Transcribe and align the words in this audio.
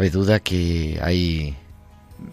Cabe 0.00 0.08
duda 0.08 0.40
que 0.40 0.98
hay 1.02 1.54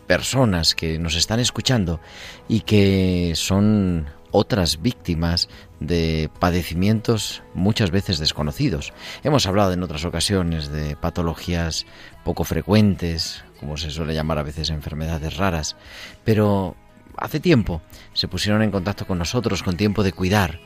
personas 0.08 0.73
que 0.73 0.98
nos 1.00 1.16
están 1.16 1.42
escuchando 1.42 2.00
y 2.48 2.62
que 2.62 3.34
son 3.36 4.08
otras 4.32 4.82
víctimas 4.82 5.50
de 5.82 6.30
padecimientos 6.40 7.44
muchas 7.54 7.92
veces 7.92 8.20
desconocidos. 8.20 8.94
Hemos 9.22 9.48
hablado 9.48 9.74
en 9.74 9.84
otras 9.84 10.06
ocasiones 10.06 10.70
de 10.70 10.96
patologías 10.96 11.86
poco 12.24 12.46
frecuentes, 12.46 13.44
como 13.59 13.76
se 13.76 13.92
suele 13.92 14.14
llamar 14.14 14.38
a 14.38 14.44
veces 14.44 14.70
enfermedades 14.70 15.36
raras, 15.36 15.76
pero 16.24 16.78
hace 17.18 17.42
tiempo 17.42 17.81
se 18.14 18.30
pusieron 18.30 18.62
en 18.62 18.72
contacto 18.72 19.06
con 19.06 19.18
nosotros 19.18 19.62
con 19.62 19.76
tiempo 19.76 20.04
de 20.04 20.14
cuidar, 20.14 20.62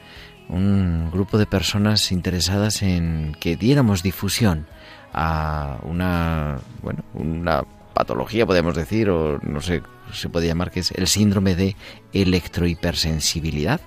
un 0.49 1.09
grupo 1.09 1.39
de 1.39 1.47
personas 1.47 2.11
interesadas 2.11 2.83
en 2.83 3.35
que 3.39 3.55
diéramos 3.55 4.03
difusión 4.03 4.67
a 5.13 5.77
una, 5.83 6.59
bueno, 6.81 7.03
una 7.13 7.63
patología, 7.93 8.45
podemos 8.45 8.75
decir, 8.75 9.09
o 9.09 9.39
no 9.39 9.61
sé, 9.61 9.81
se 10.13 10.29
puede 10.29 10.47
llamar 10.47 10.71
que 10.71 10.81
es 10.81 10.91
el 10.91 11.07
síndrome 11.07 11.55
de 11.55 11.75
electrohipersensibilidad. 12.13 13.81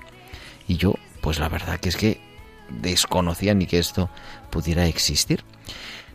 Y 0.68 0.76
yo, 0.76 0.94
pues 1.20 1.38
la 1.38 1.48
verdad 1.48 1.78
que 1.80 1.88
es 1.88 1.96
que 1.96 2.20
desconocía 2.68 3.54
ni 3.54 3.66
que 3.66 3.78
esto 3.78 4.10
pudiera 4.50 4.86
existir. 4.86 5.44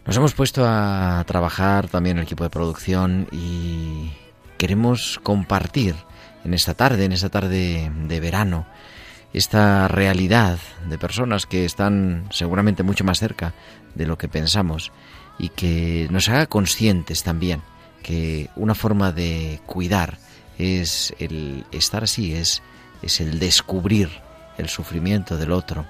Nos 0.06 0.18
hemos 0.18 0.34
puesto 0.34 0.64
a 0.66 1.24
trabajar 1.28 1.88
también 1.88 2.18
el 2.18 2.24
equipo 2.24 2.44
de 2.44 2.50
producción 2.50 3.28
y 3.32 4.12
queremos 4.58 5.20
compartir 5.22 5.96
en 6.44 6.54
esta 6.54 6.74
tarde, 6.74 7.06
en 7.06 7.12
esta 7.12 7.30
tarde 7.30 7.92
de 8.08 8.20
verano, 8.20 8.66
esta 9.34 9.88
realidad 9.88 10.60
de 10.88 10.98
personas 10.98 11.46
que 11.46 11.66
están 11.66 12.26
seguramente 12.32 12.84
mucho 12.84 13.04
más 13.04 13.20
cerca 13.20 13.54
de 13.96 14.06
lo 14.06 14.18
que 14.18 14.28
pensamos 14.28 14.92
y 15.38 15.50
que 15.50 16.08
nos 16.10 16.30
haga 16.30 16.48
conscientes 16.48 17.24
también 17.24 17.62
que 18.04 18.50
una 18.56 18.76
forma 18.76 19.12
de 19.12 19.62
cuidar 19.66 20.18
es 20.58 21.14
el 21.20 21.66
estar 21.72 22.04
así, 22.04 22.34
es, 22.34 22.62
es 23.02 23.22
el 23.22 23.40
descubrir 23.40 24.10
el 24.58 24.68
sufrimiento 24.68 25.38
del 25.38 25.52
otro, 25.52 25.86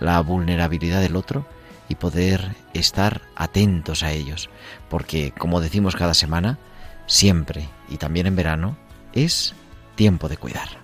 la 0.00 0.20
vulnerabilidad 0.20 1.00
del 1.00 1.16
otro 1.16 1.46
y 1.88 1.96
poder 1.96 2.54
estar 2.72 3.22
atentos 3.34 4.02
a 4.02 4.12
ellos. 4.12 4.48
Porque, 4.88 5.32
como 5.36 5.60
decimos 5.60 5.96
cada 5.96 6.14
semana, 6.14 6.58
siempre 7.06 7.68
y 7.88 7.96
también 7.96 8.26
en 8.26 8.36
verano, 8.36 8.76
es 9.12 9.54
tiempo 9.96 10.28
de 10.28 10.36
cuidar. 10.36 10.81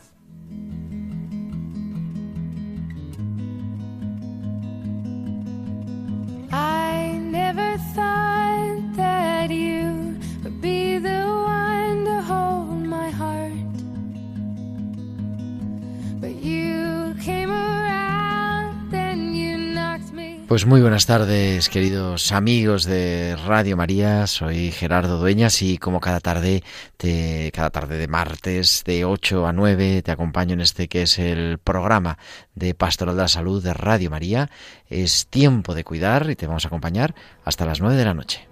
Pues 20.48 20.64
muy 20.64 20.80
buenas 20.80 21.04
tardes, 21.04 21.68
queridos 21.68 22.32
amigos 22.32 22.84
de 22.84 23.36
Radio 23.46 23.76
María. 23.76 24.26
Soy 24.26 24.72
Gerardo 24.72 25.18
Dueñas 25.18 25.60
y 25.60 25.76
como 25.76 26.00
cada 26.00 26.20
tarde, 26.20 26.64
te, 26.96 27.52
cada 27.52 27.68
tarde 27.68 27.98
de 27.98 28.08
martes 28.08 28.82
de 28.86 29.04
8 29.04 29.46
a 29.46 29.52
9 29.52 30.00
te 30.00 30.10
acompaño 30.10 30.54
en 30.54 30.62
este 30.62 30.88
que 30.88 31.02
es 31.02 31.18
el 31.18 31.58
programa 31.58 32.16
de 32.54 32.72
Pastoral 32.72 33.14
de 33.16 33.22
la 33.22 33.28
Salud 33.28 33.62
de 33.62 33.74
Radio 33.74 34.08
María. 34.08 34.48
Es 34.88 35.26
tiempo 35.26 35.74
de 35.74 35.84
cuidar 35.84 36.30
y 36.30 36.34
te 36.34 36.46
vamos 36.46 36.64
a 36.64 36.68
acompañar 36.68 37.14
hasta 37.44 37.66
las 37.66 37.80
9 37.80 37.96
de 37.96 38.04
la 38.06 38.14
noche. 38.14 38.47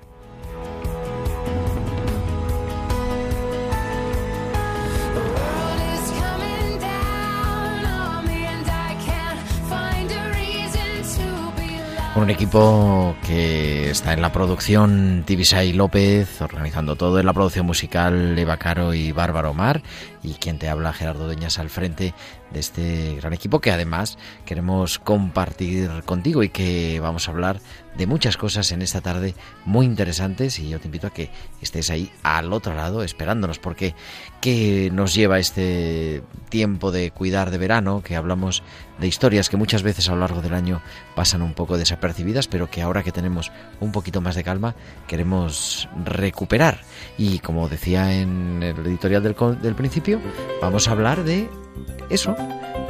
Un 12.23 12.31
equipo 12.31 13.15
que 13.27 13.91
está 13.91 14.13
en 14.13 14.23
la 14.23 14.33
producción 14.33 15.25
Tibisay 15.27 15.73
López, 15.73 16.41
organizando 16.41 16.97
todo 16.97 17.21
en 17.21 17.27
la 17.27 17.33
producción 17.33 17.67
musical 17.67 18.39
Eva 18.39 18.57
Caro 18.57 18.95
y 18.95 19.13
Bárbara 19.13 19.51
Omar, 19.51 19.83
y 20.23 20.35
quien 20.35 20.59
te 20.59 20.69
habla 20.69 20.93
Gerardo 20.93 21.27
Dueñas 21.27 21.59
al 21.59 21.69
frente 21.69 22.15
de 22.51 22.61
este 22.61 23.17
gran 23.17 23.33
equipo 23.33 23.61
que 23.61 23.71
además 23.71 24.19
queremos 24.45 24.99
compartir 24.99 25.91
contigo 26.05 26.43
y 26.43 26.49
que 26.49 27.01
vamos 27.01 27.29
a 27.29 27.33
hablar 27.33 27.61
de 27.97 28.07
muchas 28.07 28.37
cosas 28.37 28.73
en 28.73 28.83
esta 28.83 29.01
tarde 29.01 29.35
muy 29.65 29.87
interesantes 29.87 30.59
y 30.59 30.69
yo 30.69 30.79
te 30.79 30.87
invito 30.87 31.07
a 31.07 31.11
que 31.11 31.31
estés 31.61 31.91
ahí 31.91 32.11
al 32.23 32.53
otro 32.53 32.75
lado 32.75 33.03
esperándonos 33.03 33.59
porque 33.59 33.95
¿qué 34.41 34.91
nos 34.93 35.15
lleva 35.15 35.39
este 35.39 36.23
tiempo 36.49 36.93
de 36.93 37.11
cuidar 37.11 37.51
de 37.51 37.59
verano? 37.59 38.03
Que 38.03 38.17
hablamos 38.17 38.63
de 38.99 39.07
historias 39.07 39.49
que 39.49 39.57
muchas 39.57 39.83
veces 39.83 40.09
a 40.09 40.13
lo 40.13 40.21
largo 40.21 40.43
del 40.43 40.55
año 40.55 40.83
pasan 41.15 41.43
un 41.43 41.55
poco 41.55 41.79
desapercibidas 41.79 42.49
pero 42.49 42.71
que 42.71 42.83
ahora 42.83 43.03
que 43.03 43.13
tenemos 43.13 43.53
un 43.81 43.93
poquito 43.93 44.21
más 44.21 44.35
de 44.35 44.45
calma 44.45 44.75
queremos 45.07 45.89
recuperar 46.05 46.81
y 47.19 47.39
como 47.41 47.69
decía 47.69 48.15
en 48.15 48.63
el 48.63 48.87
editorial 48.87 49.23
del, 49.23 49.37
del 49.61 49.75
principio 49.75 50.21
vamos 50.61 50.89
a 50.89 50.93
hablar 50.93 51.25
de 51.25 51.49
eso, 52.09 52.37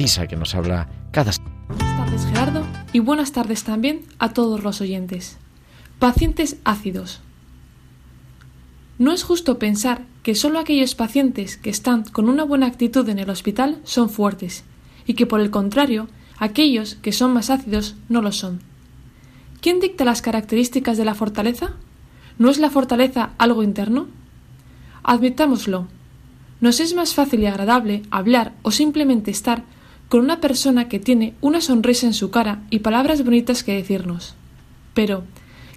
Que 0.00 0.36
nos 0.36 0.54
habla 0.54 0.88
cada... 1.12 1.30
Buenas 1.68 1.96
tardes 1.98 2.24
Gerardo 2.24 2.66
y 2.94 3.00
buenas 3.00 3.32
tardes 3.32 3.64
también 3.64 4.00
a 4.18 4.30
todos 4.30 4.62
los 4.62 4.80
oyentes. 4.80 5.36
Pacientes 5.98 6.56
ácidos. 6.64 7.20
No 8.98 9.12
es 9.12 9.24
justo 9.24 9.58
pensar 9.58 10.00
que 10.22 10.34
solo 10.34 10.58
aquellos 10.58 10.94
pacientes 10.94 11.58
que 11.58 11.68
están 11.68 12.04
con 12.04 12.30
una 12.30 12.44
buena 12.44 12.66
actitud 12.66 13.06
en 13.10 13.18
el 13.18 13.28
hospital 13.28 13.78
son 13.84 14.08
fuertes 14.08 14.64
y 15.06 15.12
que 15.14 15.26
por 15.26 15.40
el 15.40 15.50
contrario 15.50 16.08
aquellos 16.38 16.94
que 16.94 17.12
son 17.12 17.34
más 17.34 17.50
ácidos 17.50 17.94
no 18.08 18.22
lo 18.22 18.32
son. 18.32 18.60
¿Quién 19.60 19.80
dicta 19.80 20.06
las 20.06 20.22
características 20.22 20.96
de 20.96 21.04
la 21.04 21.14
fortaleza? 21.14 21.72
¿No 22.38 22.48
es 22.48 22.56
la 22.56 22.70
fortaleza 22.70 23.32
algo 23.36 23.62
interno? 23.62 24.06
Admitámoslo, 25.02 25.88
nos 26.62 26.80
es 26.80 26.94
más 26.94 27.12
fácil 27.12 27.40
y 27.40 27.46
agradable 27.46 28.02
hablar 28.10 28.54
o 28.62 28.70
simplemente 28.70 29.30
estar 29.30 29.62
con 30.10 30.20
una 30.20 30.40
persona 30.40 30.88
que 30.88 30.98
tiene 30.98 31.34
una 31.40 31.60
sonrisa 31.60 32.04
en 32.04 32.14
su 32.14 32.32
cara 32.32 32.64
y 32.68 32.80
palabras 32.80 33.24
bonitas 33.24 33.62
que 33.62 33.76
decirnos. 33.76 34.34
Pero, 34.92 35.22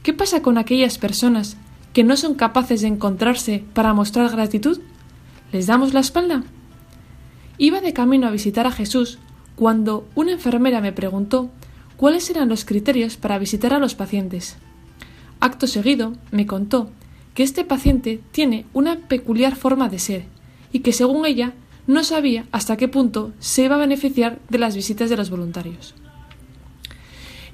¿qué 0.01 0.11
pasa 0.11 0.41
con 0.41 0.57
aquellas 0.57 0.97
personas 0.97 1.55
que 1.93 2.03
no 2.03 2.17
son 2.17 2.33
capaces 2.33 2.81
de 2.81 2.87
encontrarse 2.87 3.63
para 3.75 3.93
mostrar 3.93 4.31
gratitud? 4.31 4.81
¿Les 5.51 5.67
damos 5.67 5.93
la 5.93 5.99
espalda? 5.99 6.43
Iba 7.59 7.79
de 7.79 7.93
camino 7.93 8.25
a 8.25 8.31
visitar 8.31 8.65
a 8.65 8.71
Jesús 8.71 9.19
cuando 9.55 10.09
una 10.15 10.31
enfermera 10.31 10.81
me 10.81 10.93
preguntó 10.93 11.51
cuáles 11.95 12.27
eran 12.31 12.49
los 12.49 12.65
criterios 12.65 13.17
para 13.17 13.37
visitar 13.37 13.71
a 13.71 13.77
los 13.77 13.93
pacientes. 13.93 14.55
Acto 15.41 15.67
seguido 15.67 16.13
me 16.31 16.47
contó 16.47 16.89
que 17.35 17.43
este 17.43 17.65
paciente 17.65 18.19
tiene 18.31 18.65
una 18.73 18.95
peculiar 18.95 19.55
forma 19.55 19.89
de 19.89 19.99
ser 19.99 20.25
y 20.71 20.79
que 20.79 20.91
según 20.91 21.27
ella 21.27 21.53
no 21.87 22.03
sabía 22.03 22.45
hasta 22.51 22.77
qué 22.77 22.87
punto 22.87 23.31
se 23.39 23.63
iba 23.63 23.75
a 23.75 23.79
beneficiar 23.79 24.39
de 24.49 24.57
las 24.57 24.75
visitas 24.75 25.09
de 25.09 25.17
los 25.17 25.29
voluntarios. 25.29 25.95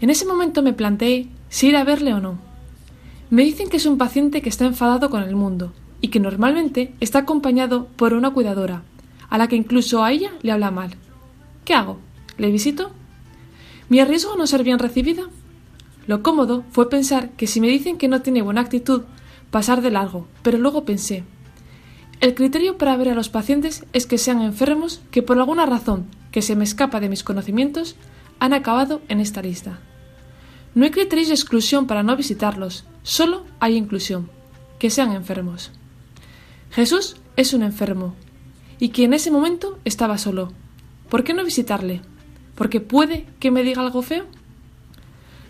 En 0.02 0.10
ese 0.10 0.26
momento 0.26 0.62
me 0.62 0.74
planteé 0.74 1.28
si 1.50 1.68
ir 1.68 1.76
a 1.76 1.84
verle 1.84 2.14
o 2.14 2.20
no. 2.20 2.40
Me 3.30 3.44
dicen 3.44 3.70
que 3.70 3.78
es 3.78 3.86
un 3.86 3.98
paciente 3.98 4.42
que 4.42 4.50
está 4.50 4.66
enfadado 4.66 5.10
con 5.10 5.24
el 5.24 5.36
mundo 5.36 5.74
y 6.02 6.10
que 6.10 6.20
normalmente 6.20 6.94
está 7.00 7.20
acompañado 7.20 7.88
por 7.96 8.14
una 8.14 8.32
cuidadora, 8.32 8.84
a 9.30 9.38
la 9.38 9.48
que 9.48 9.56
incluso 9.56 10.04
a 10.04 10.12
ella 10.12 10.32
le 10.42 10.52
habla 10.52 10.72
mal. 10.72 10.92
¿Qué 11.66 11.74
hago? 11.74 12.00
¿Le 12.38 12.52
visito? 12.52 12.92
¿Me 13.90 14.02
arriesgo 14.02 14.34
a 14.34 14.38
no 14.38 14.48
ser 14.48 14.64
bien 14.64 14.80
recibida? 14.80 15.24
Lo 16.08 16.24
cómodo 16.24 16.64
fue 16.72 16.90
pensar 16.90 17.32
que 17.32 17.48
si 17.48 17.60
me 17.60 17.68
dicen 17.68 17.98
que 17.98 18.08
no 18.08 18.22
tiene 18.22 18.42
buena 18.42 18.62
actitud, 18.62 19.04
pasar 19.52 19.82
de 19.82 19.92
largo, 19.92 20.28
pero 20.42 20.58
luego 20.58 20.86
pensé, 20.86 21.24
el 22.22 22.36
criterio 22.36 22.78
para 22.78 22.98
ver 22.98 23.10
a 23.10 23.16
los 23.16 23.30
pacientes 23.30 23.86
es 23.94 24.06
que 24.06 24.18
sean 24.18 24.42
enfermos 24.42 25.02
que 25.12 25.24
por 25.24 25.38
alguna 25.38 25.66
razón 25.66 26.08
que 26.32 26.42
se 26.42 26.56
me 26.56 26.64
escapa 26.64 27.00
de 27.00 27.10
mis 27.10 27.24
conocimientos 27.24 27.96
han 28.40 28.54
acabado 28.54 29.02
en 29.08 29.20
esta 29.20 29.42
lista. 29.42 29.80
No 30.76 30.86
hay 30.86 30.92
criterios 30.92 31.30
de 31.30 31.34
exclusión 31.34 31.88
para 31.88 32.04
no 32.04 32.16
visitarlos, 32.16 32.86
solo 33.04 33.46
hay 33.60 33.76
inclusión, 33.76 34.30
que 34.78 34.90
sean 34.90 35.14
enfermos. 35.14 35.72
Jesús 36.72 37.18
es 37.36 37.54
un 37.54 37.64
enfermo, 37.64 38.16
y 38.80 38.90
que 38.90 39.04
en 39.04 39.14
ese 39.14 39.32
momento 39.32 39.80
estaba 39.86 40.18
solo. 40.18 40.52
¿Por 41.10 41.24
qué 41.24 41.34
no 41.34 41.44
visitarle? 41.44 42.02
¿Porque 42.56 42.82
puede 42.82 43.26
que 43.40 43.52
me 43.52 43.64
diga 43.64 43.82
algo 43.82 44.02
feo? 44.02 44.26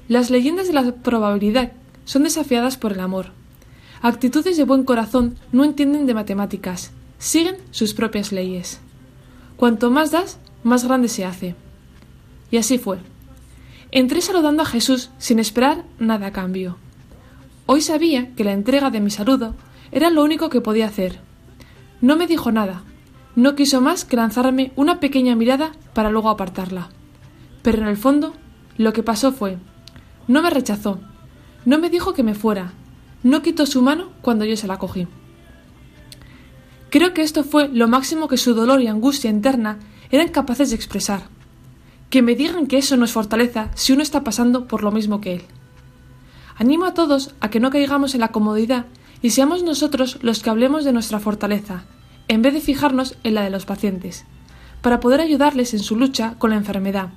Las 0.08 0.30
leyendas 0.30 0.68
de 0.68 0.74
la 0.74 0.92
probabilidad 0.96 1.74
son 2.06 2.24
desafiadas 2.24 2.78
por 2.78 2.94
el 2.94 3.00
amor, 3.00 3.32
Actitudes 4.02 4.56
de 4.56 4.64
buen 4.64 4.84
corazón 4.86 5.36
no 5.52 5.66
entienden 5.66 6.06
de 6.06 6.14
matemáticas, 6.14 6.92
siguen 7.18 7.58
sus 7.72 7.94
propias 7.94 8.32
leyes. 8.32 8.80
Cuanto 9.58 9.92
más 9.92 10.12
das, 10.12 10.40
más 10.64 10.86
grande 10.86 11.10
se 11.10 11.26
hace. 11.26 11.56
Y 12.50 12.58
así 12.58 12.78
fue. 12.78 13.00
Entré 13.92 14.22
saludando 14.22 14.62
a 14.64 14.66
Jesús 14.66 15.10
sin 15.18 15.40
esperar 15.40 15.84
nada 16.00 16.28
a 16.28 16.32
cambio. 16.32 16.78
Hoy 17.66 17.82
sabía 17.82 18.34
que 18.36 18.46
la 18.46 18.54
entrega 18.54 18.90
de 18.90 19.02
mi 19.02 19.10
saludo 19.10 19.56
era 19.92 20.10
lo 20.10 20.24
único 20.24 20.50
que 20.50 20.62
podía 20.62 20.88
hacer. 20.88 21.20
No 22.00 22.16
me 22.16 22.26
dijo 22.26 22.54
nada, 22.54 22.84
no 23.36 23.56
quiso 23.56 23.82
más 23.82 24.06
que 24.06 24.16
lanzarme 24.16 24.72
una 24.78 25.02
pequeña 25.02 25.36
mirada 25.36 25.74
para 25.94 26.10
luego 26.10 26.30
apartarla. 26.30 26.90
Pero 27.64 27.82
en 27.82 27.88
el 27.90 27.98
fondo, 27.98 28.34
lo 28.78 28.94
que 28.94 29.04
pasó 29.04 29.34
fue, 29.34 29.58
no 30.28 30.42
me 30.42 30.50
rechazó, 30.50 31.02
no 31.66 31.80
me 31.80 31.90
dijo 31.90 32.14
que 32.14 32.24
me 32.24 32.34
fuera, 32.34 32.72
no 33.24 33.42
quitó 33.42 33.66
su 33.66 33.82
mano 33.82 34.10
cuando 34.22 34.46
yo 34.46 34.56
se 34.56 34.68
la 34.68 34.78
cogí. 34.78 35.08
Creo 36.90 37.14
que 37.14 37.22
esto 37.22 37.44
fue 37.44 37.68
lo 37.68 37.88
máximo 37.88 38.28
que 38.28 38.38
su 38.38 38.54
dolor 38.54 38.82
y 38.82 38.88
angustia 38.88 39.30
interna 39.30 39.80
eran 40.10 40.30
capaces 40.30 40.70
de 40.70 40.76
expresar. 40.76 41.24
Que 42.10 42.22
me 42.22 42.36
digan 42.36 42.66
que 42.66 42.78
eso 42.78 42.98
no 42.98 43.06
es 43.06 43.12
fortaleza 43.12 43.70
si 43.76 43.94
uno 43.94 44.02
está 44.02 44.24
pasando 44.24 44.68
por 44.68 44.84
lo 44.84 44.92
mismo 44.92 45.22
que 45.22 45.34
él. 45.34 45.44
Animo 46.58 46.86
a 46.86 46.94
todos 46.94 47.36
a 47.40 47.50
que 47.50 47.60
no 47.60 47.70
caigamos 47.70 48.16
en 48.16 48.22
la 48.22 48.30
comodidad 48.30 48.88
y 49.22 49.30
seamos 49.30 49.64
nosotros 49.64 50.18
los 50.22 50.42
que 50.42 50.50
hablemos 50.50 50.84
de 50.84 50.94
nuestra 50.94 51.20
fortaleza, 51.20 51.84
en 52.28 52.42
vez 52.42 52.54
de 52.54 52.62
fijarnos 52.62 53.18
en 53.24 53.36
la 53.36 53.44
de 53.44 53.50
los 53.50 53.66
pacientes, 53.66 54.26
para 54.82 55.00
poder 55.00 55.22
ayudarles 55.22 55.74
en 55.74 55.80
su 55.80 55.96
lucha 55.96 56.36
con 56.40 56.50
la 56.50 56.58
enfermedad 56.58 57.10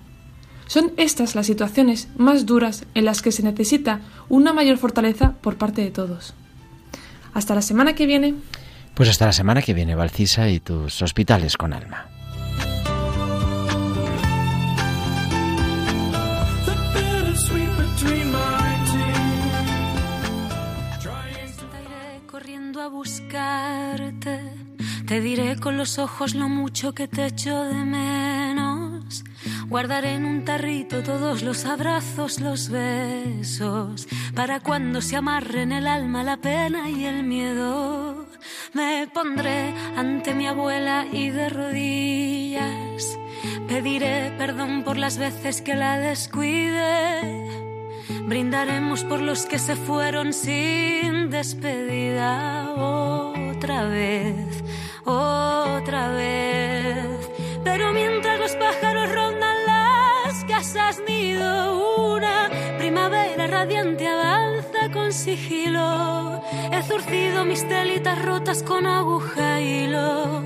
son 0.73 0.91
estas 0.97 1.35
las 1.35 1.45
situaciones 1.45 2.09
más 2.17 2.47
duras 2.47 2.87
en 2.95 3.05
las 3.05 3.21
que 3.21 3.31
se 3.31 3.43
necesita 3.43 4.00
una 4.31 4.55
mayor 4.55 4.79
fortaleza 4.79 5.35
por 5.43 5.59
parte 5.59 5.83
de 5.83 5.91
todos. 5.91 6.33
Hasta 7.35 7.55
la 7.55 7.61
semana 7.61 7.95
que 7.95 8.07
viene. 8.07 8.37
Pues 8.95 9.11
hasta 9.11 9.26
la 9.26 9.35
semana 9.35 9.61
que 9.61 9.75
viene, 9.75 9.95
Valcisa 9.95 10.49
y 10.49 10.61
tus 10.61 11.02
hospitales 11.02 11.59
con 11.59 11.75
alma. 11.75 12.09
corriendo 22.31 22.81
a 22.81 22.88
buscarte, 22.88 24.41
te 25.07 25.21
diré 25.21 25.57
con 25.57 25.76
los 25.76 25.99
ojos 25.99 26.35
lo 26.35 26.49
mucho 26.49 26.95
que 26.95 27.09
te 27.09 27.26
echo 27.26 27.62
de 27.64 27.75
menos 27.75 28.31
Guardaré 29.73 30.14
en 30.14 30.25
un 30.25 30.45
tarrito 30.45 31.02
todos 31.02 31.43
los 31.43 31.64
abrazos, 31.64 32.41
los 32.41 32.69
besos, 32.69 34.07
para 34.35 34.61
cuando 34.61 35.00
se 35.00 35.17
amarren 35.17 35.73
el 35.73 35.87
alma, 35.88 36.23
la 36.23 36.37
pena 36.37 36.88
y 36.88 37.05
el 37.07 37.25
miedo. 37.25 38.26
Me 38.75 39.09
pondré 39.12 39.75
ante 39.97 40.35
mi 40.35 40.47
abuela 40.47 41.07
y 41.11 41.31
de 41.31 41.49
rodillas 41.49 43.19
pediré 43.73 44.33
perdón 44.37 44.83
por 44.85 44.99
las 44.99 45.17
veces 45.17 45.62
que 45.62 45.75
la 45.75 45.99
descuide. 45.99 47.49
Brindaremos 48.25 49.02
por 49.05 49.21
los 49.21 49.47
que 49.47 49.59
se 49.59 49.76
fueron 49.76 50.35
sin 50.35 51.31
despedida 51.31 52.71
otra 52.75 53.85
vez, 53.85 54.62
otra 55.05 56.09
vez. 56.11 57.31
Pero 57.64 57.93
mientras 57.95 58.38
los 58.38 58.55
pájaros 58.57 59.01
has 60.76 61.00
nido 61.00 62.09
una 62.14 62.49
primavera 62.79 63.47
radiante 63.47 64.07
avanza 64.07 64.91
con 64.93 65.12
sigilo. 65.12 66.41
He 66.73 66.83
zurcido 66.83 67.45
mis 67.45 67.67
telitas 67.69 68.23
rotas 68.25 68.62
con 68.62 68.87
aguja 68.87 69.61
y 69.61 69.85
hilo. 69.85 70.43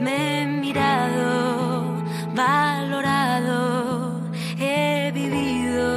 me 0.00 0.42
he 0.42 0.46
mirado, 0.46 2.02
valorado, 2.34 4.20
he 4.58 5.10
vivido. 5.12 5.90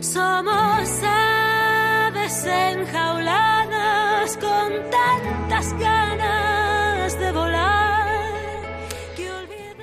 Somos 0.00 1.02
aves 1.02 2.46
enjauladas 2.46 4.36
con 4.36 4.72
tantas 4.90 5.72
ganas 5.78 6.01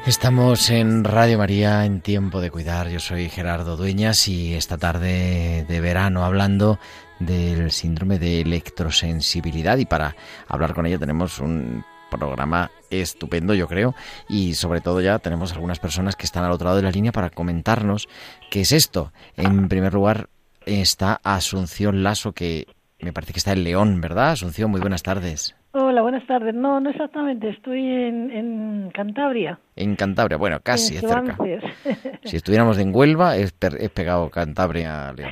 Estamos 0.10 0.72
en 0.72 1.04
Radio 1.04 1.38
María 1.38 1.86
en 1.86 2.01
Tiempo 2.01 2.42
de 2.42 2.50
Cuidar. 2.50 2.89
Yo 2.89 3.00
soy 3.00 3.30
Gerardo 3.30 3.78
Dueñas 3.78 4.28
y 4.28 4.56
esta 4.56 4.80
tarde 4.80 5.66
de 5.70 5.82
verano 5.82 6.25
hablando 6.25 6.80
del 7.20 7.70
síndrome 7.70 8.18
de 8.18 8.42
electrosensibilidad 8.42 9.78
y 9.78 9.86
para 9.86 10.16
hablar 10.48 10.74
con 10.74 10.88
ella 10.88 10.98
tenemos 10.98 11.38
un 11.38 11.86
programa 12.10 12.72
estupendo 12.89 13.54
yo 13.54 13.68
creo 13.68 13.94
y 14.28 14.56
sobre 14.56 14.82
todo 14.82 15.00
ya 15.00 15.20
tenemos 15.20 15.54
algunas 15.54 15.78
personas 15.78 16.16
que 16.16 16.25
están 16.25 16.44
al 16.44 16.54
otro 16.54 16.66
lado 16.66 16.78
de 16.78 16.84
la 16.84 16.92
línea 16.92 17.12
para 17.12 17.30
comentarnos 17.30 18.10
qué 18.50 18.62
es 18.62 18.72
esto. 18.72 19.13
En 19.38 19.70
primer 19.70 19.94
lugar 19.94 20.30
está 20.66 21.22
Asunción 21.24 22.01
Lasso 22.01 22.34
que 22.34 22.66
me 23.00 23.13
parece 23.13 23.34
que 23.34 23.39
está 23.39 23.51
en 23.51 23.63
León, 23.63 24.01
¿verdad? 24.01 24.32
Asunción, 24.32 24.72
muy 24.72 24.82
buenas 24.82 25.04
tardes. 25.04 25.54
Hola, 25.89 26.03
buenas 26.03 26.27
tardes. 26.27 26.53
No, 26.53 26.79
no 26.79 26.91
exactamente. 26.91 27.50
Estoy 27.50 27.79
en, 27.79 28.29
en 28.29 28.91
Cantabria. 28.93 29.58
En 29.75 29.96
Cantabria, 29.96 30.38
bueno, 30.38 30.60
casi 30.62 30.96
es 30.96 31.01
cerca. 31.01 31.36
Si 32.25 32.36
estuviéramos 32.36 32.77
en 32.77 32.93
Huelva, 32.96 33.38
es, 33.38 33.53
pegado 33.53 34.29
Cantabria 34.29 35.10
a 35.10 35.13
León. 35.13 35.31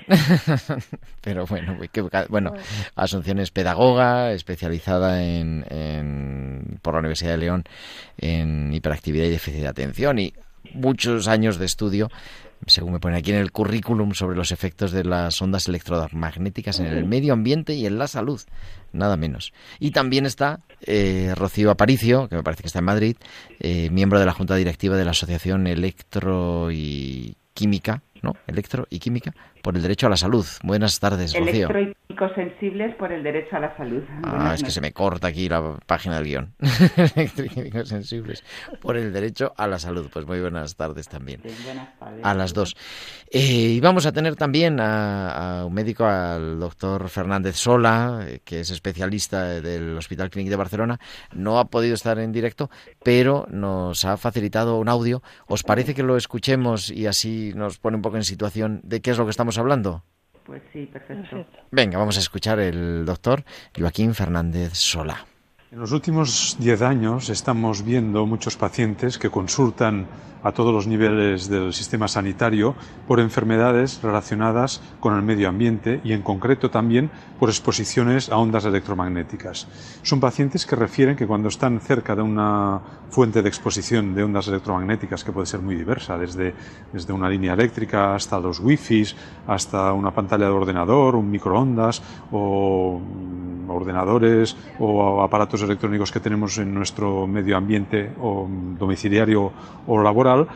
Pero 1.21 1.45
bueno, 1.45 1.77
que- 1.91 2.01
bueno, 2.29 2.53
Asunción 2.95 3.37
es 3.37 3.51
pedagoga, 3.51 4.31
especializada 4.31 5.23
en, 5.23 5.63
en- 5.69 6.79
por 6.81 6.95
la 6.95 7.01
Universidad 7.01 7.31
de 7.33 7.37
León 7.37 7.63
en 8.17 8.73
hiperactividad 8.73 9.25
y 9.25 9.29
déficit 9.29 9.61
de 9.61 9.67
atención 9.67 10.17
y 10.17 10.33
muchos 10.73 11.27
años 11.27 11.59
de 11.59 11.65
estudio, 11.67 12.09
según 12.65 12.93
me 12.93 12.99
pone 12.99 13.17
aquí 13.17 13.31
en 13.31 13.37
el 13.37 13.51
currículum, 13.51 14.13
sobre 14.13 14.35
los 14.35 14.51
efectos 14.51 14.91
de 14.91 15.03
las 15.03 15.41
ondas 15.41 15.67
electromagnéticas 15.67 16.79
en 16.79 16.87
el 16.87 17.05
medio 17.05 17.33
ambiente 17.33 17.73
y 17.73 17.85
en 17.85 17.97
la 17.97 18.07
salud, 18.07 18.41
nada 18.91 19.17
menos. 19.17 19.53
Y 19.79 19.91
también 19.91 20.25
está 20.25 20.61
eh, 20.81 21.33
Rocío 21.35 21.71
Aparicio, 21.71 22.27
que 22.27 22.35
me 22.35 22.43
parece 22.43 22.63
que 22.63 22.67
está 22.67 22.79
en 22.79 22.85
Madrid, 22.85 23.17
eh, 23.59 23.89
miembro 23.91 24.19
de 24.19 24.25
la 24.25 24.33
Junta 24.33 24.55
Directiva 24.55 24.97
de 24.97 25.05
la 25.05 25.11
Asociación 25.11 25.67
Electro 25.67 26.71
y 26.71 27.35
Química, 27.53 28.01
¿no? 28.21 28.35
Electro 28.47 28.87
y 28.89 28.99
Química 28.99 29.33
por 29.61 29.75
el 29.75 29.81
Derecho 29.81 30.07
a 30.07 30.09
la 30.09 30.17
Salud. 30.17 30.45
Buenas 30.63 30.99
tardes, 30.99 31.33
Rocío. 31.37 31.69
Electrosensibles 31.69 32.95
por 32.95 33.11
el 33.11 33.21
derecho 33.21 33.57
a 33.57 33.59
la 33.59 33.77
salud. 33.77 34.01
Ah, 34.23 34.31
Buenas 34.31 34.55
es 34.55 34.63
que 34.63 34.71
se 34.71 34.81
me 34.81 34.91
corta 34.91 35.27
aquí 35.27 35.47
la 35.47 35.77
página 35.85 36.15
del 36.15 36.25
guion. 36.25 36.53
Sensibles 37.85 38.43
por 38.81 38.97
el 38.97 39.13
derecho 39.13 39.53
a 39.55 39.67
la 39.67 39.77
salud. 39.77 40.09
Pues 40.11 40.25
muy 40.25 40.39
buenas 40.39 40.75
tardes 40.75 41.07
también. 41.07 41.41
Buenas 41.63 41.99
tardes. 41.99 42.25
A 42.25 42.33
las 42.33 42.53
dos. 42.53 42.75
Eh, 43.29 43.73
y 43.75 43.79
vamos 43.81 44.05
a 44.05 44.11
tener 44.11 44.35
también 44.35 44.79
a, 44.79 45.59
a 45.59 45.65
un 45.65 45.73
médico, 45.73 46.05
al 46.05 46.59
doctor 46.59 47.07
Fernández 47.09 47.55
Sola, 47.55 48.25
eh, 48.27 48.39
que 48.43 48.61
es 48.61 48.71
especialista 48.71 49.61
del 49.61 49.95
Hospital 49.97 50.31
Clínic 50.31 50.49
de 50.49 50.55
Barcelona. 50.55 50.99
No 51.33 51.59
ha 51.59 51.65
podido 51.65 51.93
estar 51.93 52.17
en 52.17 52.31
directo, 52.31 52.71
pero 53.03 53.45
nos 53.51 54.05
ha 54.05 54.17
facilitado 54.17 54.79
un 54.79 54.89
audio. 54.89 55.21
¿Os 55.45 55.61
parece 55.63 55.93
que 55.93 56.03
lo 56.03 56.17
escuchemos 56.17 56.89
y 56.89 57.05
así 57.05 57.51
nos 57.55 57.77
pone 57.77 57.97
un 57.97 58.01
poco 58.01 58.17
en 58.17 58.23
situación 58.23 58.81
de 58.83 59.01
qué 59.01 59.11
es 59.11 59.17
lo 59.17 59.25
que 59.25 59.31
estamos 59.31 59.46
hablando? 59.55 60.03
Pues 60.43 60.63
sí, 60.73 60.87
perfecto. 60.87 61.29
Perfecto. 61.29 61.59
Venga, 61.69 61.99
vamos 61.99 62.17
a 62.17 62.21
escuchar 62.21 62.59
el 62.59 63.05
doctor 63.05 63.43
Joaquín 63.77 64.15
Fernández 64.15 64.73
Sola. 64.73 65.26
En 65.69 65.79
los 65.79 65.91
últimos 65.91 66.55
10 66.61 66.81
años 66.81 67.27
estamos 67.27 67.83
viendo 67.83 68.25
muchos 68.25 68.55
pacientes 68.55 69.17
que 69.17 69.29
consultan 69.29 70.07
a 70.41 70.53
todos 70.53 70.73
los 70.73 70.87
niveles 70.87 71.49
del 71.49 71.73
sistema 71.73 72.07
sanitario 72.07 72.73
por 73.05 73.19
enfermedades 73.19 74.01
relacionadas 74.01 74.81
con 75.01 75.13
el 75.15 75.23
medio 75.23 75.49
ambiente 75.49 75.99
y 76.05 76.13
en 76.13 76.21
concreto 76.21 76.69
también 76.69 77.11
por 77.37 77.49
exposiciones 77.49 78.29
a 78.29 78.37
ondas 78.37 78.63
electromagnéticas. 78.63 79.67
Son 80.03 80.21
pacientes 80.21 80.65
que 80.65 80.77
refieren 80.77 81.17
que 81.17 81.27
cuando 81.27 81.49
están 81.49 81.81
cerca 81.81 82.15
de 82.15 82.21
una 82.21 82.79
fuente 83.09 83.41
de 83.41 83.49
exposición 83.49 84.15
de 84.15 84.23
ondas 84.23 84.47
electromagnéticas 84.47 85.25
que 85.25 85.33
puede 85.33 85.47
ser 85.47 85.59
muy 85.59 85.75
diversa, 85.75 86.17
desde, 86.17 86.53
desde 86.93 87.11
una 87.11 87.29
línea 87.29 87.53
eléctrica 87.53 88.15
hasta 88.15 88.39
los 88.39 88.61
wifis, 88.61 89.17
hasta 89.47 89.91
una 89.91 90.11
pantalla 90.11 90.45
de 90.45 90.51
ordenador, 90.51 91.17
un 91.17 91.29
microondas 91.29 92.01
o 92.31 92.99
mm, 92.99 93.69
ordenadores 93.69 94.55
o 94.79 95.21
aparatos 95.21 95.56
electrónicos 95.61 96.11
que 96.11 96.19
tenemos 96.19 96.57
en 96.57 96.73
nuestro 96.73 97.27
medio 97.27 97.57
ambiente 97.57 98.11
o 98.21 98.47
domiciliario 98.77 99.51
o 99.87 100.01
laboral, 100.01 100.47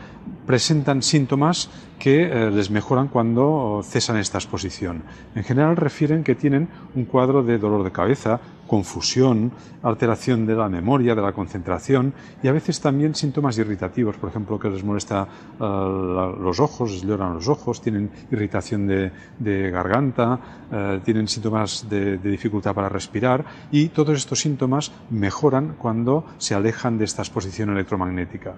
presentan 0.46 1.02
síntomas 1.02 1.70
que 1.98 2.26
eh, 2.26 2.50
les 2.50 2.70
mejoran 2.70 3.08
cuando 3.08 3.80
cesan 3.84 4.16
esta 4.16 4.38
exposición. 4.38 5.02
En 5.34 5.44
general 5.44 5.76
refieren 5.76 6.24
que 6.24 6.34
tienen 6.34 6.68
un 6.94 7.04
cuadro 7.04 7.42
de 7.42 7.58
dolor 7.58 7.84
de 7.84 7.92
cabeza, 7.92 8.40
confusión, 8.72 9.52
alteración 9.82 10.46
de 10.46 10.54
la 10.56 10.66
memoria, 10.66 11.14
de 11.14 11.20
la 11.20 11.34
concentración 11.34 12.14
y 12.42 12.48
a 12.48 12.52
veces 12.52 12.80
también 12.80 13.14
síntomas 13.14 13.58
irritativos, 13.58 14.16
por 14.16 14.30
ejemplo, 14.30 14.58
que 14.58 14.70
les 14.70 14.82
molesta 14.82 15.28
eh, 15.28 16.38
los 16.40 16.58
ojos, 16.58 16.90
les 16.90 17.02
lloran 17.02 17.34
los 17.34 17.48
ojos, 17.48 17.82
tienen 17.82 18.08
irritación 18.30 18.86
de, 18.86 19.70
garganta, 19.70 20.40
eh, 20.72 21.00
tienen 21.04 21.28
síntomas 21.28 21.84
de 21.90 22.16
dificultad 22.16 22.72
para 22.72 22.88
respirar 22.88 23.44
y 23.70 23.88
todos 23.88 24.16
estos 24.16 24.40
síntomas 24.40 24.90
mejoran 25.10 25.76
cuando 25.76 26.24
se 26.38 26.54
alejan 26.54 26.96
de 26.96 27.04
esta 27.04 27.20
exposición 27.20 27.68
electromagnética. 27.68 28.54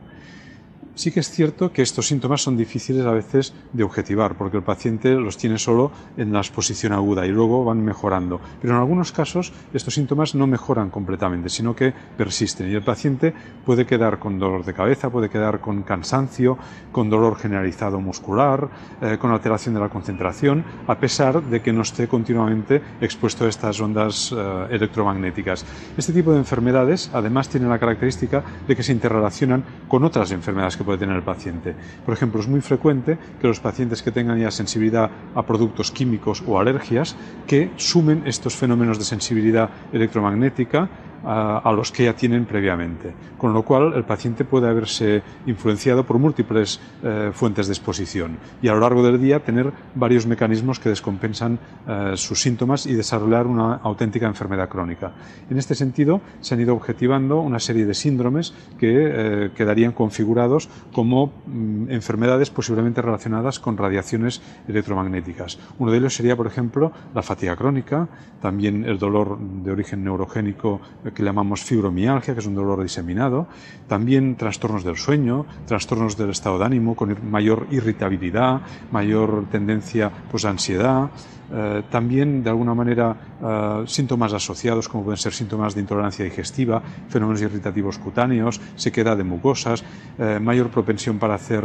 Sí 0.97 1.11
que 1.11 1.21
es 1.21 1.29
cierto 1.29 1.73
que 1.73 1.83
estos 1.83 2.07
síntomas 2.07 2.43
son 2.43 2.57
difíciles 2.57 3.05
a 3.05 3.11
veces 3.11 3.53
de 3.73 3.83
objetivar, 3.83 4.37
porque 4.37 4.59
el 4.59 4.63
paciente 4.63 5.13
los 5.17 5.37
tiene 5.37 5.59
solo 5.59 5.91
en 6.17 6.33
la 6.33 6.39
exposición 6.39 6.93
aguda 6.93 7.27
y 7.27 7.31
luego 7.31 7.65
van 7.65 7.85
mejorando. 7.85 8.41
Pero 8.63 8.75
en 8.75 8.81
algunos 8.81 9.11
casos 9.11 9.53
estos 9.73 9.95
síntomas 9.95 10.37
no 10.37 10.47
mejoran 10.47 10.91
completamente, 10.91 11.49
sino 11.49 11.75
que 11.75 11.93
persisten 12.17 12.71
y 12.71 12.75
el 12.75 12.85
paciente 12.85 13.35
puede 13.67 13.87
quedar 13.87 14.21
con 14.21 14.39
dolor 14.39 14.65
de 14.65 14.73
cabeza, 14.73 15.11
puede 15.11 15.29
quedar 15.29 15.61
con 15.61 15.83
cansancio, 15.83 16.57
con 16.93 17.11
dolor 17.11 17.37
generalizado 17.37 18.01
muscular, 18.01 18.69
eh, 19.03 19.19
con 19.19 19.33
alteración 19.33 19.75
de 19.75 19.81
la 19.81 19.89
concentración, 19.89 20.65
a 20.87 21.01
pesar 21.01 21.43
de 21.43 21.61
que 21.61 21.73
no 21.73 21.83
esté 21.83 22.07
continuamente 22.07 22.81
expuesto 23.01 23.47
a 23.47 23.49
estas 23.49 23.81
ondas 23.81 24.33
eh, 24.33 24.67
electromagnéticas. 24.71 25.65
Este 25.97 26.13
tipo 26.13 26.31
de 26.31 26.39
enfermedades 26.39 27.11
además 27.13 27.49
tienen 27.49 27.69
la 27.69 27.81
característica 27.81 28.45
de 28.69 28.77
que 28.77 28.85
se 28.85 28.93
interrelacionan 28.93 29.65
con 29.89 30.05
otras 30.05 30.31
enfermedades 30.31 30.77
puede 30.85 30.99
tener 30.99 31.17
el 31.17 31.23
paciente. 31.23 31.75
Por 32.05 32.15
ejemplo, 32.15 32.41
es 32.41 32.49
muy 32.49 32.61
frecuente 32.61 33.19
que 33.41 33.49
los 33.49 33.61
pacientes 33.61 34.03
que 34.03 34.13
tengan 34.13 34.39
ya 34.39 34.51
sensibilidad 34.51 35.11
a 35.35 35.43
productos 35.43 35.91
químicos 35.91 36.43
o 36.47 36.59
alergias 36.59 37.17
que 37.47 37.71
sumen 37.77 38.23
estos 38.27 38.55
fenómenos 38.55 38.99
de 38.99 39.05
sensibilidad 39.05 39.71
electromagnética 39.93 40.89
a, 41.25 41.73
los 41.73 41.91
que 41.91 42.05
ya 42.05 42.15
tienen 42.15 42.45
previamente, 42.45 43.13
con 43.39 43.53
lo 43.53 43.63
cual 43.63 43.93
el 43.95 44.05
paciente 44.05 44.45
puede 44.45 44.69
haberse 44.69 45.23
influenciado 45.47 46.05
por 46.05 46.19
múltiples 46.19 46.81
eh, 47.03 47.31
fuentes 47.33 47.67
de 47.67 47.73
exposición 47.73 48.39
y 48.63 48.69
a 48.69 48.75
lo 48.75 48.81
largo 48.81 49.03
del 49.03 49.21
día 49.21 49.41
tener 49.41 49.73
varios 49.95 50.27
mecanismos 50.27 50.79
que 50.79 50.89
descompensan 50.89 51.59
eh, 51.89 52.13
sus 52.17 52.41
síntomas 52.41 52.87
y 52.87 52.95
desarrollar 52.95 53.47
una 53.47 53.75
auténtica 53.77 54.27
enfermedad 54.27 54.69
crónica. 54.69 55.13
En 55.51 55.59
este 55.59 55.75
sentido, 55.75 56.21
se 56.41 56.55
han 56.55 56.61
ido 56.61 56.75
objetivando 56.75 57.41
una 57.41 57.59
serie 57.59 57.87
de 57.87 57.95
síndromes 57.95 58.55
que 58.79 58.93
eh, 58.93 59.51
quedarían 59.55 59.93
configurados 59.93 60.69
como 60.93 61.33
mm, 61.47 61.91
enfermedades 61.91 62.51
posiblemente 62.51 63.03
relacionadas 63.03 63.61
con 63.61 63.77
radiaciones 63.77 64.43
electromagnéticas. 64.69 65.59
Uno 65.79 65.91
de 65.93 65.99
ellos 65.99 66.15
sería, 66.15 66.37
por 66.37 66.47
ejemplo, 66.47 66.93
la 67.15 67.23
fatiga 67.23 67.57
crónica, 67.57 68.09
también 68.41 68.85
el 68.85 68.99
dolor 68.99 69.39
de 69.39 69.73
origen 69.73 70.05
neurogénico 70.05 70.81
que 71.15 71.23
llamamos 71.23 71.63
fibromialgia, 71.63 72.35
que 72.35 72.41
es 72.41 72.47
un 72.47 72.55
dolor 72.55 72.83
diseminado, 72.83 73.47
también 73.89 74.37
trastornos 74.37 74.85
del 74.85 74.97
sueño, 74.97 75.47
trastornos 75.67 76.17
del 76.17 76.31
estado 76.31 76.59
de 76.59 76.65
ánimo 76.65 76.97
con 76.97 77.17
mayor 77.31 77.67
irritabilidad, 77.71 78.61
mayor 78.91 79.47
tendencia 79.51 80.11
pues, 80.31 80.45
a 80.45 80.51
ansiedad, 80.51 81.11
eh, 81.53 81.83
también 81.91 82.43
de 82.43 82.51
alguna 82.51 82.75
manera 82.75 83.17
eh, 83.43 83.85
síntomas 83.87 84.33
asociados 84.33 84.89
como 84.89 85.05
pueden 85.05 85.19
ser 85.19 85.33
síntomas 85.33 85.75
de 85.75 85.81
intolerancia 85.81 86.25
digestiva, 86.25 86.83
fenómenos 87.09 87.43
irritativos 87.43 87.99
cutáneos, 87.99 88.61
sequedad 88.77 89.17
de 89.17 89.25
mucosas, 89.25 89.85
eh, 90.19 90.39
mayor 90.41 90.71
propensión 90.71 91.19
para 91.19 91.35
hacer 91.35 91.65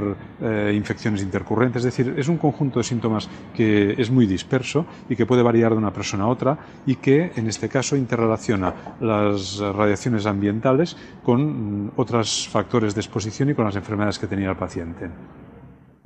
infecciones 0.74 1.22
intercurrentes, 1.22 1.84
es 1.86 1.96
decir, 1.96 2.16
es 2.18 2.28
un 2.28 2.38
conjunto 2.38 2.80
de 2.80 2.84
síntomas 2.84 3.30
que 3.54 3.96
es 3.98 4.10
muy 4.10 4.26
disperso 4.26 4.86
y 5.10 5.16
que 5.16 5.26
puede 5.26 5.44
variar 5.44 5.72
de 5.72 5.78
una 5.78 5.92
persona 5.92 6.24
a 6.24 6.28
otra 6.28 6.58
y 6.86 6.96
que 6.96 7.32
en 7.36 7.48
este 7.48 7.70
caso 7.70 7.96
interrelaciona 7.96 8.74
las 9.00 9.60
radiaciones 9.60 10.26
ambientales 10.26 10.96
con 11.24 11.86
mm, 11.86 11.92
otros 11.98 12.48
factores 12.48 12.96
de 12.96 13.02
exposición 13.02 13.50
y 13.50 13.54
con 13.54 13.66
las 13.66 13.76
enfermedades 13.76 14.20
que 14.20 14.28
tenía 14.28 14.50
el 14.50 14.56
paciente. 14.56 15.10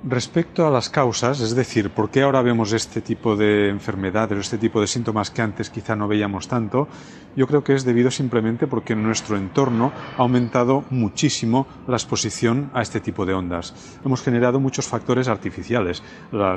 Respecto 0.06 0.68
a 0.68 0.70
las 0.70 0.90
causas, 0.90 1.40
es 1.40 1.56
decir, 1.56 1.90
¿por 1.90 2.10
qué 2.10 2.24
ahora 2.24 2.42
vemos 2.42 2.74
este 2.74 3.00
tipo 3.00 3.38
de 3.38 3.70
enfermedades 3.70 4.38
o 4.38 4.42
este 4.42 4.58
tipo 4.58 4.82
de 4.82 4.88
síntomas 4.88 5.32
que 5.32 5.42
antes 5.42 5.70
quizá 5.70 5.96
no 5.96 6.10
veíamos 6.10 6.50
tanto? 6.50 6.90
Yo 7.38 7.48
creo 7.48 7.64
que 7.64 7.74
es 7.74 7.86
debido 7.86 8.12
simplemente 8.12 8.68
porque 8.68 8.94
en 8.94 9.02
nuestro 9.02 9.38
entorno 9.38 9.94
ha 10.18 10.22
aumentado 10.22 10.84
muchísimo 10.90 11.68
la 11.88 11.96
exposición 11.96 12.70
a 12.74 12.82
este 12.82 13.00
tipo 13.00 13.26
de 13.26 13.34
ondas. 13.34 13.74
Hemos 14.04 14.22
generado 14.22 14.60
muchos 14.60 14.88
factores 14.88 15.30
artificiales, 15.30 16.04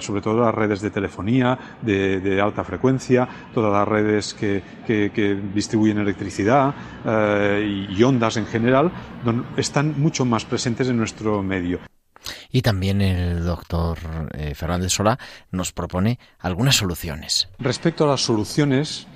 sobre 0.00 0.23
todo 0.23 0.41
las 0.41 0.55
redes 0.55 0.81
de 0.81 0.91
telefonía 0.91 1.79
de, 1.83 2.41
alta 2.43 2.65
frecuencia, 2.65 3.29
todas 3.55 3.73
las 3.73 3.87
redes 3.87 4.35
que, 4.35 5.41
distribuyen 5.55 5.99
electricidad 5.99 6.75
eh, 7.05 7.87
y 7.97 8.03
ondas 8.03 8.38
en 8.38 8.47
general, 8.47 8.91
están 9.57 9.95
mucho 10.00 10.25
más 10.25 10.45
presentes 10.45 10.88
en 10.88 10.97
nuestro 10.97 11.45
medio. 11.45 11.79
Y 12.50 12.62
también 12.62 13.00
el 13.00 13.45
doctor 13.45 13.99
eh, 14.35 14.54
Fernández 14.54 14.92
Solá 14.92 15.18
nos 15.50 15.73
propone 15.73 16.18
algunas 16.38 16.76
soluciones. 16.76 17.49
Respecto 17.59 18.04
a 18.04 18.09
las 18.09 18.23
soluciones, 18.23 19.06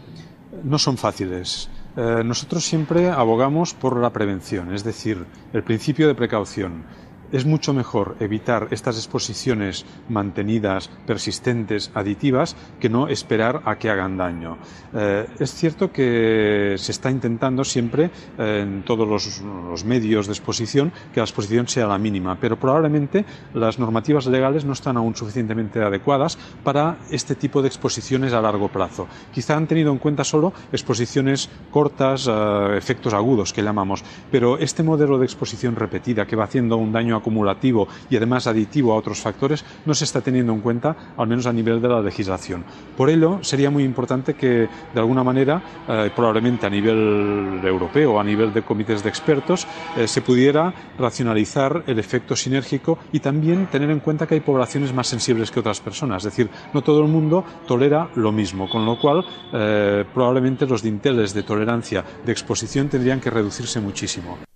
no 0.64 0.78
son 0.78 0.96
fáciles. 0.96 1.68
Eh, 1.96 2.22
nosotros 2.24 2.64
siempre 2.64 3.10
abogamos 3.10 3.74
por 3.74 3.96
la 3.96 4.10
prevención, 4.10 4.74
es 4.74 4.84
decir, 4.84 5.26
el 5.52 5.62
principio 5.62 6.06
de 6.06 6.14
precaución 6.14 6.84
es 7.32 7.46
mucho 7.46 7.72
mejor 7.72 8.16
evitar 8.20 8.68
estas 8.70 8.96
exposiciones 8.96 9.84
mantenidas, 10.08 10.88
persistentes, 11.06 11.90
aditivas, 11.94 12.56
que 12.80 12.88
no 12.88 13.08
esperar 13.08 13.62
a 13.64 13.76
que 13.76 13.90
hagan 13.90 14.16
daño. 14.16 14.58
Eh, 14.94 15.26
es 15.38 15.54
cierto 15.54 15.92
que 15.92 16.74
se 16.78 16.92
está 16.92 17.10
intentando 17.10 17.64
siempre 17.64 18.10
eh, 18.38 18.60
en 18.62 18.82
todos 18.84 19.08
los, 19.08 19.84
medios 19.84 20.26
de 20.26 20.32
exposición 20.32 20.92
que 21.12 21.20
la 21.20 21.24
exposición 21.24 21.66
sea 21.66 21.86
la 21.86 21.98
mínima, 21.98 22.38
pero 22.40 22.58
probablemente 22.58 23.24
las 23.54 23.78
normativas 23.78 24.26
legales 24.26 24.64
no 24.64 24.72
están 24.72 24.96
aún 24.96 25.16
suficientemente 25.16 25.82
adecuadas 25.82 26.38
para 26.62 26.98
este 27.10 27.34
tipo 27.34 27.62
de 27.62 27.68
exposiciones 27.68 28.32
a 28.32 28.42
largo 28.42 28.68
plazo. 28.68 29.06
Quizá 29.32 29.56
han 29.56 29.66
tenido 29.66 29.92
en 29.92 29.98
cuenta 29.98 30.24
solo 30.24 30.52
exposiciones 30.72 31.48
cortas, 31.70 32.28
eh, 32.30 32.76
efectos 32.76 33.14
agudos 33.14 33.52
que 33.52 33.62
llamamos, 33.62 34.04
pero 34.30 34.58
este 34.58 34.82
modelo 34.82 35.18
de 35.18 35.24
exposición 35.24 35.76
repetida 35.76 36.26
que 36.26 36.36
va 36.36 36.44
haciendo 36.44 36.76
un 36.76 36.92
daño 36.92 37.19
acumulativo 37.20 37.88
y 38.10 38.16
además 38.16 38.46
aditivo 38.46 38.92
a 38.92 38.96
otros 38.96 39.20
factores 39.20 39.64
no 39.86 39.94
se 39.94 40.04
está 40.04 40.20
teniendo 40.20 40.52
en 40.52 40.60
cuenta, 40.60 41.14
al 41.16 41.28
menos 41.28 41.46
a 41.46 41.52
nivel 41.52 41.80
de 41.80 41.88
la 41.88 42.00
legislación. 42.00 42.64
Por 42.96 43.08
ello, 43.08 43.38
sería 43.42 43.70
muy 43.70 43.84
importante 43.84 44.34
que, 44.34 44.68
de 44.92 45.00
alguna 45.00 45.22
manera, 45.22 45.62
eh, 45.88 46.10
probablemente 46.14 46.66
a 46.66 46.70
nivel 46.70 47.60
europeo 47.64 48.00
a 48.18 48.24
nivel 48.24 48.52
de 48.52 48.62
comités 48.62 49.02
de 49.02 49.08
expertos, 49.08 49.66
eh, 49.96 50.06
se 50.06 50.22
pudiera 50.22 50.72
racionalizar 50.98 51.84
el 51.86 51.98
efecto 51.98 52.34
sinérgico 52.34 52.98
y 53.12 53.20
también 53.20 53.66
tener 53.66 53.90
en 53.90 54.00
cuenta 54.00 54.26
que 54.26 54.34
hay 54.34 54.40
poblaciones 54.40 54.92
más 54.92 55.06
sensibles 55.06 55.50
que 55.50 55.60
otras 55.60 55.80
personas. 55.80 56.24
Es 56.24 56.32
decir, 56.32 56.50
no 56.72 56.82
todo 56.82 57.00
el 57.02 57.08
mundo 57.08 57.44
tolera 57.66 58.10
lo 58.14 58.32
mismo, 58.32 58.68
con 58.68 58.84
lo 58.84 58.98
cual 58.98 59.24
eh, 59.52 60.04
probablemente 60.14 60.66
los 60.66 60.82
dinteles 60.82 61.34
de 61.34 61.42
tolerancia 61.42 62.04
de 62.24 62.32
exposición 62.32 62.88
tendrían 62.88 63.20
que 63.20 63.30
reducirse 63.30 63.80
muchísimo. 63.80 64.49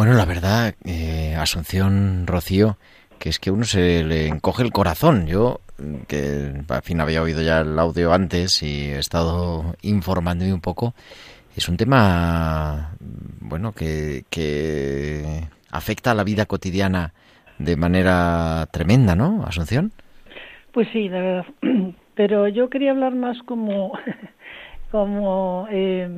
Bueno, 0.00 0.14
la 0.14 0.24
verdad, 0.24 0.74
eh, 0.86 1.36
Asunción 1.38 2.26
Rocío, 2.26 2.78
que 3.18 3.28
es 3.28 3.38
que 3.38 3.50
uno 3.50 3.64
se 3.64 4.02
le 4.02 4.28
encoge 4.28 4.62
el 4.62 4.72
corazón. 4.72 5.26
Yo, 5.26 5.60
que 6.08 6.54
al 6.66 6.80
fin 6.82 7.02
había 7.02 7.20
oído 7.20 7.42
ya 7.42 7.60
el 7.60 7.78
audio 7.78 8.14
antes 8.14 8.62
y 8.62 8.92
he 8.92 8.98
estado 8.98 9.76
informándome 9.82 10.54
un 10.54 10.62
poco, 10.62 10.94
es 11.54 11.68
un 11.68 11.76
tema, 11.76 12.92
bueno, 13.42 13.72
que, 13.72 14.24
que 14.30 15.42
afecta 15.70 16.12
a 16.12 16.14
la 16.14 16.24
vida 16.24 16.46
cotidiana 16.46 17.12
de 17.58 17.76
manera 17.76 18.68
tremenda, 18.72 19.14
¿no, 19.14 19.44
Asunción? 19.44 19.92
Pues 20.72 20.88
sí, 20.94 21.10
la 21.10 21.20
verdad. 21.20 21.46
Pero 22.14 22.48
yo 22.48 22.70
quería 22.70 22.92
hablar 22.92 23.14
más 23.14 23.36
como, 23.42 23.92
como, 24.90 25.68
eh, 25.70 26.08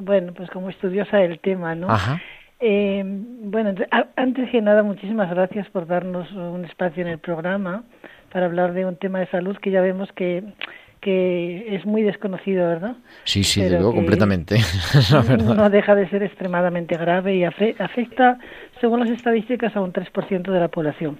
bueno, 0.00 0.32
pues 0.32 0.48
como 0.50 0.70
estudiosa 0.70 1.16
del 1.16 1.40
tema, 1.40 1.74
¿no? 1.74 1.90
Ajá. 1.90 2.20
Eh, 2.64 3.02
bueno, 3.04 3.74
antes 4.14 4.50
que 4.50 4.62
nada, 4.62 4.84
muchísimas 4.84 5.28
gracias 5.30 5.68
por 5.70 5.88
darnos 5.88 6.30
un 6.30 6.64
espacio 6.64 7.02
en 7.02 7.08
el 7.08 7.18
programa 7.18 7.82
para 8.32 8.46
hablar 8.46 8.72
de 8.72 8.86
un 8.86 8.94
tema 8.94 9.18
de 9.18 9.26
salud 9.26 9.56
que 9.56 9.72
ya 9.72 9.80
vemos 9.80 10.08
que, 10.12 10.44
que 11.00 11.74
es 11.74 11.84
muy 11.84 12.02
desconocido, 12.02 12.68
¿verdad? 12.68 12.94
Sí, 13.24 13.42
sí, 13.42 13.62
de 13.62 13.70
luego, 13.70 13.92
completamente. 13.96 14.58
no 15.44 15.70
deja 15.70 15.96
de 15.96 16.08
ser 16.08 16.22
extremadamente 16.22 16.96
grave 16.96 17.34
y 17.34 17.42
afecta, 17.42 18.38
según 18.80 19.00
las 19.00 19.10
estadísticas, 19.10 19.74
a 19.74 19.80
un 19.80 19.92
3% 19.92 20.52
de 20.52 20.60
la 20.60 20.68
población. 20.68 21.18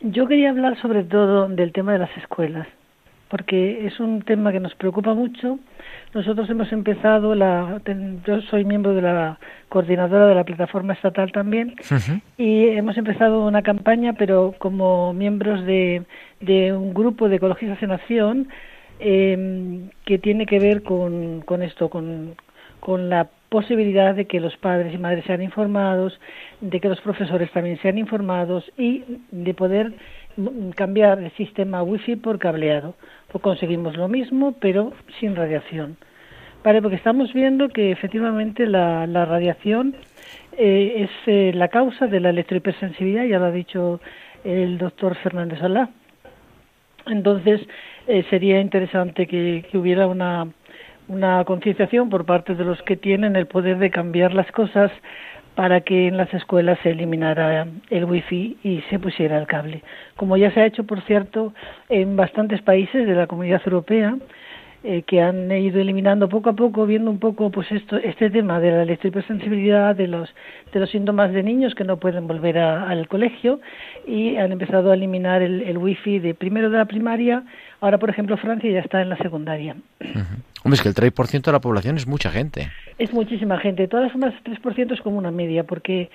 Yo 0.00 0.26
quería 0.26 0.50
hablar 0.50 0.76
sobre 0.82 1.04
todo 1.04 1.48
del 1.48 1.72
tema 1.72 1.92
de 1.92 2.00
las 2.00 2.16
escuelas, 2.16 2.66
porque 3.28 3.86
es 3.86 4.00
un 4.00 4.22
tema 4.22 4.52
que 4.52 4.60
nos 4.60 4.74
preocupa 4.74 5.14
mucho. 5.14 5.58
Nosotros 6.14 6.48
hemos 6.48 6.72
empezado, 6.72 7.34
la, 7.34 7.80
yo 8.26 8.40
soy 8.42 8.64
miembro 8.64 8.94
de 8.94 9.02
la 9.02 9.38
coordinadora 9.68 10.26
de 10.26 10.34
la 10.34 10.44
plataforma 10.44 10.94
estatal 10.94 11.30
también, 11.32 11.76
y 12.38 12.68
hemos 12.68 12.96
empezado 12.96 13.46
una 13.46 13.62
campaña, 13.62 14.14
pero 14.14 14.54
como 14.58 15.12
miembros 15.12 15.64
de, 15.66 16.04
de 16.40 16.72
un 16.72 16.94
grupo 16.94 17.28
de 17.28 17.36
Ecologistas 17.36 17.82
en 17.82 17.90
Acción, 17.90 18.48
em, 19.00 19.90
que 20.06 20.18
tiene 20.18 20.46
que 20.46 20.58
ver 20.58 20.82
con, 20.82 21.42
con 21.42 21.62
esto, 21.62 21.90
con, 21.90 22.34
con 22.80 23.10
la 23.10 23.28
posibilidad 23.48 24.14
de 24.14 24.26
que 24.26 24.40
los 24.40 24.56
padres 24.56 24.94
y 24.94 24.98
madres 24.98 25.24
sean 25.26 25.42
informados, 25.42 26.18
de 26.60 26.80
que 26.80 26.88
los 26.88 27.00
profesores 27.00 27.50
también 27.52 27.78
sean 27.80 27.98
informados 27.98 28.64
y 28.76 29.04
de 29.30 29.54
poder 29.54 29.92
cambiar 30.74 31.18
el 31.20 31.30
sistema 31.32 31.82
wifi 31.82 32.16
por 32.16 32.38
cableado. 32.38 32.94
Pues 33.30 33.42
conseguimos 33.42 33.96
lo 33.96 34.08
mismo, 34.08 34.52
pero 34.60 34.92
sin 35.20 35.36
radiación. 35.36 35.96
Vale, 36.64 36.82
porque 36.82 36.96
estamos 36.96 37.32
viendo 37.32 37.68
que 37.68 37.92
efectivamente 37.92 38.66
la, 38.66 39.06
la 39.06 39.24
radiación 39.24 39.94
eh, 40.56 41.04
es 41.04 41.10
eh, 41.26 41.52
la 41.54 41.68
causa 41.68 42.06
de 42.08 42.20
la 42.20 42.30
electrohipersensibilidad, 42.30 43.24
ya 43.24 43.38
lo 43.38 43.46
ha 43.46 43.52
dicho 43.52 44.00
el 44.44 44.76
doctor 44.78 45.14
Fernández 45.16 45.62
Alá. 45.62 45.90
Entonces, 47.06 47.60
eh, 48.06 48.24
sería 48.28 48.60
interesante 48.60 49.26
que, 49.26 49.64
que 49.70 49.78
hubiera 49.78 50.06
una, 50.06 50.48
una 51.06 51.44
concienciación 51.44 52.10
por 52.10 52.24
parte 52.26 52.54
de 52.54 52.64
los 52.64 52.82
que 52.82 52.96
tienen 52.96 53.36
el 53.36 53.46
poder 53.46 53.78
de 53.78 53.90
cambiar 53.90 54.34
las 54.34 54.50
cosas 54.52 54.90
para 55.58 55.80
que 55.80 56.06
en 56.06 56.16
las 56.16 56.32
escuelas 56.32 56.78
se 56.84 56.90
eliminara 56.90 57.66
el 57.90 58.04
wifi 58.04 58.56
y 58.62 58.80
se 58.90 59.00
pusiera 59.00 59.36
el 59.36 59.48
cable. 59.48 59.82
Como 60.14 60.36
ya 60.36 60.52
se 60.52 60.60
ha 60.60 60.66
hecho, 60.66 60.84
por 60.84 61.00
cierto, 61.00 61.52
en 61.88 62.14
bastantes 62.14 62.62
países 62.62 63.04
de 63.08 63.14
la 63.16 63.26
Comunidad 63.26 63.60
Europea, 63.66 64.16
eh, 64.84 65.02
que 65.02 65.20
han 65.20 65.50
ido 65.50 65.80
eliminando 65.80 66.28
poco 66.28 66.50
a 66.50 66.52
poco, 66.52 66.86
viendo 66.86 67.10
un 67.10 67.18
poco 67.18 67.50
pues 67.50 67.72
esto, 67.72 67.96
este 67.96 68.30
tema 68.30 68.60
de 68.60 68.70
la 68.70 68.82
electrohipersensibilidad, 68.82 69.96
de 69.96 70.06
los, 70.06 70.32
de 70.72 70.78
los 70.78 70.90
síntomas 70.90 71.32
de 71.32 71.42
niños 71.42 71.74
que 71.74 71.82
no 71.82 71.96
pueden 71.96 72.28
volver 72.28 72.56
al 72.58 73.08
colegio 73.08 73.58
y 74.06 74.36
han 74.36 74.52
empezado 74.52 74.92
a 74.92 74.94
eliminar 74.94 75.42
el, 75.42 75.62
el 75.62 75.76
wifi 75.76 76.20
de 76.20 76.34
primero 76.34 76.70
de 76.70 76.78
la 76.78 76.84
primaria. 76.84 77.42
Ahora, 77.80 77.98
por 77.98 78.10
ejemplo, 78.10 78.36
Francia 78.36 78.70
ya 78.70 78.80
está 78.80 79.00
en 79.02 79.08
la 79.08 79.16
secundaria. 79.18 79.76
Hombre, 80.64 80.74
es 80.74 80.82
que 80.82 80.88
el 80.88 80.94
3% 80.94 81.42
de 81.42 81.52
la 81.52 81.60
población 81.60 81.96
es 81.96 82.06
mucha 82.06 82.30
gente. 82.30 82.68
Es 82.98 83.12
muchísima 83.12 83.58
gente. 83.58 83.82
De 83.82 83.88
todas 83.88 84.10
formas, 84.10 84.34
3% 84.44 84.92
es 84.92 85.00
como 85.00 85.18
una 85.18 85.30
media, 85.30 85.64
porque 85.64 86.10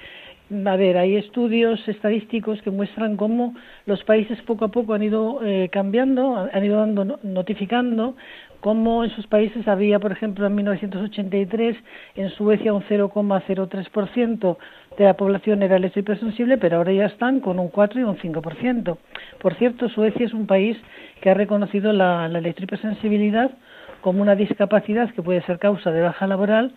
a 0.66 0.76
ver, 0.76 0.98
hay 0.98 1.16
estudios 1.16 1.80
estadísticos 1.88 2.62
que 2.62 2.70
muestran 2.70 3.16
cómo 3.16 3.56
los 3.86 4.04
países 4.04 4.42
poco 4.42 4.66
a 4.66 4.68
poco 4.68 4.94
han 4.94 5.02
ido 5.02 5.40
eh, 5.44 5.70
cambiando, 5.72 6.50
han 6.52 6.66
ido 6.66 6.80
dando, 6.80 7.20
notificando 7.24 8.16
cómo 8.60 9.04
en 9.04 9.10
sus 9.12 9.26
países 9.28 9.68
había, 9.68 10.00
por 10.00 10.12
ejemplo, 10.12 10.46
en 10.46 10.56
1983 10.56 11.76
en 12.16 12.30
Suecia 12.32 12.74
un 12.74 12.84
0,03% 12.84 14.58
de 14.98 15.06
la 15.06 15.16
población 15.16 15.64
era 15.64 15.78
electrohipersensible, 15.78 16.58
pero 16.58 16.78
ahora 16.78 16.92
ya 16.92 17.06
están 17.06 17.40
con 17.40 17.60
un 17.60 17.70
4 17.70 18.00
y 18.00 18.04
un 18.04 18.18
5%. 18.18 18.98
Por 19.40 19.56
cierto, 19.56 19.90
Suecia 19.90 20.26
es 20.26 20.34
un 20.34 20.48
país 20.48 20.78
que 21.22 21.30
ha 21.30 21.34
reconocido 21.34 21.94
la, 21.94 22.28
la 22.28 22.40
electrohipersensibilidad 22.40 23.52
como 24.02 24.22
una 24.22 24.36
discapacidad 24.36 25.10
que 25.12 25.24
puede 25.24 25.42
ser 25.44 25.60
causa 25.60 25.92
de 25.92 26.02
baja 26.02 26.28
laboral 26.28 26.74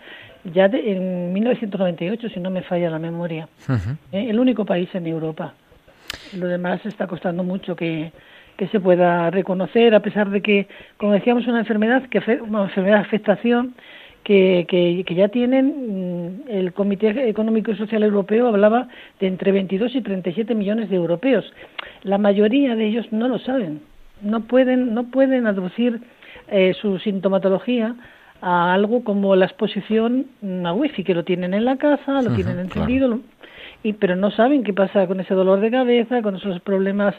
ya 0.55 0.67
en 0.67 1.33
1998, 1.33 2.29
si 2.29 2.41
no 2.41 2.51
me 2.51 2.63
falla 2.63 2.89
la 2.89 2.99
memoria. 2.99 3.49
Eh, 4.13 4.27
el 4.31 4.39
único 4.39 4.65
país 4.65 4.89
en 4.95 5.07
Europa. 5.07 5.55
Lo 6.35 6.47
demás 6.47 6.85
está 6.87 7.07
costando 7.07 7.43
mucho 7.43 7.75
que, 7.75 8.13
que 8.57 8.69
se 8.69 8.81
pueda 8.81 9.31
reconocer, 9.31 9.95
a 9.95 10.01
pesar 10.01 10.31
de 10.31 10.41
que, 10.41 10.69
como 10.97 11.13
decíamos, 11.13 11.47
una 11.47 11.59
enfermedad, 11.59 12.05
que 12.09 12.19
una 12.41 12.65
enfermedad 12.65 12.99
de 12.99 13.03
afectación 13.03 13.75
que, 14.27 14.67
que, 14.69 15.05
que, 15.07 15.15
ya 15.15 15.29
tienen, 15.29 15.67
mm, 15.67 16.51
el 16.51 16.73
Comité 16.73 17.29
Económico 17.29 17.71
y 17.71 17.77
Social 17.77 18.03
Europeo 18.03 18.49
hablaba 18.49 18.89
de 19.21 19.29
entre 19.29 19.53
22 19.53 19.95
y 19.95 20.01
37 20.01 20.53
millones 20.57 20.91
de 20.91 20.97
europeos. 20.97 21.45
La 22.03 22.19
mayoría 22.19 22.75
de 22.75 22.89
ellos 22.89 23.07
no 23.13 23.29
lo 23.29 23.39
saben, 23.39 23.83
no 24.23 24.41
pueden, 24.41 24.95
no 24.95 25.13
pueden 25.13 25.47
aducir 25.47 26.01
eh, 26.49 26.75
su 26.75 26.99
sintomatología 26.99 27.95
a 28.41 28.75
algo 28.75 29.05
como 29.05 29.37
la 29.37 29.45
exposición 29.45 30.27
a 30.65 30.73
wifi, 30.73 31.05
que 31.05 31.15
lo 31.15 31.23
tienen 31.23 31.55
en 31.55 31.65
la 31.65 31.77
casa, 31.77 32.21
lo 32.21 32.35
tienen 32.35 32.59
encendido, 32.59 33.21
y 33.85 33.93
pero 33.93 34.17
no 34.17 34.33
saben 34.33 34.65
qué 34.65 34.73
pasa 34.73 35.07
con 35.07 35.21
ese 35.21 35.35
dolor 35.35 35.61
de 35.61 35.71
cabeza, 35.71 36.21
con 36.21 36.35
esos 36.35 36.61
problemas 36.63 37.15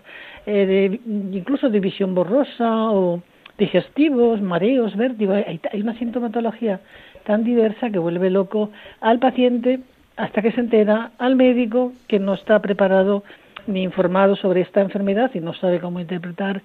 eh, 0.45 0.65
de 0.65 0.99
incluso 1.37 1.69
de 1.69 1.79
visión 1.79 2.13
borrosa 2.13 2.91
o 2.91 3.21
digestivos, 3.57 4.41
mareos, 4.41 4.95
vértigo. 4.95 5.33
Hay, 5.33 5.59
hay 5.71 5.81
una 5.81 5.97
sintomatología 5.97 6.79
tan 7.25 7.43
diversa 7.43 7.89
que 7.89 7.99
vuelve 7.99 8.29
loco 8.29 8.71
al 9.01 9.19
paciente 9.19 9.79
hasta 10.15 10.41
que 10.41 10.51
se 10.51 10.61
entera 10.61 11.11
al 11.17 11.35
médico 11.35 11.93
que 12.07 12.19
no 12.19 12.33
está 12.33 12.59
preparado 12.61 13.23
ni 13.67 13.83
informado 13.83 14.35
sobre 14.35 14.61
esta 14.61 14.81
enfermedad 14.81 15.31
y 15.33 15.39
no 15.39 15.53
sabe 15.53 15.79
cómo 15.79 15.99
interpretar 15.99 16.61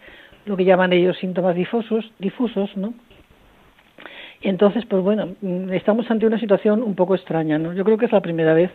lo 0.46 0.56
que 0.56 0.64
llaman 0.64 0.92
ellos 0.92 1.18
síntomas 1.18 1.54
difusos, 1.54 2.10
difusos, 2.18 2.76
¿no? 2.76 2.94
Y 4.40 4.48
entonces, 4.48 4.84
pues 4.86 5.02
bueno, 5.02 5.28
estamos 5.70 6.10
ante 6.10 6.26
una 6.26 6.38
situación 6.38 6.82
un 6.82 6.96
poco 6.96 7.14
extraña, 7.14 7.58
¿no? 7.58 7.72
Yo 7.74 7.84
creo 7.84 7.96
que 7.96 8.06
es 8.06 8.12
la 8.12 8.20
primera 8.20 8.54
vez 8.54 8.70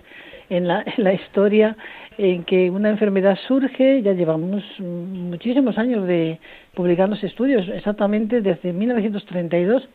en 0.50 0.68
la, 0.68 0.84
en 0.86 1.04
la 1.04 1.14
historia 1.14 1.76
en 2.18 2.44
que 2.44 2.70
una 2.70 2.90
enfermedad 2.90 3.38
surge, 3.48 4.02
ya 4.02 4.14
llevamos 4.14 4.64
muchísimos 4.80 5.78
años 5.78 6.08
de 6.08 6.40
publicarnos 6.74 7.24
estudios, 7.24 7.68
exactamente 7.70 8.42
desde 8.42 8.74
1932 8.74 9.88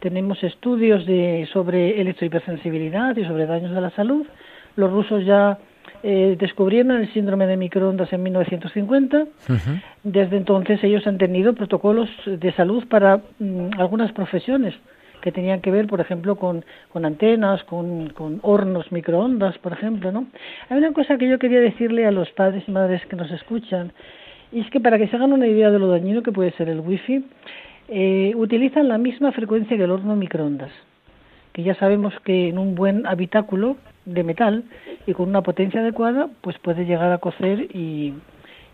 tenemos 0.00 0.42
estudios 0.44 1.06
de, 1.06 1.48
sobre 1.52 2.00
electrohipersensibilidad 2.00 3.16
y 3.16 3.24
sobre 3.24 3.46
daños 3.46 3.74
de 3.74 3.80
la 3.80 3.90
salud. 3.90 4.26
Los 4.76 4.92
rusos 4.92 5.24
ya 5.24 5.58
eh, 6.02 6.36
descubrieron 6.38 6.92
el 6.92 7.12
síndrome 7.12 7.46
de 7.46 7.56
microondas 7.56 8.12
en 8.12 8.22
1950. 8.22 9.26
Desde 10.04 10.36
entonces 10.36 10.82
ellos 10.84 11.06
han 11.06 11.18
tenido 11.18 11.54
protocolos 11.54 12.08
de 12.26 12.52
salud 12.52 12.84
para 12.88 13.20
mm, 13.38 13.70
algunas 13.78 14.12
profesiones 14.12 14.74
que 15.20 15.32
tenían 15.32 15.60
que 15.60 15.70
ver, 15.70 15.86
por 15.86 16.00
ejemplo, 16.00 16.36
con, 16.36 16.64
con 16.92 17.04
antenas, 17.04 17.62
con, 17.64 18.12
hornos 18.42 18.90
microondas, 18.92 19.58
por 19.58 19.72
ejemplo, 19.72 20.12
¿no? 20.12 20.26
Hay 20.68 20.78
una 20.78 20.92
cosa 20.92 21.18
que 21.18 21.28
yo 21.28 21.38
quería 21.38 21.60
decirle 21.60 22.06
a 22.06 22.10
los 22.10 22.30
padres 22.30 22.64
y 22.66 22.70
madres 22.70 23.04
que 23.06 23.16
nos 23.16 23.30
escuchan, 23.30 23.92
y 24.52 24.60
es 24.60 24.70
que 24.70 24.80
para 24.80 24.98
que 24.98 25.08
se 25.08 25.16
hagan 25.16 25.32
una 25.32 25.46
idea 25.46 25.70
de 25.70 25.78
lo 25.78 25.88
dañino 25.88 26.22
que 26.22 26.32
puede 26.32 26.52
ser 26.52 26.68
el 26.68 26.80
wifi, 26.80 27.24
eh, 27.88 28.32
utilizan 28.36 28.88
la 28.88 28.98
misma 28.98 29.32
frecuencia 29.32 29.76
que 29.76 29.84
el 29.84 29.90
horno 29.90 30.16
microondas, 30.16 30.72
que 31.52 31.62
ya 31.62 31.74
sabemos 31.74 32.14
que 32.24 32.48
en 32.48 32.58
un 32.58 32.74
buen 32.74 33.06
habitáculo 33.06 33.76
de 34.04 34.24
metal 34.24 34.64
y 35.06 35.12
con 35.12 35.28
una 35.28 35.42
potencia 35.42 35.80
adecuada, 35.80 36.28
pues 36.40 36.58
puede 36.58 36.84
llegar 36.84 37.12
a 37.12 37.18
cocer 37.18 37.68
y, 37.74 38.14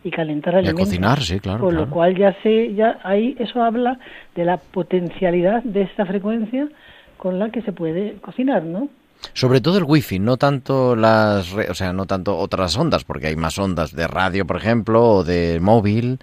y 0.04 0.10
calentar 0.10 0.54
alimentos. 0.54 0.80
Y 0.80 0.82
a 0.82 0.86
cocinar, 0.86 1.20
sí, 1.20 1.40
claro. 1.40 1.60
Con 1.60 1.70
claro. 1.70 1.86
lo 1.86 1.90
cual 1.90 2.16
ya 2.16 2.36
se, 2.42 2.74
ya 2.74 2.98
ahí 3.02 3.34
eso 3.38 3.62
habla 3.62 3.98
de 4.36 4.44
la 4.44 4.58
potencialidad 4.58 5.62
de 5.64 5.82
esta 5.82 6.06
frecuencia 6.06 6.68
con 7.16 7.38
la 7.38 7.50
que 7.50 7.62
se 7.62 7.72
puede 7.72 8.16
cocinar, 8.20 8.62
¿no? 8.62 8.88
Sobre 9.32 9.62
todo 9.62 9.78
el 9.78 9.84
wifi, 9.84 10.18
no 10.18 10.36
tanto 10.36 10.94
las, 10.94 11.54
o 11.54 11.74
sea, 11.74 11.94
no 11.94 12.04
tanto 12.04 12.36
otras 12.36 12.76
ondas, 12.76 13.04
porque 13.04 13.28
hay 13.28 13.36
más 13.36 13.58
ondas 13.58 13.96
de 13.96 14.06
radio, 14.06 14.46
por 14.46 14.58
ejemplo, 14.58 15.02
o 15.02 15.24
de 15.24 15.58
móvil. 15.60 16.18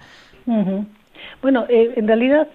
Uh 0.46 0.52
-huh. 0.52 0.86
Bueno, 1.42 1.66
eh, 1.68 1.94
en 1.96 2.06
realidad 2.06 2.46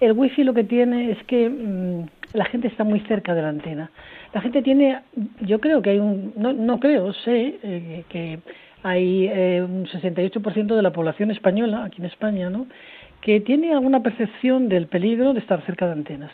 el 0.00 0.12
wifi 0.12 0.44
lo 0.44 0.52
que 0.52 0.64
tiene 0.64 1.12
es 1.12 1.18
que 1.24 1.48
mmm, 1.48 2.06
la 2.34 2.44
gente 2.44 2.68
está 2.68 2.84
muy 2.84 3.00
cerca 3.00 3.34
de 3.34 3.40
la 3.40 3.48
antena. 3.48 3.90
La 4.34 4.42
gente 4.42 4.60
tiene, 4.60 5.00
yo 5.40 5.60
creo 5.60 5.80
que 5.80 5.90
hay 5.90 5.98
un, 5.98 6.34
no, 6.36 6.52
no 6.52 6.78
creo, 6.80 7.12
sé 7.12 7.58
eh, 7.62 8.04
que 8.08 8.40
hay 8.84 9.28
eh, 9.32 9.62
un 9.62 9.86
68% 9.86 10.76
de 10.76 10.82
la 10.82 10.92
población 10.92 11.30
española, 11.32 11.84
aquí 11.84 12.00
en 12.00 12.06
España, 12.06 12.50
¿no? 12.50 12.66
que 13.22 13.40
tiene 13.40 13.72
alguna 13.72 14.02
percepción 14.02 14.68
del 14.68 14.86
peligro 14.86 15.32
de 15.32 15.40
estar 15.40 15.64
cerca 15.64 15.86
de 15.86 15.92
antenas. 15.92 16.30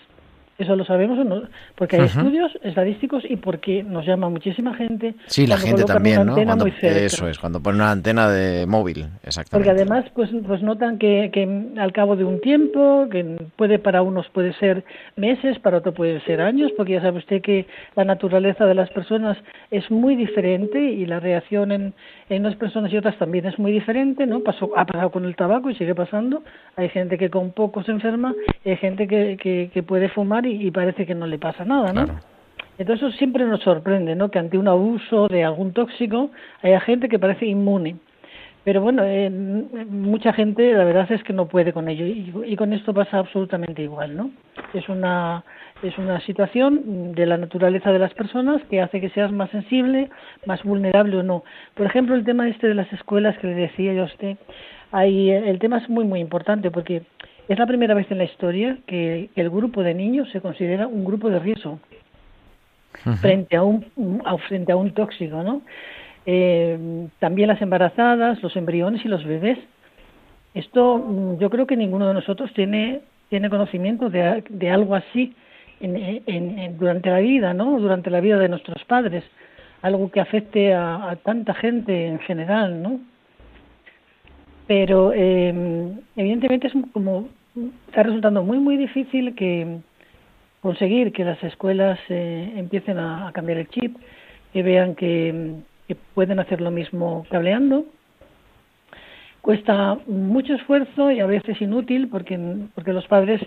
Eso 0.59 0.77
lo 0.77 0.85
sabemos 0.85 1.25
¿no? 1.25 1.45
porque 1.75 1.97
hay 1.97 2.03
uh 2.03 2.05
-huh. 2.05 2.19
estudios 2.19 2.59
estadísticos 2.63 3.23
y 3.27 3.37
porque 3.37 3.83
nos 3.83 4.05
llama 4.05 4.29
muchísima 4.29 4.75
gente. 4.75 5.15
Sí, 5.27 5.47
la 5.47 5.57
gente 5.57 5.85
también, 5.85 6.27
¿no? 6.27 6.35
Cuando, 6.35 6.67
eso 6.67 7.29
es, 7.29 7.39
cuando 7.39 7.63
ponen 7.63 7.81
una 7.81 7.93
antena 7.93 8.29
de 8.29 8.67
móvil, 8.67 9.07
exactamente. 9.23 9.51
Porque 9.53 9.71
además, 9.71 10.05
pues, 10.15 10.29
pues 10.47 10.63
notan 10.63 10.99
que, 10.99 11.31
que 11.33 11.81
al 11.81 11.93
cabo 11.93 12.15
de 12.15 12.25
un 12.25 12.43
tiempo, 12.43 13.09
que 13.11 13.39
puede 13.57 13.79
para 13.79 14.03
unos 14.03 14.29
puede 14.29 14.53
ser 14.55 14.85
meses, 15.17 15.59
para 15.61 15.79
otros 15.79 15.95
puede 15.95 16.21
ser 16.27 16.43
años, 16.43 16.73
porque 16.77 16.93
ya 16.93 17.01
sabe 17.01 17.19
usted 17.19 17.41
que 17.41 17.67
la 17.97 18.05
naturaleza 18.05 18.67
de 18.67 18.75
las 18.75 18.91
personas 18.91 19.39
es 19.71 19.91
muy 19.91 20.15
diferente 20.15 20.79
y 20.79 21.07
la 21.07 21.21
reacción 21.21 21.73
en, 21.73 21.95
en 22.31 22.43
unas 22.47 22.57
personas 22.57 22.93
y 22.93 22.97
otras 22.97 23.17
también 23.19 23.45
es 23.45 23.59
muy 23.59 23.73
diferente, 23.73 24.25
¿no? 24.25 24.41
Pasó, 24.41 24.71
ha 24.77 24.85
pasado 24.85 25.11
con 25.11 25.25
el 25.25 25.35
tabaco 25.35 25.69
y 25.69 25.75
sigue 25.75 25.97
pasando. 25.97 26.43
Hay 26.77 26.89
gente 26.89 27.19
que 27.19 27.29
con 27.29 27.51
poco 27.51 27.83
se 27.83 27.91
enferma, 27.91 28.35
hay 28.65 28.77
gente 28.77 29.09
que, 29.09 29.37
que, 29.37 29.71
que 29.75 29.83
puede 29.83 30.09
fumar 30.09 30.47
y, 30.47 30.67
y, 30.67 30.71
parece 30.71 31.07
que 31.07 31.15
no 31.15 31.27
le 31.27 31.39
pasa 31.39 31.65
nada, 31.65 31.93
¿no? 31.93 32.05
Claro. 32.05 32.21
Entonces 32.79 33.09
eso 33.09 33.19
siempre 33.19 33.45
nos 33.45 33.61
sorprende, 33.61 34.15
¿no? 34.15 34.31
Que 34.31 34.39
ante 34.39 34.57
un 34.57 34.69
abuso 34.69 35.27
de 35.27 35.45
algún 35.45 35.73
tóxico 35.73 36.31
haya 36.63 36.81
gente 36.81 37.09
que 37.09 37.19
parece 37.19 37.47
inmune. 37.47 37.97
Pero 38.63 38.81
bueno, 38.81 39.03
eh, 39.05 39.29
mucha 39.29 40.33
gente 40.33 40.73
la 40.73 40.85
verdad 40.85 41.11
es 41.11 41.23
que 41.25 41.33
no 41.33 41.47
puede 41.47 41.73
con 41.73 41.89
ello 41.89 42.07
y, 42.07 42.33
y, 42.47 42.57
con 42.57 42.73
esto 42.73 42.95
pasa 42.95 43.19
absolutamente 43.19 43.83
igual, 43.83 44.17
¿no? 44.17 44.31
Es 44.73 44.89
una 44.89 45.43
es 45.83 45.97
una 45.99 46.21
situación 46.21 47.13
de 47.15 47.27
la 47.27 47.37
naturaleza 47.37 47.91
de 47.91 47.99
las 47.99 48.13
personas 48.15 48.63
que 48.71 48.81
hace 48.81 49.01
que 49.01 49.11
seas 49.11 49.33
más 49.33 49.51
sensible, 49.51 50.11
más 50.47 50.63
vulnerable 50.63 51.17
o 51.17 51.23
no. 51.23 51.45
Por 51.75 51.87
ejemplo, 51.87 52.15
el 52.15 52.25
tema 52.25 52.49
este 52.49 52.69
de 52.69 52.75
las 52.75 52.93
escuelas 52.93 53.39
que 53.39 53.47
le 53.47 53.55
decía 53.55 53.93
yo 53.93 54.03
a 54.03 54.07
usted, 54.07 54.37
ahí 54.93 55.31
el 55.31 55.59
tema 55.59 55.79
es 55.79 55.89
muy 55.89 56.05
muy 56.05 56.21
importante 56.21 56.71
porque 56.71 57.03
es 57.49 57.59
la 57.59 57.67
primera 57.67 57.95
vez 57.95 58.11
en 58.11 58.19
la 58.19 58.25
historia 58.25 58.79
que 58.87 59.31
el 59.35 59.51
grupo 59.51 59.83
de 59.83 59.95
niños 59.95 60.31
se 60.31 60.41
considera 60.41 60.87
un 60.87 61.05
grupo 61.05 61.31
de 61.31 61.39
riesgo 61.39 61.73
uh 61.73 61.79
-huh. 63.09 63.17
frente 63.17 63.57
a 63.57 63.63
un 63.63 63.85
frente 64.49 64.73
a 64.73 64.77
un 64.77 64.93
tóxico, 64.93 65.43
¿no? 65.43 65.63
Eh, 66.27 67.09
también 67.19 67.49
las 67.49 67.63
embarazadas, 67.63 68.43
los 68.43 68.55
embriones 68.57 69.05
y 69.05 69.09
los 69.09 69.25
bebés. 69.25 69.59
Esto 70.53 71.37
yo 71.39 71.49
creo 71.49 71.67
que 71.67 71.77
ninguno 71.77 72.07
de 72.07 72.15
nosotros 72.15 72.53
tiene 72.53 73.01
tiene 73.31 73.49
conocimiento 73.49 74.11
de, 74.11 74.43
de 74.49 74.71
algo 74.71 74.95
así 74.95 75.35
en, 75.81 76.79
durante 76.79 77.11
la 77.11 77.21
vida, 77.21 77.55
¿no? 77.55 77.81
Durante 77.81 78.11
la 78.11 78.21
vida 78.21 78.39
de 78.39 78.49
nuestros 78.49 78.85
padres, 78.85 79.25
algo 79.83 80.11
que 80.11 80.21
afecte 80.21 80.75
a, 80.75 81.17
tanta 81.25 81.55
gente 81.55 82.07
en 82.07 82.19
general, 82.21 82.83
¿no? 82.83 83.01
Pero 84.67 85.13
eh, 85.15 85.93
evidentemente 86.17 86.69
es 86.69 86.75
como 86.93 87.29
está 87.89 88.05
resultando 88.05 88.45
muy 88.45 88.59
muy 88.59 88.77
difícil 88.77 89.35
que 89.35 89.79
conseguir 90.63 91.13
que 91.13 91.25
las 91.25 91.43
escuelas 91.43 91.99
eh, 92.09 92.53
empiecen 92.57 92.99
a, 92.99 93.31
cambiar 93.33 93.59
el 93.59 93.69
chip, 93.69 93.97
que 94.53 94.63
vean 94.63 94.95
que 94.95 95.63
pueden 96.15 96.39
hacer 96.39 96.61
lo 96.61 96.71
mismo 96.71 97.27
cableando. 97.31 97.87
Cuesta 99.43 99.99
mucho 100.07 100.55
esfuerzo 100.55 101.11
y 101.11 101.21
a 101.21 101.27
veces 101.27 101.61
inútil 101.61 102.09
porque 102.09 102.39
porque 102.75 102.93
los 102.93 103.07
padres 103.07 103.41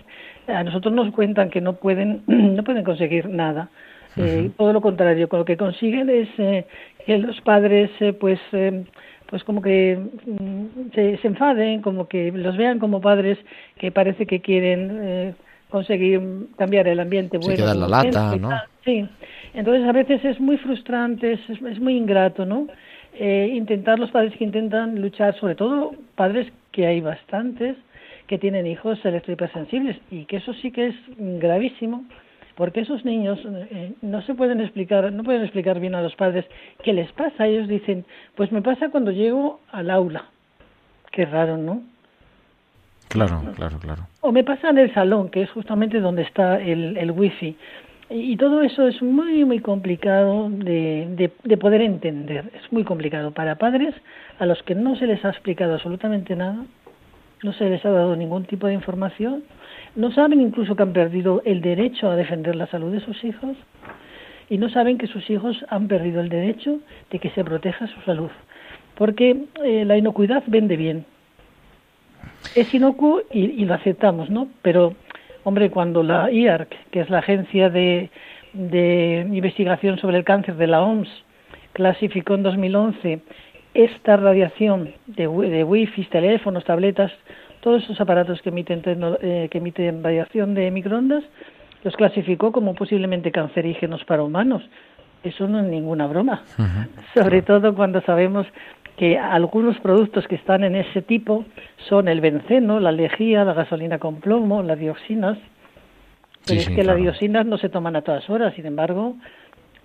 a 0.48 0.64
nosotros 0.64 0.92
nos 0.92 1.12
cuentan 1.14 1.50
que 1.50 1.60
no 1.60 1.74
pueden 1.74 2.22
no 2.26 2.64
pueden 2.64 2.84
conseguir 2.84 3.28
nada. 3.28 3.68
Uh 4.16 4.20
-huh. 4.20 4.46
eh, 4.46 4.50
todo 4.56 4.72
lo 4.72 4.80
contrario, 4.80 5.28
con 5.28 5.40
lo 5.40 5.44
que 5.44 5.56
consiguen 5.56 6.10
es 6.10 6.28
eh, 6.38 6.66
que 7.06 7.18
los 7.18 7.40
padres 7.40 7.90
eh, 8.00 8.12
pues 8.12 8.40
pues 9.34 9.42
como 9.42 9.62
que 9.62 9.98
se, 10.94 11.16
se, 11.18 11.26
enfaden, 11.26 11.82
como 11.82 12.06
que 12.06 12.30
los 12.30 12.56
vean 12.56 12.78
como 12.78 13.00
padres 13.00 13.38
que 13.78 13.90
parece 13.90 14.26
que 14.26 14.40
quieren 14.40 15.00
eh, 15.02 15.34
conseguir 15.70 16.20
cambiar 16.56 16.86
el 16.86 17.00
ambiente 17.00 17.38
bueno. 17.38 17.56
Se 17.56 17.62
queda 17.62 17.74
la 17.74 17.88
lata, 17.88 18.36
¿no? 18.36 18.50
Sí, 18.84 19.08
entonces 19.54 19.88
a 19.88 19.92
veces 19.92 20.24
es 20.24 20.38
muy 20.38 20.56
frustrante, 20.58 21.32
es, 21.32 21.40
es 21.50 21.80
muy 21.80 21.96
ingrato, 21.96 22.44
¿no? 22.44 22.68
Eh, 23.16 23.52
intentar 23.54 23.98
los 23.98 24.10
padres 24.10 24.36
que 24.36 24.44
intentan 24.44 25.00
luchar, 25.00 25.38
sobre 25.38 25.54
todo 25.54 25.92
padres 26.16 26.52
que 26.72 26.86
hay 26.86 27.00
bastantes 27.00 27.76
que 28.26 28.38
tienen 28.38 28.66
hijos 28.66 28.98
electrohipersensibles 29.04 29.96
y 30.10 30.24
que 30.24 30.38
eso 30.38 30.52
sí 30.54 30.72
que 30.72 30.88
es 30.88 30.94
gravísimo 31.16 32.04
porque 32.54 32.80
esos 32.80 33.04
niños 33.04 33.38
eh, 33.44 33.94
no 34.02 34.22
se 34.22 34.34
pueden 34.34 34.60
explicar, 34.60 35.12
no 35.12 35.24
pueden 35.24 35.42
explicar 35.42 35.80
bien 35.80 35.94
a 35.94 36.02
los 36.02 36.14
padres 36.14 36.44
qué 36.82 36.92
les 36.92 37.10
pasa. 37.12 37.46
Ellos 37.46 37.68
dicen, 37.68 38.04
pues 38.36 38.52
me 38.52 38.62
pasa 38.62 38.90
cuando 38.90 39.10
llego 39.10 39.60
al 39.72 39.90
aula. 39.90 40.26
Qué 41.10 41.24
raro, 41.26 41.56
¿no? 41.56 41.82
Claro, 43.08 43.42
claro, 43.54 43.78
claro. 43.78 44.02
O 44.20 44.32
me 44.32 44.44
pasa 44.44 44.70
en 44.70 44.78
el 44.78 44.92
salón, 44.94 45.28
que 45.30 45.42
es 45.42 45.50
justamente 45.50 46.00
donde 46.00 46.22
está 46.22 46.60
el, 46.60 46.96
el 46.96 47.10
wifi. 47.10 47.56
Y, 48.10 48.36
todo 48.36 48.62
eso 48.62 48.86
es 48.86 49.00
muy, 49.02 49.44
muy 49.44 49.60
complicado 49.60 50.50
de, 50.50 51.08
de, 51.16 51.32
de 51.42 51.56
poder 51.56 51.80
entender. 51.80 52.50
Es 52.54 52.70
muy 52.72 52.84
complicado 52.84 53.30
para 53.30 53.56
padres 53.56 53.94
a 54.38 54.46
los 54.46 54.62
que 54.62 54.74
no 54.74 54.94
se 54.96 55.06
les 55.06 55.24
ha 55.24 55.30
explicado 55.30 55.74
absolutamente 55.74 56.36
nada, 56.36 56.66
no 57.42 57.52
se 57.54 57.68
les 57.68 57.84
ha 57.84 57.90
dado 57.90 58.14
ningún 58.14 58.44
tipo 58.44 58.66
de 58.66 58.74
información 58.74 59.42
no 59.96 60.10
saben 60.12 60.40
incluso 60.40 60.74
que 60.74 60.82
han 60.82 60.92
perdido 60.92 61.42
el 61.44 61.60
derecho 61.60 62.10
a 62.10 62.16
defender 62.16 62.56
la 62.56 62.66
salud 62.66 62.92
de 62.92 63.00
sus 63.00 63.22
hijos 63.22 63.56
y 64.50 64.58
no 64.58 64.68
saben 64.68 64.98
que 64.98 65.06
sus 65.06 65.28
hijos 65.30 65.64
han 65.68 65.86
perdido 65.86 66.20
el 66.20 66.28
derecho 66.28 66.80
de 67.10 67.18
que 67.18 67.30
se 67.30 67.44
proteja 67.44 67.86
su 67.86 68.00
salud. 68.00 68.30
Porque 68.96 69.44
eh, 69.64 69.84
la 69.84 69.96
inocuidad 69.96 70.42
vende 70.46 70.76
bien. 70.76 71.04
Es 72.54 72.74
inocuo 72.74 73.22
y, 73.32 73.40
y, 73.40 73.64
lo 73.64 73.74
aceptamos, 73.74 74.30
¿no? 74.30 74.48
Pero, 74.62 74.94
hombre, 75.44 75.70
cuando 75.70 76.02
la 76.02 76.30
IARC, 76.30 76.90
que 76.90 77.00
es 77.00 77.10
la 77.10 77.18
agencia 77.18 77.70
de, 77.70 78.10
de 78.52 79.26
investigación 79.32 79.98
sobre 79.98 80.18
el 80.18 80.24
cáncer 80.24 80.56
de 80.56 80.66
la 80.66 80.82
OMS, 80.82 81.08
clasificó 81.72 82.34
en 82.34 82.42
2011 82.42 83.20
esta 83.74 84.16
radiación 84.16 84.94
de, 85.06 85.28
de 85.28 85.64
wifi, 85.64 86.04
teléfonos, 86.06 86.64
tabletas, 86.64 87.12
todos 87.60 87.82
esos 87.82 88.00
aparatos 88.00 88.40
que 88.42 88.50
emiten, 88.50 88.82
eh, 89.20 89.48
que 89.50 89.58
emiten 89.58 90.02
radiación 90.02 90.54
de 90.54 90.70
microondas, 90.70 91.24
los 91.82 91.96
clasificó 91.96 92.52
como 92.52 92.74
posiblemente 92.74 93.32
cancerígenos 93.32 94.04
para 94.04 94.22
humanos. 94.22 94.62
Eso 95.22 95.48
no 95.48 95.60
es 95.60 95.64
ninguna 95.64 96.06
broma, 96.06 96.42
sobre 97.14 97.40
todo 97.40 97.74
cuando 97.74 98.02
sabemos 98.02 98.46
que 98.96 99.18
algunos 99.18 99.78
productos 99.80 100.26
que 100.28 100.36
están 100.36 100.62
en 100.64 100.76
ese 100.76 101.02
tipo 101.02 101.44
son 101.88 102.08
el 102.08 102.20
benceno, 102.20 102.80
la 102.80 102.92
lejía, 102.92 103.44
la 103.44 103.54
gasolina 103.54 103.98
con 103.98 104.20
plomo, 104.20 104.62
las 104.62 104.78
dioxinas. 104.78 105.38
Pero 106.46 106.60
es 106.60 106.68
que 106.68 106.84
las 106.84 106.96
dioxinas 106.96 107.46
no 107.46 107.58
se 107.58 107.68
toman 107.68 107.96
a 107.96 108.02
todas 108.02 108.28
horas, 108.28 108.54
sin 108.54 108.66
embargo, 108.66 109.16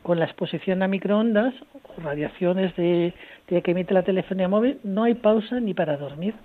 con 0.03 0.19
la 0.19 0.25
exposición 0.25 0.83
a 0.83 0.87
microondas, 0.87 1.53
radiaciones 1.97 2.75
de, 2.75 3.13
de 3.47 3.61
que 3.61 3.71
emite 3.71 3.93
la 3.93 4.03
telefonía 4.03 4.47
móvil, 4.47 4.79
no 4.83 5.03
hay 5.03 5.15
pausa 5.15 5.59
ni 5.59 5.73
para 5.73 5.97
dormir. 5.97 6.35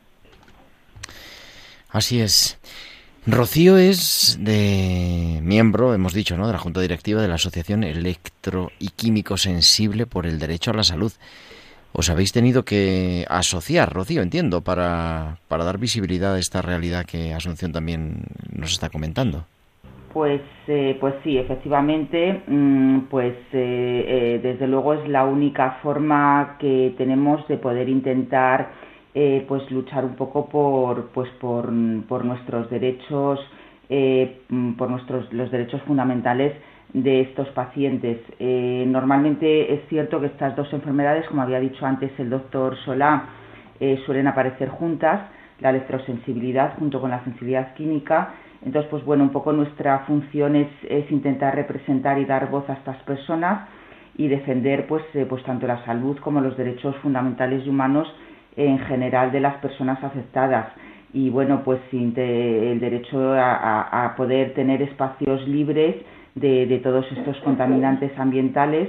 Así 1.91 2.21
es. 2.21 2.59
Rocío 3.27 3.79
es 3.79 4.37
de 4.41 5.41
miembro, 5.43 5.95
hemos 5.95 6.13
dicho, 6.13 6.37
¿no? 6.37 6.47
de 6.47 6.53
la 6.53 6.59
Junta 6.59 6.81
Directiva 6.81 7.23
de 7.23 7.29
la 7.29 7.37
Asociación 7.37 7.83
Electro 7.83 8.71
y 8.79 8.89
Químico 8.89 9.39
Sensible 9.39 10.05
por 10.05 10.27
el 10.27 10.39
Derecho 10.39 10.73
a 10.73 10.75
la 10.75 10.85
Salud. 10.85 11.13
Os 11.97 12.11
habéis 12.11 12.33
tenido 12.33 12.65
que 12.65 13.25
asociar, 13.31 13.95
Rocío, 13.95 14.21
entiendo, 14.21 14.63
para, 14.63 15.39
para 15.47 15.63
dar 15.63 15.79
visibilidad 15.79 16.35
a 16.35 16.41
esta 16.41 16.61
realidad 16.61 17.07
que 17.07 17.33
Asunción 17.33 17.71
también 17.71 18.25
nos 18.51 18.73
está 18.73 18.91
comentando. 18.91 19.47
Pues, 20.13 20.43
eh, 20.67 20.97
pues 20.99 21.15
sí, 21.23 21.39
efectivamente, 21.39 22.43
mm, 22.49 22.99
pues 23.09 23.35
eh, 23.53 24.05
eh, 24.09 24.41
desde 24.43 24.67
luego 24.67 24.95
es 24.95 25.09
la 25.09 25.25
única 25.25 25.79
forma 25.83 26.57
que 26.59 26.95
tenemos 26.99 27.47
de 27.47 27.59
poder 27.59 27.89
intentar 27.89 28.83
pues 29.47 29.71
luchar 29.71 30.05
un 30.05 30.17
poco 30.17 30.49
por, 30.49 31.11
pues 31.11 31.31
por, 31.41 31.73
por 32.09 32.25
nuestros 32.25 32.69
derechos, 32.69 33.39
mm, 33.89 34.73
por 34.73 34.91
nuestros 34.91 35.33
los 35.33 35.53
derechos 35.53 35.81
fundamentales 35.83 36.53
de 36.95 37.21
estos 37.21 37.49
pacientes. 37.51 38.19
normalmente 38.39 39.75
es 39.75 39.87
cierto 39.89 40.21
que 40.21 40.27
estas 40.27 40.57
dos 40.57 40.73
enfermedades, 40.73 41.27
como 41.27 41.43
había 41.43 41.61
dicho 41.61 41.85
antes 41.85 42.11
el 42.19 42.31
doctor 42.31 42.77
Solá, 42.85 43.25
suelen 44.07 44.29
aparecer 44.29 44.71
juntas, 44.71 45.29
la 45.61 45.71
electrosensibilidad 45.71 46.79
junto 46.79 47.01
con 47.01 47.11
la 47.11 47.23
sensibilidad 47.25 47.75
química 47.75 48.35
entonces, 48.65 48.91
pues 48.91 49.05
bueno, 49.05 49.25
un 49.25 49.31
poco 49.31 49.53
nuestra 49.53 50.01
función 50.01 50.57
es, 50.57 50.69
intentar 51.11 51.55
representar 51.55 52.19
y 52.19 52.25
dar 52.25 52.51
voz 52.51 52.69
a 52.71 52.75
estas 52.75 52.97
personas 53.03 53.69
y 54.17 54.29
defender 54.29 54.87
pues, 54.87 55.05
eh, 55.15 55.27
pues 55.29 55.43
tanto 55.45 55.67
la 55.67 55.85
salud 55.85 56.19
como 56.21 56.41
los 56.41 56.57
derechos 56.57 56.97
fundamentales 56.97 57.67
y 57.67 57.69
humanos 57.69 58.09
en 58.57 58.79
general 58.79 59.33
de 59.33 59.41
las 59.41 59.57
personas 59.57 60.03
afectadas. 60.03 60.69
Y 61.15 61.31
bueno, 61.31 61.63
pues 61.65 61.81
el 61.93 62.81
derecho 62.81 63.35
a, 63.35 64.15
poder 64.17 64.53
tener 64.55 64.83
espacios 64.83 65.47
libres 65.47 65.97
de, 66.35 66.81
todos 66.83 67.07
estos 67.13 67.39
contaminantes 67.39 68.11
ambientales 68.19 68.89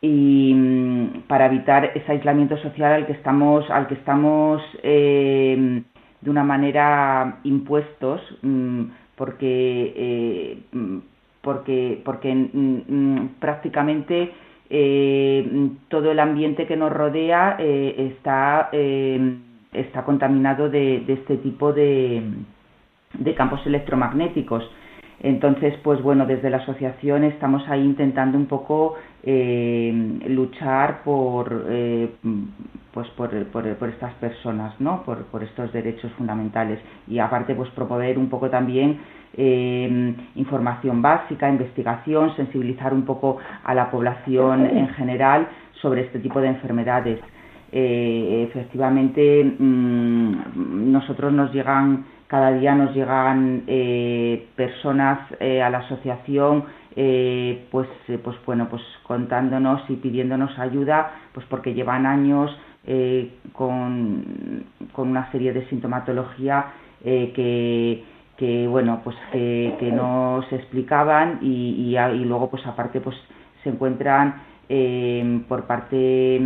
y 0.00 0.52
mm, 0.52 1.22
para 1.28 1.46
evitar 1.46 1.92
ese 1.94 2.10
aislamiento 2.10 2.58
social 2.58 2.92
al 2.92 3.06
que 3.06 3.12
estamos, 3.12 3.70
al 3.70 3.86
que 3.86 3.94
estamos 3.94 4.60
eh, 4.82 5.82
de 6.20 6.30
una 6.30 6.42
manera 6.42 7.38
impuestos 7.44 8.20
mm, 8.42 8.82
porque 9.14 9.92
eh, 9.96 10.58
mm, 10.72 10.98
porque 11.40 12.02
porque 12.04 12.34
mm, 12.34 13.38
prácticamente 13.38 14.32
eh, 14.70 15.70
todo 15.88 16.10
el 16.10 16.18
ambiente 16.18 16.66
que 16.66 16.76
nos 16.76 16.92
rodea 16.92 17.56
eh, 17.58 18.12
está 18.16 18.70
está 19.74 20.04
contaminado 20.04 20.70
de, 20.70 21.04
este 21.08 21.36
tipo 21.38 21.72
de, 21.72 22.22
de 23.18 23.34
campos 23.34 23.60
electromagnéticos 23.66 24.64
entonces, 25.24 25.74
pues 25.82 26.02
bueno, 26.02 26.26
desde 26.26 26.50
la 26.50 26.58
asociación 26.58 27.24
estamos 27.24 27.66
ahí 27.68 27.82
intentando 27.82 28.36
un 28.36 28.44
poco 28.44 28.96
eh, 29.22 30.20
luchar 30.28 31.02
por, 31.02 31.64
eh, 31.70 32.10
pues 32.92 33.08
por, 33.16 33.30
por, 33.46 33.88
estas 33.88 34.12
personas, 34.14 34.78
¿no? 34.80 35.02
Por, 35.02 35.24
por, 35.28 35.42
estos 35.42 35.72
derechos 35.72 36.12
fundamentales 36.18 36.78
y 37.08 37.20
aparte, 37.20 37.54
pues 37.54 37.70
promover 37.70 38.18
un 38.18 38.28
poco 38.28 38.50
también 38.50 39.00
eh, 39.34 40.14
información 40.34 41.00
básica, 41.00 41.48
investigación, 41.48 42.36
sensibilizar 42.36 42.92
un 42.92 43.06
poco 43.06 43.38
a 43.64 43.74
la 43.74 43.90
población 43.90 44.66
en 44.66 44.88
general 44.88 45.48
sobre 45.80 46.02
este 46.02 46.18
tipo 46.18 46.38
de 46.42 46.48
enfermedades. 46.48 47.18
Efectivamente, 47.76 49.44
mm, 49.58 50.92
nosotros 50.92 51.32
nos 51.32 51.52
llegan 51.52 52.04
cada 52.34 52.52
día 52.52 52.74
nos 52.74 52.94
llegan 52.94 53.62
eh, 53.68 54.48
personas 54.56 55.20
eh, 55.40 55.62
a 55.62 55.70
la 55.70 55.78
asociación 55.78 56.64
eh, 56.96 57.66
pues 57.70 57.88
pues 58.24 58.36
bueno 58.46 58.68
pues 58.68 58.82
contándonos 59.04 59.82
y 59.88 59.94
pidiéndonos 59.94 60.58
ayuda 60.58 61.12
pues 61.32 61.46
porque 61.48 61.74
llevan 61.74 62.06
años 62.06 62.50
con, 63.54 64.64
con, 64.92 65.08
una 65.08 65.32
serie 65.32 65.54
de 65.54 65.66
sintomatología 65.68 66.66
que, 67.02 68.04
que 68.36 68.68
bueno 68.68 69.00
pues 69.02 69.16
que, 69.32 69.90
no 69.90 70.44
se 70.50 70.56
explicaban 70.56 71.38
y, 71.40 71.96
y, 71.96 72.24
luego 72.24 72.50
pues 72.50 72.66
aparte 72.66 73.00
pues 73.00 73.16
se 73.62 73.70
encuentran 73.70 74.42
eh, 74.68 75.40
por 75.48 75.64
parte 75.64 76.40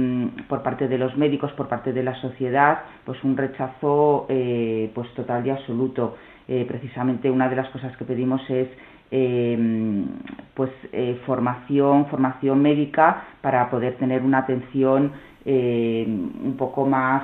por 0.48 0.62
parte 0.62 0.88
de 0.88 0.98
los 0.98 1.16
médicos 1.16 1.52
por 1.52 1.68
parte 1.68 1.92
de 1.92 2.02
la 2.02 2.20
sociedad 2.20 2.80
pues 3.04 3.22
un 3.22 3.36
rechazo 3.36 4.26
eh, 4.28 4.90
pues 4.94 5.08
total 5.14 5.46
y 5.46 5.50
absoluto 5.50 6.16
eh, 6.48 6.64
precisamente 6.66 7.30
una 7.30 7.48
de 7.48 7.56
las 7.56 7.68
cosas 7.68 7.96
que 7.96 8.04
pedimos 8.04 8.40
es 8.50 8.68
em, 9.10 10.06
pues 10.54 10.70
eh, 10.92 11.20
formación 11.26 12.06
formación 12.06 12.60
médica 12.60 13.24
para 13.40 13.70
poder 13.70 13.96
tener 13.96 14.22
una 14.22 14.38
atención 14.38 15.12
em, 15.44 16.30
un 16.44 16.56
poco 16.56 16.86
más 16.86 17.22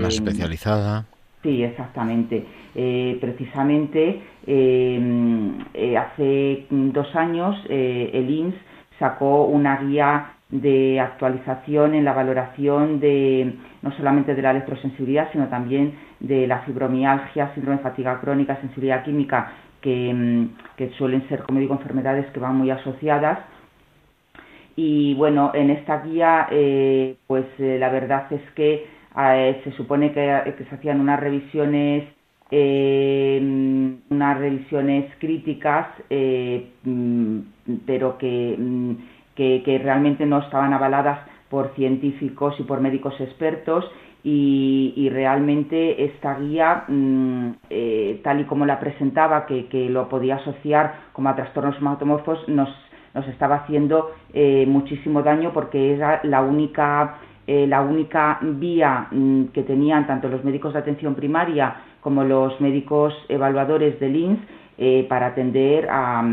más 0.00 0.14
especializada 0.14 1.06
Sí, 1.40 1.62
exactamente. 1.62 2.44
precisamente 3.20 4.20
em, 4.44 5.56
hace 5.96 6.66
dos 6.68 7.14
años 7.14 7.56
el 7.68 8.28
INS 8.28 8.54
sacó 8.98 9.44
una 9.44 9.76
guía 9.78 10.32
de 10.50 10.98
actualización 10.98 11.94
en 11.94 12.04
la 12.04 12.14
valoración 12.14 13.00
de 13.00 13.54
no 13.82 13.92
solamente 13.92 14.34
de 14.34 14.42
la 14.42 14.52
electrosensibilidad, 14.52 15.30
sino 15.32 15.48
también 15.48 15.94
de 16.20 16.46
la 16.46 16.60
fibromialgia, 16.60 17.52
síndrome 17.54 17.78
de 17.78 17.82
fatiga 17.82 18.20
crónica, 18.20 18.56
sensibilidad 18.60 19.04
química, 19.04 19.52
que, 19.80 20.12
mm, 20.12 20.90
suelen 20.96 21.28
ser, 21.28 21.42
como 21.42 21.60
digo, 21.60 21.74
enfermedades 21.74 22.26
que 22.32 22.40
van 22.40 22.56
muy 22.56 22.70
asociadas. 22.70 23.38
Y 24.76 25.14
bueno, 25.14 25.52
en 25.54 25.70
esta 25.70 26.02
guía, 26.02 26.48
eh, 26.50 27.16
pues 27.26 27.44
eh, 27.58 27.78
la 27.78 27.90
verdad 27.90 28.32
es 28.32 28.42
que 28.54 28.86
eh, 29.16 29.60
se 29.64 29.72
supone 29.72 30.12
que, 30.12 30.54
que, 30.56 30.64
se 30.64 30.74
hacían 30.74 31.00
unas 31.00 31.18
revisiones 31.20 32.04
unas 32.50 34.38
revisiones 34.38 35.10
críticas, 35.18 35.88
mm, 36.10 37.38
pero 37.86 38.16
mm, 38.20 38.92
que, 39.34 39.62
que, 39.64 39.78
realmente 39.78 40.24
no 40.26 40.38
estaban 40.38 40.72
avaladas 40.72 41.20
por 41.50 41.74
científicos 41.74 42.54
y 42.58 42.62
por 42.62 42.80
médicos 42.80 43.20
expertos 43.20 43.84
y, 44.24 45.08
realmente 45.12 46.04
esta 46.04 46.38
guía, 46.38 46.84
mm, 46.88 47.50
eh, 47.70 48.20
tal 48.22 48.40
y 48.40 48.44
como 48.44 48.66
la 48.66 48.80
presentaba, 48.80 49.46
que, 49.46 49.66
que, 49.66 49.88
lo 49.88 50.08
podía 50.08 50.36
asociar 50.36 50.94
como 51.12 51.28
a 51.28 51.36
trastornos 51.36 51.76
hematomorfos, 51.78 52.48
nos, 52.48 52.68
nos 53.14 53.26
estaba 53.28 53.56
haciendo 53.56 54.10
eh, 54.32 54.66
muchísimo 54.66 55.22
daño 55.22 55.52
porque 55.52 55.94
era 55.94 56.20
la 56.24 56.42
única, 56.42 57.18
eh, 57.46 57.66
la 57.66 57.80
única 57.80 58.38
vía 58.42 59.08
que 59.52 59.62
tenían 59.62 60.06
tanto 60.06 60.28
los 60.28 60.44
médicos 60.44 60.72
de 60.72 60.80
atención 60.80 61.14
primaria 61.14 61.76
como 62.00 62.24
los 62.24 62.60
médicos 62.60 63.14
evaluadores 63.28 63.98
del 64.00 64.16
INS 64.16 64.38
eh, 64.80 65.06
para 65.08 65.26
atender 65.26 65.88
a, 65.90 66.24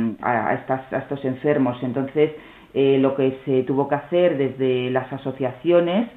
estos 0.92 1.26
enfermos. 1.26 1.82
Entonces, 1.82 2.32
eh, 2.76 3.00
lo 3.00 3.16
que 3.16 3.40
se 3.44 3.64
tuvo 3.64 3.88
que 3.88 3.96
hacer 3.96 4.38
desde 4.38 4.92
las 4.92 5.12
asociaciones, 5.12 6.10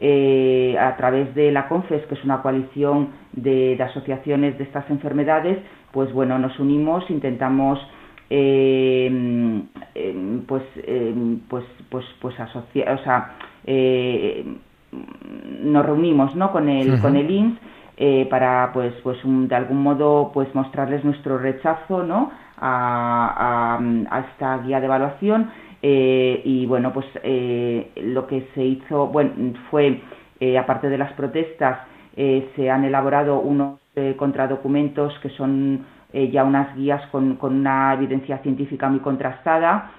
eh, 0.00 0.76
a 0.80 0.96
través 0.96 1.32
de 1.36 1.52
la 1.52 1.68
CONFES, 1.68 2.06
que 2.06 2.14
es 2.16 2.24
una 2.24 2.42
coalición 2.42 3.10
de, 3.32 3.80
asociaciones 3.80 4.58
de 4.58 4.64
estas 4.64 4.90
enfermedades, 4.90 5.58
pues 5.92 6.12
bueno, 6.12 6.36
nos 6.38 6.58
unimos, 6.58 7.08
intentamos 7.10 7.78
pues, 10.46 10.62
pues, 11.48 11.64
pues, 11.90 12.04
pues 12.20 12.40
asociar, 12.40 12.92
o 12.92 13.02
sea, 13.04 13.36
nos 15.62 15.86
reunimos 15.86 16.34
¿no? 16.34 16.52
con 16.52 16.68
el, 16.68 17.00
con 17.00 17.16
el 17.16 17.30
INS 17.30 17.58
eh, 17.98 18.26
para 18.30 18.70
pues 18.72 18.94
pues 19.02 19.18
de 19.24 19.54
algún 19.54 19.82
modo 19.82 20.30
pues 20.32 20.54
mostrarles 20.54 21.04
nuestro 21.04 21.36
rechazo 21.36 22.02
¿no? 22.04 22.30
a, 22.56 23.78
esta 24.30 24.58
guía 24.58 24.80
de 24.80 24.86
evaluación 24.86 25.50
y 25.80 26.66
bueno, 26.66 26.92
pues 26.92 27.06
lo 27.96 28.26
que 28.26 28.48
se 28.54 28.64
hizo, 28.64 29.06
bueno, 29.06 29.30
fue, 29.70 30.00
aparte 30.58 30.88
de 30.88 30.98
las 30.98 31.12
protestas, 31.12 31.78
se 32.16 32.68
han 32.68 32.84
elaborado 32.84 33.38
unos 33.38 33.78
contradocumentos 34.16 35.16
que 35.20 35.28
son 35.30 35.86
ya 36.12 36.42
unas 36.42 36.74
guías 36.74 37.06
con 37.12 37.38
una 37.40 37.94
evidencia 37.94 38.38
científica 38.38 38.88
muy 38.88 38.98
contrastada 38.98 39.92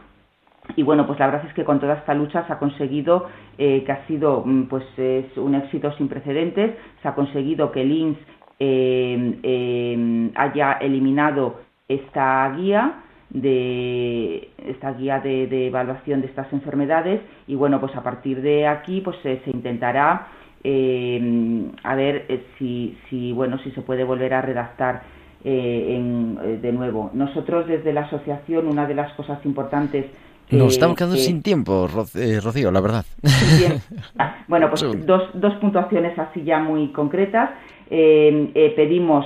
y 0.75 0.84
bueno, 0.84 1.05
pues 1.08 1.19
la 1.19 1.27
verdad 1.27 1.45
es 1.47 1.53
que 1.53 1.63
con 1.63 1.79
toda 1.79 1.95
esta 1.95 2.13
lucha 2.13 2.45
se 2.45 2.53
ha 2.53 2.60
conseguido 2.60 3.27
eh, 3.58 3.84
que 3.86 3.91
ha 3.91 4.05
sido 4.08 4.43
mm, 4.45 4.63
pues 4.63 4.84
es 4.97 5.38
un 5.38 5.55
éxito 5.55 5.91
sin 5.93 6.08
precedentes, 6.08 6.75
se 7.01 7.08
ha 7.08 7.15
conseguido 7.15 7.71
que 7.71 7.82
el 7.82 7.91
INS 7.91 8.17
eh, 8.60 9.39
eh, 9.43 10.32
haya 10.36 10.73
eliminado 10.73 11.62
esta 11.88 12.53
guía 12.55 13.03
de 13.29 14.49
esta 14.58 14.93
guía 14.93 15.19
de, 15.19 15.67
evaluación 15.67 16.21
de 16.21 16.27
estas 16.27 16.51
enfermedades. 16.53 17.21
Y 17.47 17.55
bueno 17.55 17.79
pues 17.79 17.95
a 17.95 18.03
partir 18.03 18.41
de 18.41 18.67
aquí 18.67 19.01
pues 19.01 19.17
se 19.23 19.41
intentará 19.51 20.27
a 20.62 21.95
ver 21.95 22.25
si, 22.58 22.97
si 23.10 23.32
bueno 23.32 23.58
si 23.60 23.71
se 23.71 23.82
puede 23.82 24.03
volver 24.03 24.34
a 24.34 24.41
redactar 24.41 25.03
de 25.43 26.71
nuevo. 26.73 27.12
Nosotros 27.13 27.65
desde 27.67 27.93
la 27.93 28.01
asociación 28.01 28.67
una 28.67 28.86
de 28.86 28.95
las 28.95 29.13
cosas 29.13 29.39
importantes 29.45 30.05
nos 30.51 30.73
estamos 30.73 30.97
quedando 30.97 31.15
sin 31.15 31.43
tiempo, 31.43 31.88
eh, 32.15 32.39
Rocío, 32.43 32.71
la 32.71 32.81
verdad. 32.81 33.05
bueno, 34.47 34.69
pues 34.69 34.83
dos, 35.05 35.29
dos 35.33 35.53
puntuaciones 35.55 36.17
así 36.17 36.43
ya 36.43 36.59
muy 36.59 36.91
concretas. 36.91 37.51
Eh, 37.91 38.51
eh, 38.53 38.73
pedimos, 38.75 39.25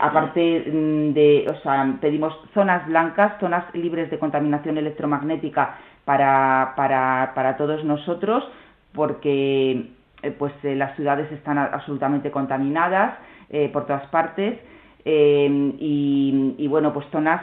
aparte 0.00 0.64
mm, 0.70 1.12
de, 1.12 1.46
o 1.50 1.62
sea, 1.62 1.96
pedimos 2.00 2.34
zonas 2.52 2.86
blancas, 2.86 3.34
zonas 3.40 3.64
libres 3.74 4.10
de 4.10 4.18
contaminación 4.18 4.78
electromagnética 4.78 5.78
para, 6.04 6.74
para, 6.76 7.32
para 7.34 7.56
todos 7.56 7.84
nosotros, 7.84 8.44
porque 8.92 9.86
pues 10.38 10.52
las 10.62 10.94
ciudades 10.96 11.30
están 11.32 11.58
absolutamente 11.58 12.30
contaminadas 12.30 13.18
por 13.72 13.86
todas 13.86 14.06
partes. 14.08 14.58
Y, 15.04 16.54
y, 16.56 16.66
bueno, 16.66 16.94
pues 16.94 17.06
zonas 17.12 17.42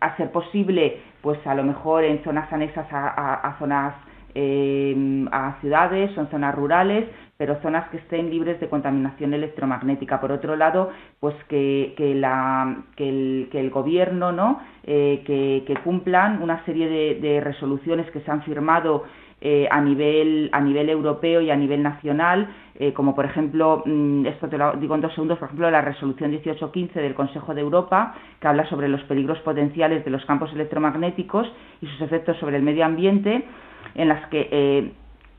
a 0.00 0.16
ser 0.16 0.30
posible, 0.30 1.00
pues 1.20 1.44
a 1.46 1.54
lo 1.54 1.64
mejor 1.64 2.04
en 2.04 2.22
zonas 2.22 2.52
anexas 2.52 2.86
a, 2.90 3.56
zonas, 3.58 3.94
eh, 4.34 5.26
a 5.32 5.56
ciudades 5.60 6.16
o 6.16 6.20
en 6.20 6.28
zonas 6.28 6.54
rurales, 6.54 7.08
pero 7.36 7.60
zonas 7.62 7.88
que 7.90 7.96
estén 7.96 8.30
libres 8.30 8.60
de 8.60 8.68
contaminación 8.68 9.34
electromagnética. 9.34 10.20
Por 10.20 10.30
otro 10.30 10.54
lado, 10.56 10.90
pues 11.18 11.34
que, 11.48 11.94
que, 11.96 12.14
la, 12.14 12.84
que, 12.96 13.08
el, 13.08 13.48
que 13.50 13.60
el 13.60 13.70
gobierno, 13.70 14.30
¿no? 14.30 14.60
Eh, 14.84 15.22
que, 15.26 15.76
cumplan 15.82 16.42
una 16.42 16.64
serie 16.64 16.88
de, 16.88 17.20
de 17.20 17.40
resoluciones 17.40 18.08
que 18.12 18.20
se 18.20 18.30
han 18.30 18.42
firmado 18.42 19.04
eh, 19.44 19.66
a, 19.68 19.80
nivel, 19.80 20.48
a 20.52 20.60
nivel 20.60 20.88
europeo 20.88 21.40
y 21.40 21.50
a 21.50 21.56
nivel 21.56 21.82
nacional, 21.82 22.48
eh, 22.76 22.92
como 22.92 23.12
por 23.12 23.24
ejemplo, 23.24 23.82
mm, 23.84 24.24
esto 24.26 24.48
te 24.48 24.56
lo 24.56 24.74
digo 24.74 24.94
en 24.94 25.00
dos 25.00 25.12
segundos, 25.14 25.38
por 25.38 25.48
ejemplo, 25.48 25.68
la 25.68 25.80
resolución 25.80 26.30
1815 26.30 27.00
del 27.00 27.14
Consejo 27.14 27.52
de 27.52 27.60
Europa, 27.60 28.14
que 28.40 28.46
habla 28.46 28.64
sobre 28.68 28.88
los 28.88 29.02
peligros 29.02 29.40
potenciales 29.40 30.04
de 30.04 30.12
los 30.12 30.24
campos 30.26 30.52
electromagnéticos 30.52 31.52
y 31.80 31.86
sus 31.86 32.02
efectos 32.02 32.36
sobre 32.38 32.56
el 32.56 32.62
medio 32.62 32.84
ambiente, 32.84 33.44
en 33.96 34.08
las 34.08 34.28
que 34.28 34.48
eh, 34.52 34.92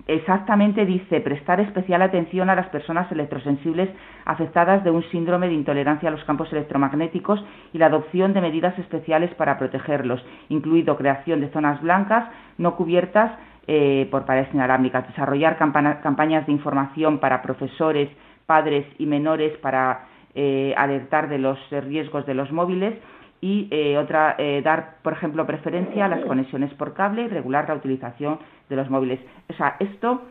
exactamente 0.08 0.86
dice 0.86 1.22
prestar 1.22 1.60
especial 1.60 2.02
atención 2.02 2.50
a 2.50 2.56
las 2.56 2.68
personas 2.68 3.12
electrosensibles 3.12 3.90
afectadas 4.26 4.84
de 4.84 4.92
un 4.92 5.04
síndrome 5.12 5.48
de 5.48 5.54
intolerancia 5.54 6.10
a 6.10 6.12
los 6.12 6.24
campos 6.26 6.52
electromagnéticos 6.52 7.44
y 7.72 7.78
la 7.78 7.88
adopción 7.88 8.34
de 8.34 8.42
medidas 8.42 8.78
especiales 8.80 9.34
para 9.36 9.58
protegerlos, 9.58 10.24
incluido 10.50 10.98
creación 10.98 11.42
de 11.42 11.50
zonas 11.50 11.82
blancas 11.82 12.30
no 12.58 12.76
cubiertas 12.76 13.32
eh, 13.68 14.08
por 14.12 14.26
paredes 14.26 14.54
inalámbricas, 14.54 15.08
desarrollar 15.08 15.58
campañas 15.58 16.46
de 16.46 16.52
información 16.52 17.20
para 17.20 17.42
profesores, 17.42 18.10
padres 18.46 18.86
y 19.00 19.06
menores 19.06 19.58
para 19.60 20.08
eh, 20.36 20.74
alertar 20.76 21.30
de 21.30 21.38
los 21.38 21.58
riesgos 21.70 22.26
de 22.26 22.34
los 22.34 22.52
móviles 22.52 22.96
y 23.44 23.68
eh, 23.72 23.98
otra, 23.98 24.38
dar, 24.64 24.96
por 25.04 25.14
ejemplo, 25.14 25.46
preferencia 25.46 26.06
a 26.06 26.08
las 26.08 26.24
conexiones 26.26 26.74
por 26.76 26.94
cable 26.94 27.24
y 27.24 27.28
regular 27.28 27.68
la 27.68 27.76
utilización 27.76 28.40
de 28.70 28.76
los 28.78 28.90
móviles. 28.90 29.20
O 29.50 29.54
sea, 29.54 29.76
esto 29.80 30.22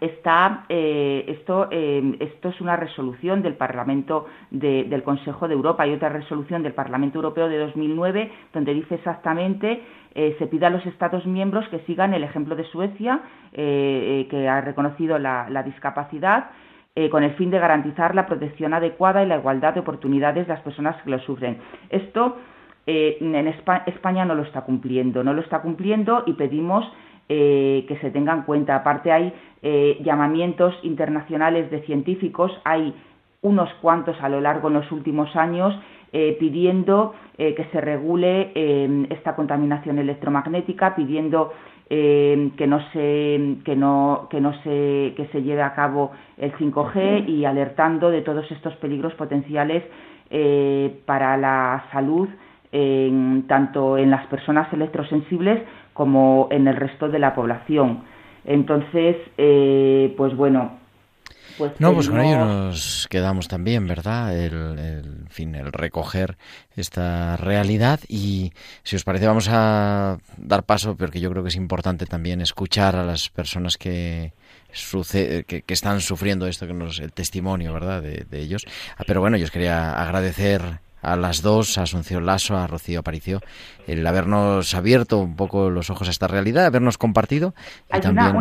está 0.00 0.64
esto 0.68 1.68
esto 1.70 2.48
es 2.48 2.60
una 2.60 2.74
resolución 2.74 3.42
del 3.42 3.54
Parlamento 3.54 4.26
del 4.50 5.04
Consejo 5.04 5.46
de 5.46 5.54
Europa 5.54 5.86
y 5.86 5.92
otra 5.92 6.08
resolución 6.08 6.64
del 6.64 6.72
Parlamento 6.72 7.18
Europeo 7.18 7.48
de 7.48 7.58
2009 7.58 8.32
donde 8.52 8.74
dice 8.74 8.96
exactamente 8.96 9.82
eh, 10.14 10.36
se 10.38 10.46
pide 10.46 10.66
a 10.66 10.70
los 10.70 10.84
Estados 10.86 11.26
miembros 11.26 11.68
que 11.68 11.80
sigan 11.80 12.14
el 12.14 12.22
ejemplo 12.22 12.54
de 12.54 12.64
Suecia, 12.64 13.20
eh, 13.52 14.22
eh, 14.22 14.28
que 14.28 14.48
ha 14.48 14.60
reconocido 14.60 15.18
la, 15.18 15.62
discapacidad, 15.64 16.50
con 17.10 17.24
el 17.24 17.32
fin 17.32 17.50
de 17.50 17.58
garantizar 17.58 18.14
la 18.14 18.26
protección 18.26 18.72
adecuada 18.72 19.22
y 19.22 19.26
la 19.26 19.38
igualdad 19.38 19.74
de 19.74 19.80
oportunidades 19.80 20.46
de 20.46 20.54
las 20.54 20.62
personas 20.62 21.00
que 21.02 21.10
lo 21.10 21.18
sufren. 21.18 21.58
Esto 21.90 22.36
en 22.86 23.48
España, 23.48 24.24
no 24.24 24.36
lo 24.36 24.42
está 24.42 24.60
cumpliendo, 24.60 25.24
no 25.24 25.32
lo 25.32 25.40
está 25.40 25.60
cumpliendo 25.60 26.22
y 26.26 26.34
pedimos 26.34 26.84
que 27.26 27.98
se 28.00 28.12
tenga 28.12 28.32
en 28.32 28.42
cuenta. 28.42 28.76
Aparte 28.76 29.10
hay 29.10 29.34
llamamientos 30.04 30.72
internacionales 30.84 31.68
de 31.72 31.80
científicos, 31.80 32.52
hay 32.64 32.94
unos 33.42 33.72
cuantos 33.82 34.16
a 34.22 34.28
lo 34.28 34.40
largo 34.40 34.68
en 34.68 34.74
los 34.74 34.92
últimos 34.92 35.34
años 35.34 35.74
eh, 36.16 36.36
pidiendo 36.38 37.12
eh, 37.36 37.56
que 37.56 37.64
se 37.72 37.80
regule 37.80 38.52
eh, 38.54 39.06
esta 39.10 39.34
contaminación 39.34 39.98
electromagnética, 39.98 40.94
pidiendo 40.94 41.52
que 41.88 42.66
no 42.66 42.80
se 42.92 43.58
que 43.64 43.76
no 43.76 44.28
que 44.30 44.40
no 44.40 44.52
se 44.62 45.12
que 45.16 45.28
se 45.32 45.42
lleve 45.42 45.62
a 45.62 45.74
cabo 45.74 46.12
el 46.38 46.52
5G 46.54 47.28
y 47.28 47.44
alertando 47.44 48.10
de 48.10 48.22
todos 48.22 48.50
estos 48.50 48.74
peligros 48.76 49.14
potenciales 49.14 49.82
para 51.04 51.36
la 51.36 51.84
salud 51.92 52.28
tanto 53.46 53.98
en 53.98 54.10
las 54.10 54.26
personas 54.26 54.72
electrosensibles 54.72 55.62
como 55.92 56.48
en 56.50 56.66
el 56.66 56.76
resto 56.76 57.08
de 57.08 57.18
la 57.20 57.34
población. 57.34 58.02
Entonces, 58.44 59.16
pues 60.16 60.36
bueno, 60.36 60.72
pues 61.58 61.72
no, 61.78 61.94
pues 61.94 62.08
con 62.08 62.20
ello 62.20 62.44
nos 62.44 63.06
quedamos 63.08 63.48
también, 63.48 63.86
¿verdad? 63.86 64.36
El, 64.36 65.26
fin, 65.30 65.54
el 65.54 65.72
recoger 65.72 66.36
esta 66.76 67.36
realidad 67.36 68.00
y 68.08 68.52
si 68.82 68.96
os 68.96 69.04
parece 69.04 69.26
vamos 69.26 69.48
a 69.48 70.18
dar 70.36 70.64
paso, 70.64 70.96
porque 70.96 71.20
yo 71.20 71.30
creo 71.30 71.42
que 71.42 71.48
es 71.48 71.56
importante 71.56 72.06
también 72.06 72.40
escuchar 72.40 72.96
a 72.96 73.04
las 73.04 73.28
personas 73.28 73.76
que, 73.76 74.32
que, 74.72 75.64
están 75.68 76.00
sufriendo 76.00 76.46
esto, 76.46 76.66
que 76.66 76.74
nos, 76.74 76.98
el 76.98 77.12
testimonio, 77.12 77.72
¿verdad? 77.72 78.02
De, 78.02 78.26
ellos. 78.40 78.64
Ah, 78.96 79.04
pero 79.06 79.20
bueno, 79.20 79.36
yo 79.36 79.44
os 79.44 79.50
quería 79.50 79.92
agradecer 79.92 80.80
a 81.04 81.16
las 81.16 81.42
dos, 81.42 81.78
a 81.78 81.82
Asunción 81.82 82.26
Lasso, 82.26 82.56
a 82.56 82.66
Rocío 82.66 83.00
Aparicio, 83.00 83.40
el 83.86 84.06
habernos 84.06 84.74
abierto 84.74 85.18
un 85.18 85.36
poco 85.36 85.70
los 85.70 85.90
ojos 85.90 86.08
a 86.08 86.10
esta 86.10 86.26
realidad, 86.26 86.66
habernos 86.66 86.98
compartido 86.98 87.54
y 87.94 88.00
también 88.00 88.34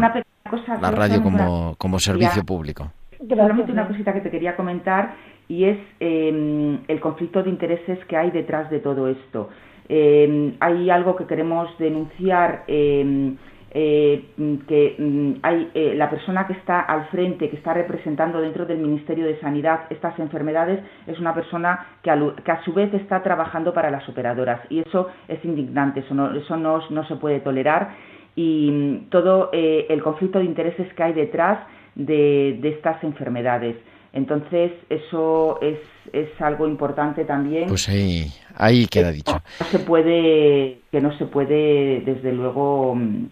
la 0.81 0.91
radio 0.91 1.21
como, 1.21 1.75
como 1.77 1.99
servicio 1.99 2.43
público. 2.43 2.91
Solamente 3.27 3.71
una 3.71 3.87
cosita 3.87 4.13
que 4.13 4.21
te 4.21 4.29
quería 4.29 4.55
comentar 4.55 5.15
y 5.47 5.65
es 5.65 5.77
em, 5.99 6.79
el 6.87 6.99
conflicto 6.99 7.43
de 7.43 7.49
intereses 7.49 7.99
que 8.05 8.17
hay 8.17 8.31
detrás 8.31 8.69
de 8.69 8.79
todo 8.79 9.07
esto. 9.07 9.49
Em, 9.89 10.55
hay 10.59 10.89
algo 10.89 11.15
que 11.15 11.25
queremos 11.25 11.69
denunciar. 11.77 12.63
Em, 12.67 13.37
eh, 13.75 14.25
que 14.67 14.95
mm, 14.99 15.39
hay 15.41 15.71
eh, 15.73 15.93
la 15.95 16.09
persona 16.09 16.45
que 16.45 16.53
está 16.53 16.81
al 16.81 17.07
frente, 17.07 17.49
que 17.49 17.55
está 17.55 17.73
representando 17.73 18.39
dentro 18.39 18.65
del 18.65 18.77
Ministerio 18.77 19.25
de 19.25 19.39
Sanidad 19.39 19.85
estas 19.89 20.17
enfermedades, 20.19 20.79
es 21.07 21.19
una 21.19 21.33
persona 21.33 21.87
que 22.03 22.11
a, 22.11 22.63
su 22.63 22.73
vez 22.73 22.93
está 22.93 23.23
trabajando 23.23 23.73
para 23.73 23.89
las 23.89 24.07
operadoras 24.07 24.61
y 24.69 24.79
eso 24.79 25.09
es 25.27 25.43
indignante, 25.43 26.01
eso 26.01 26.13
no, 26.13 26.35
eso 26.35 26.55
no, 26.55 26.87
no 26.89 27.07
se 27.07 27.15
puede 27.15 27.39
tolerar 27.39 27.95
y 28.35 28.69
mm, 28.71 29.09
todo 29.09 29.49
eh, 29.53 29.87
el 29.89 30.03
conflicto 30.03 30.39
de 30.39 30.45
intereses 30.45 30.93
que 30.93 31.03
hay 31.03 31.13
detrás 31.13 31.59
de, 31.95 32.59
estas 32.63 33.03
enfermedades. 33.03 33.75
Entonces, 34.13 34.71
eso 34.89 35.57
es, 35.61 35.79
es, 36.11 36.29
algo 36.39 36.67
importante 36.67 37.25
también. 37.25 37.67
Pues 37.67 37.89
ahí, 37.89 38.31
ahí 38.55 38.85
queda 38.85 39.11
dicho. 39.11 39.41
No 39.59 39.65
se 39.65 39.79
puede, 39.79 40.81
que 40.91 41.01
no 41.01 41.17
se 41.17 41.25
puede, 41.25 42.01
desde 42.01 42.31
luego, 42.31 42.93
mm, 42.93 43.25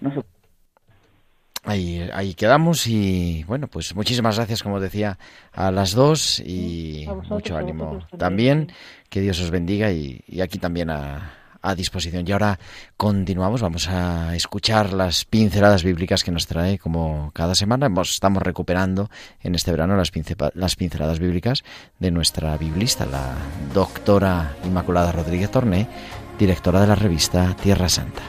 no 0.00 0.12
se 0.12 0.20
Ahí, 1.64 2.08
ahí 2.14 2.32
quedamos 2.34 2.86
y 2.86 3.44
bueno, 3.44 3.66
pues 3.66 3.94
muchísimas 3.94 4.36
gracias, 4.36 4.62
como 4.62 4.80
decía, 4.80 5.18
a 5.52 5.70
las 5.70 5.92
dos 5.92 6.40
y 6.40 7.06
mucho 7.28 7.58
ánimo 7.58 8.06
también. 8.16 8.72
Que 9.10 9.20
Dios 9.20 9.38
os 9.40 9.50
bendiga 9.50 9.90
y, 9.92 10.22
y 10.28 10.40
aquí 10.40 10.58
también 10.58 10.88
a, 10.88 11.38
a 11.62 11.74
disposición. 11.74 12.24
Y 12.26 12.32
ahora 12.32 12.58
continuamos, 12.96 13.62
vamos 13.62 13.88
a 13.88 14.34
escuchar 14.34 14.92
las 14.92 15.24
pinceladas 15.24 15.82
bíblicas 15.82 16.24
que 16.24 16.30
nos 16.30 16.46
trae 16.46 16.78
como 16.78 17.30
cada 17.34 17.54
semana. 17.54 17.88
estamos 18.02 18.42
recuperando 18.42 19.10
en 19.42 19.54
este 19.54 19.70
verano 19.70 19.96
las, 19.96 20.10
las 20.54 20.76
pinceladas 20.76 21.18
bíblicas 21.18 21.64
de 21.98 22.10
nuestra 22.10 22.56
biblista, 22.56 23.06
la 23.06 23.34
doctora 23.74 24.56
Inmaculada 24.64 25.12
Rodríguez 25.12 25.50
Torné, 25.50 25.88
directora 26.38 26.80
de 26.80 26.86
la 26.86 26.94
revista 26.94 27.54
Tierra 27.56 27.88
Santa. 27.88 28.22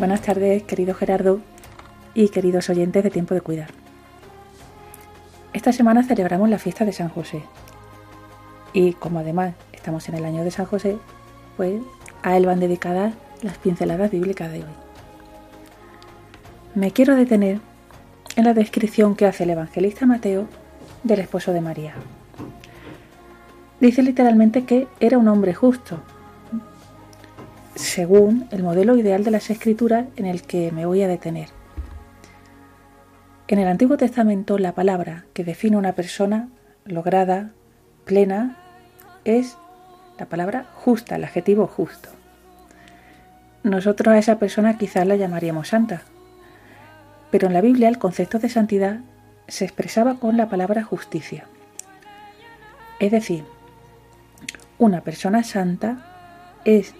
Buenas 0.00 0.22
tardes, 0.22 0.62
querido 0.62 0.94
Gerardo 0.94 1.40
y 2.14 2.30
queridos 2.30 2.70
oyentes 2.70 3.04
de 3.04 3.10
Tiempo 3.10 3.34
de 3.34 3.42
Cuidar. 3.42 3.68
Esta 5.52 5.74
semana 5.74 6.02
celebramos 6.02 6.48
la 6.48 6.58
fiesta 6.58 6.86
de 6.86 6.94
San 6.94 7.10
José. 7.10 7.42
Y 8.72 8.94
como 8.94 9.18
además 9.18 9.52
estamos 9.74 10.08
en 10.08 10.14
el 10.14 10.24
año 10.24 10.42
de 10.42 10.50
San 10.50 10.64
José, 10.64 10.96
pues 11.58 11.82
a 12.22 12.34
él 12.38 12.46
van 12.46 12.60
dedicadas 12.60 13.12
las 13.42 13.58
pinceladas 13.58 14.10
bíblicas 14.10 14.50
de 14.50 14.60
hoy. 14.60 14.70
Me 16.74 16.92
quiero 16.92 17.14
detener 17.14 17.60
en 18.36 18.44
la 18.44 18.54
descripción 18.54 19.14
que 19.14 19.26
hace 19.26 19.44
el 19.44 19.50
evangelista 19.50 20.06
Mateo 20.06 20.46
del 21.02 21.20
esposo 21.20 21.52
de 21.52 21.60
María. 21.60 21.92
Dice 23.80 24.02
literalmente 24.02 24.64
que 24.64 24.88
era 24.98 25.18
un 25.18 25.28
hombre 25.28 25.52
justo, 25.52 25.98
según 27.80 28.46
el 28.50 28.62
modelo 28.62 28.96
ideal 28.96 29.24
de 29.24 29.30
las 29.30 29.48
escrituras 29.48 30.06
en 30.16 30.26
el 30.26 30.42
que 30.42 30.70
me 30.70 30.84
voy 30.84 31.02
a 31.02 31.08
detener. 31.08 31.48
En 33.48 33.58
el 33.58 33.66
Antiguo 33.66 33.96
Testamento 33.96 34.58
la 34.58 34.74
palabra 34.74 35.24
que 35.32 35.44
define 35.44 35.76
una 35.76 35.94
persona 35.94 36.50
lograda, 36.84 37.52
plena, 38.04 38.58
es 39.24 39.56
la 40.18 40.26
palabra 40.26 40.66
justa, 40.74 41.16
el 41.16 41.24
adjetivo 41.24 41.66
justo. 41.66 42.10
Nosotros 43.62 44.14
a 44.14 44.18
esa 44.18 44.38
persona 44.38 44.76
quizás 44.76 45.06
la 45.06 45.16
llamaríamos 45.16 45.68
santa, 45.68 46.02
pero 47.30 47.48
en 47.48 47.54
la 47.54 47.60
Biblia 47.60 47.88
el 47.88 47.98
concepto 47.98 48.38
de 48.38 48.50
santidad 48.50 49.00
se 49.48 49.64
expresaba 49.64 50.16
con 50.16 50.36
la 50.36 50.48
palabra 50.48 50.84
justicia. 50.84 51.46
Es 53.00 53.10
decir, 53.10 53.44
una 54.78 55.00
persona 55.00 55.42
santa 55.42 56.06
es 56.64 56.94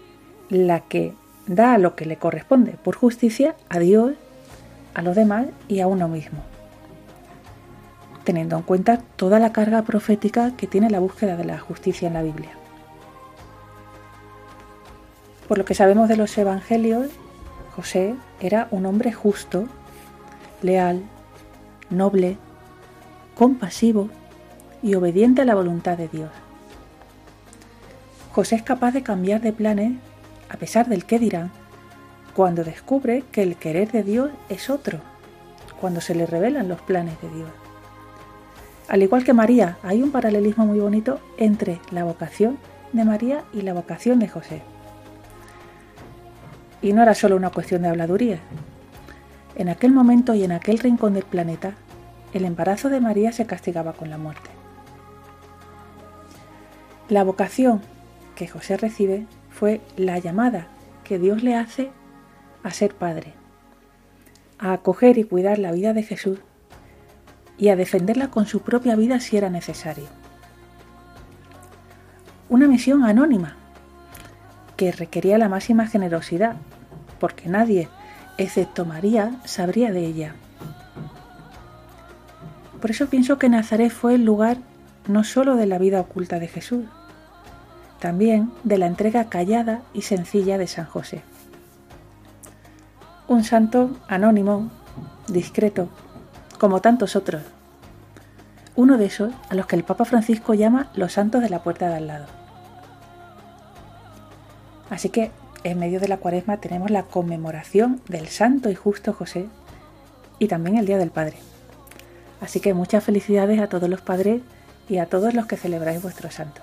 la 0.50 0.80
que 0.80 1.14
da 1.46 1.78
lo 1.78 1.96
que 1.96 2.04
le 2.04 2.16
corresponde 2.16 2.72
por 2.72 2.96
justicia 2.96 3.56
a 3.68 3.78
Dios, 3.78 4.12
a 4.94 5.02
los 5.02 5.16
demás 5.16 5.46
y 5.68 5.80
a 5.80 5.86
uno 5.86 6.08
mismo, 6.08 6.40
teniendo 8.24 8.56
en 8.56 8.62
cuenta 8.62 8.98
toda 9.16 9.38
la 9.38 9.52
carga 9.52 9.82
profética 9.82 10.56
que 10.56 10.66
tiene 10.66 10.90
la 10.90 11.00
búsqueda 11.00 11.36
de 11.36 11.44
la 11.44 11.58
justicia 11.58 12.08
en 12.08 12.14
la 12.14 12.22
Biblia. 12.22 12.50
Por 15.48 15.58
lo 15.58 15.64
que 15.64 15.74
sabemos 15.74 16.08
de 16.08 16.16
los 16.16 16.36
evangelios, 16.36 17.08
José 17.74 18.14
era 18.40 18.68
un 18.70 18.86
hombre 18.86 19.12
justo, 19.12 19.66
leal, 20.62 21.02
noble, 21.88 22.36
compasivo 23.34 24.08
y 24.82 24.94
obediente 24.94 25.42
a 25.42 25.44
la 25.44 25.54
voluntad 25.54 25.96
de 25.96 26.08
Dios. 26.08 26.30
José 28.32 28.56
es 28.56 28.62
capaz 28.62 28.92
de 28.92 29.02
cambiar 29.02 29.40
de 29.40 29.52
planes 29.52 29.92
a 30.50 30.56
pesar 30.56 30.88
del 30.88 31.04
que 31.04 31.18
dirán, 31.18 31.50
cuando 32.34 32.64
descubre 32.64 33.22
que 33.32 33.42
el 33.42 33.56
querer 33.56 33.90
de 33.92 34.02
Dios 34.02 34.30
es 34.48 34.68
otro, 34.68 34.98
cuando 35.80 36.00
se 36.00 36.14
le 36.14 36.26
revelan 36.26 36.68
los 36.68 36.80
planes 36.80 37.20
de 37.22 37.30
Dios. 37.30 37.50
Al 38.88 39.02
igual 39.02 39.24
que 39.24 39.32
María, 39.32 39.78
hay 39.84 40.02
un 40.02 40.10
paralelismo 40.10 40.66
muy 40.66 40.80
bonito 40.80 41.20
entre 41.38 41.80
la 41.92 42.02
vocación 42.02 42.58
de 42.92 43.04
María 43.04 43.44
y 43.52 43.62
la 43.62 43.72
vocación 43.72 44.18
de 44.18 44.28
José. 44.28 44.62
Y 46.82 46.92
no 46.92 47.02
era 47.02 47.14
solo 47.14 47.36
una 47.36 47.50
cuestión 47.50 47.82
de 47.82 47.88
habladuría. 47.88 48.40
En 49.54 49.68
aquel 49.68 49.92
momento 49.92 50.34
y 50.34 50.42
en 50.42 50.50
aquel 50.50 50.78
rincón 50.78 51.14
del 51.14 51.24
planeta, 51.24 51.74
el 52.32 52.44
embarazo 52.44 52.88
de 52.88 53.00
María 53.00 53.30
se 53.32 53.46
castigaba 53.46 53.92
con 53.92 54.10
la 54.10 54.18
muerte. 54.18 54.50
La 57.08 57.22
vocación 57.22 57.80
que 58.34 58.48
José 58.48 58.76
recibe 58.76 59.26
fue 59.60 59.82
la 59.98 60.18
llamada 60.18 60.68
que 61.04 61.18
Dios 61.18 61.42
le 61.42 61.54
hace 61.54 61.90
a 62.62 62.70
ser 62.70 62.94
padre, 62.94 63.34
a 64.58 64.72
acoger 64.72 65.18
y 65.18 65.24
cuidar 65.24 65.58
la 65.58 65.70
vida 65.70 65.92
de 65.92 66.02
Jesús 66.02 66.38
y 67.58 67.68
a 67.68 67.76
defenderla 67.76 68.30
con 68.30 68.46
su 68.46 68.62
propia 68.62 68.96
vida 68.96 69.20
si 69.20 69.36
era 69.36 69.50
necesario. 69.50 70.06
Una 72.48 72.68
misión 72.68 73.04
anónima 73.04 73.56
que 74.78 74.92
requería 74.92 75.36
la 75.36 75.50
máxima 75.50 75.86
generosidad, 75.86 76.56
porque 77.18 77.50
nadie, 77.50 77.90
excepto 78.38 78.86
María, 78.86 79.42
sabría 79.44 79.92
de 79.92 80.06
ella. 80.06 80.34
Por 82.80 82.90
eso 82.90 83.10
pienso 83.10 83.38
que 83.38 83.50
Nazaret 83.50 83.92
fue 83.92 84.14
el 84.14 84.24
lugar 84.24 84.56
no 85.06 85.22
solo 85.22 85.56
de 85.56 85.66
la 85.66 85.76
vida 85.76 86.00
oculta 86.00 86.38
de 86.38 86.48
Jesús, 86.48 86.86
también 88.00 88.50
de 88.64 88.78
la 88.78 88.86
entrega 88.86 89.28
callada 89.28 89.82
y 89.92 90.02
sencilla 90.02 90.58
de 90.58 90.66
San 90.66 90.86
José. 90.86 91.22
Un 93.28 93.44
santo 93.44 93.90
anónimo, 94.08 94.70
discreto, 95.28 95.88
como 96.58 96.80
tantos 96.80 97.14
otros. 97.14 97.42
Uno 98.74 98.96
de 98.96 99.06
esos 99.06 99.32
a 99.48 99.54
los 99.54 99.66
que 99.66 99.76
el 99.76 99.84
Papa 99.84 100.04
Francisco 100.04 100.54
llama 100.54 100.90
los 100.94 101.12
santos 101.12 101.42
de 101.42 101.50
la 101.50 101.62
puerta 101.62 101.88
de 101.88 101.96
al 101.96 102.06
lado. 102.06 102.26
Así 104.88 105.10
que 105.10 105.30
en 105.62 105.78
medio 105.78 106.00
de 106.00 106.08
la 106.08 106.16
cuaresma 106.16 106.56
tenemos 106.56 106.90
la 106.90 107.04
conmemoración 107.04 108.00
del 108.08 108.28
santo 108.28 108.70
y 108.70 108.74
justo 108.74 109.12
José 109.12 109.46
y 110.38 110.48
también 110.48 110.78
el 110.78 110.86
Día 110.86 110.98
del 110.98 111.10
Padre. 111.10 111.36
Así 112.40 112.60
que 112.60 112.72
muchas 112.72 113.04
felicidades 113.04 113.60
a 113.60 113.68
todos 113.68 113.88
los 113.88 114.00
padres 114.00 114.40
y 114.88 114.96
a 114.96 115.06
todos 115.06 115.34
los 115.34 115.46
que 115.46 115.58
celebráis 115.58 116.02
vuestro 116.02 116.30
santo. 116.30 116.62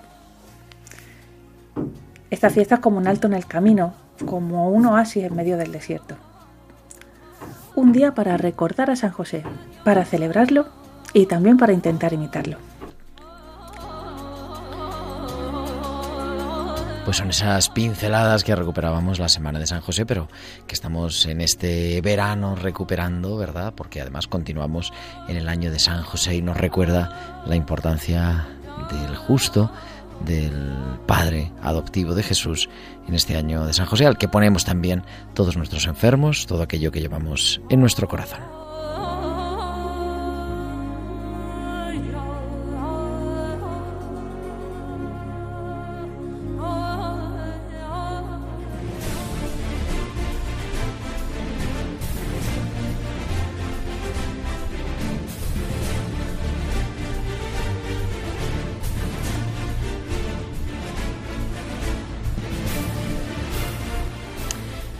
Esta 2.30 2.50
fiesta 2.50 2.76
es 2.76 2.80
como 2.80 2.98
un 2.98 3.06
alto 3.06 3.26
en 3.26 3.34
el 3.34 3.46
camino, 3.46 3.94
como 4.26 4.68
un 4.68 4.86
oasis 4.86 5.24
en 5.24 5.34
medio 5.34 5.56
del 5.56 5.72
desierto. 5.72 6.16
Un 7.74 7.92
día 7.92 8.14
para 8.14 8.36
recordar 8.36 8.90
a 8.90 8.96
San 8.96 9.12
José, 9.12 9.44
para 9.84 10.04
celebrarlo 10.04 10.66
y 11.14 11.26
también 11.26 11.56
para 11.56 11.72
intentar 11.72 12.12
imitarlo. 12.12 12.58
Pues 17.06 17.16
son 17.16 17.30
esas 17.30 17.70
pinceladas 17.70 18.44
que 18.44 18.54
recuperábamos 18.54 19.18
la 19.18 19.30
semana 19.30 19.58
de 19.58 19.66
San 19.66 19.80
José, 19.80 20.04
pero 20.04 20.28
que 20.66 20.74
estamos 20.74 21.24
en 21.24 21.40
este 21.40 22.02
verano 22.02 22.54
recuperando, 22.54 23.38
¿verdad? 23.38 23.72
Porque 23.74 24.02
además 24.02 24.26
continuamos 24.26 24.92
en 25.26 25.38
el 25.38 25.48
año 25.48 25.70
de 25.70 25.78
San 25.78 26.02
José 26.02 26.34
y 26.34 26.42
nos 26.42 26.58
recuerda 26.58 27.42
la 27.46 27.56
importancia 27.56 28.46
del 28.90 29.16
justo, 29.16 29.70
del 30.24 30.98
Padre 31.06 31.52
adoptivo 31.62 32.14
de 32.14 32.22
Jesús 32.22 32.68
en 33.06 33.14
este 33.14 33.36
año 33.36 33.66
de 33.66 33.72
San 33.72 33.86
José, 33.86 34.06
al 34.06 34.18
que 34.18 34.28
ponemos 34.28 34.64
también 34.64 35.04
todos 35.34 35.56
nuestros 35.56 35.86
enfermos, 35.86 36.46
todo 36.46 36.62
aquello 36.62 36.92
que 36.92 37.00
llevamos 37.00 37.60
en 37.70 37.80
nuestro 37.80 38.08
corazón. 38.08 38.40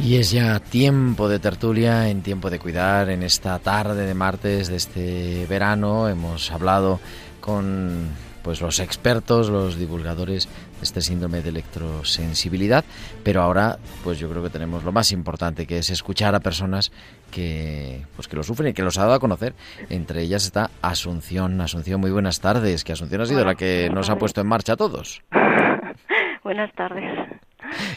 Y 0.09 0.17
es 0.17 0.31
ya 0.31 0.59
tiempo 0.59 1.29
de 1.29 1.39
tertulia, 1.39 2.09
en 2.09 2.23
tiempo 2.23 2.49
de 2.49 2.59
cuidar, 2.59 3.11
en 3.11 3.23
esta 3.23 3.59
tarde 3.59 4.07
de 4.07 4.15
martes 4.15 4.69
de 4.69 4.77
este 4.77 5.45
verano 5.51 6.09
hemos 6.09 6.51
hablado 6.51 6.99
con 7.43 8.09
pues 8.43 8.63
los 8.63 8.81
expertos, 8.81 9.51
los 9.51 9.79
divulgadores 9.79 10.47
de 10.47 10.83
este 10.83 11.03
síndrome 11.03 11.43
de 11.43 11.51
electrosensibilidad, 11.51 12.87
pero 13.23 13.43
ahora 13.43 13.77
pues 14.03 14.19
yo 14.19 14.31
creo 14.31 14.43
que 14.43 14.49
tenemos 14.49 14.83
lo 14.83 14.93
más 14.93 15.13
importante 15.13 15.67
que 15.67 15.77
es 15.77 15.91
escuchar 15.91 16.35
a 16.35 16.41
personas 16.41 16.91
que 17.31 18.01
pues 18.17 18.29
que 18.29 18.37
lo 18.37 18.43
sufren 18.43 18.71
y 18.71 18.73
que 18.73 18.83
los 18.83 18.97
ha 18.97 19.03
dado 19.03 19.13
a 19.13 19.21
conocer. 19.21 19.53
Entre 19.91 20.23
ellas 20.23 20.47
está 20.47 20.71
Asunción. 20.81 21.61
Asunción, 21.61 22.01
muy 22.01 22.13
buenas 22.13 22.41
tardes, 22.41 22.83
que 22.83 22.93
Asunción 22.93 23.21
ha 23.21 23.27
sido 23.27 23.45
la 23.45 23.57
que 23.57 23.91
nos 23.93 24.09
ha 24.09 24.17
puesto 24.17 24.41
en 24.41 24.47
marcha 24.47 24.73
a 24.73 24.77
todos. 24.77 25.23
buenas 26.43 26.73
tardes. 26.73 27.38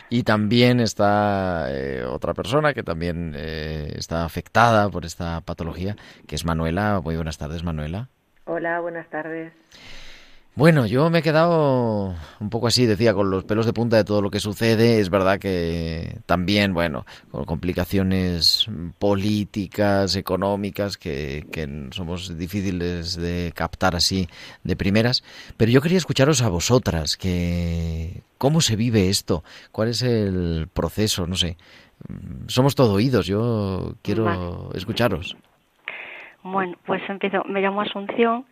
Y 0.10 0.24
también 0.24 0.80
está 0.80 1.68
eh, 1.70 2.04
otra 2.04 2.34
persona 2.34 2.74
que 2.74 2.84
también 2.84 3.34
eh, 3.36 3.94
está 3.96 4.26
afectada 4.26 4.90
por 4.90 5.06
esta 5.06 5.42
patología, 5.42 5.96
que 6.28 6.36
es 6.36 6.46
Manuela. 6.46 7.02
Muy 7.04 7.16
buenas 7.16 7.38
tardes, 7.38 7.64
Manuela. 7.64 8.10
Hola, 8.46 8.80
buenas 8.80 9.10
tardes. 9.10 9.54
Bueno, 10.54 10.86
yo 10.86 11.10
me 11.10 11.20
he 11.20 11.22
quedado 11.22 12.14
un 12.42 12.50
poco 12.50 12.68
así, 12.68 12.86
decía, 12.86 13.14
con 13.14 13.32
los 13.32 13.46
pelos 13.46 13.66
de 13.66 13.72
punta 13.72 13.96
de 13.96 14.04
todo 14.04 14.22
lo 14.22 14.30
que 14.30 14.42
sucede. 14.42 15.00
Es 15.00 15.10
verdad 15.10 15.40
que 15.40 16.18
también, 16.26 16.74
bueno, 16.74 17.06
con 17.32 17.46
complicaciones 17.46 18.68
políticas, 19.00 20.18
económicas, 20.18 20.98
que, 20.98 21.46
que 21.54 21.88
somos 21.92 22.38
difíciles 22.38 23.16
de 23.16 23.54
captar 23.56 23.96
así 23.96 24.28
de 24.64 24.76
primeras. 24.76 25.24
Pero 25.56 25.72
yo 25.72 25.82
quería 25.82 25.98
escucharos 25.98 26.42
a 26.42 26.50
vosotras, 26.50 27.16
que 27.16 28.22
cómo 28.38 28.60
se 28.60 28.76
vive 28.76 29.08
esto, 29.08 29.46
cuál 29.72 29.88
es 29.88 30.02
el 30.02 30.68
proceso, 30.74 31.28
no 31.28 31.38
sé. 31.38 31.56
Somos 32.48 32.76
todo 32.76 32.96
oídos, 32.96 33.26
yo 33.26 33.94
quiero 34.02 34.70
escucharos. 34.74 35.38
Bueno, 36.44 36.76
pues 36.86 37.02
empiezo. 37.08 37.44
Me 37.46 37.62
llamo 37.62 37.82
Asunción 37.82 38.46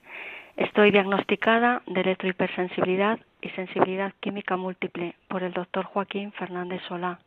Estoy 0.59 0.91
diagnosticada 0.91 1.81
de 1.85 2.01
electrohipersensibilidad 2.01 3.17
y 3.41 3.47
sensibilidad 3.51 4.11
química 4.19 4.57
múltiple 4.57 5.15
por 5.29 5.41
el 5.41 5.53
doctor 5.53 5.85
Joaquín 5.85 6.33
Fernández 6.33 6.81
Solá. 6.85 7.17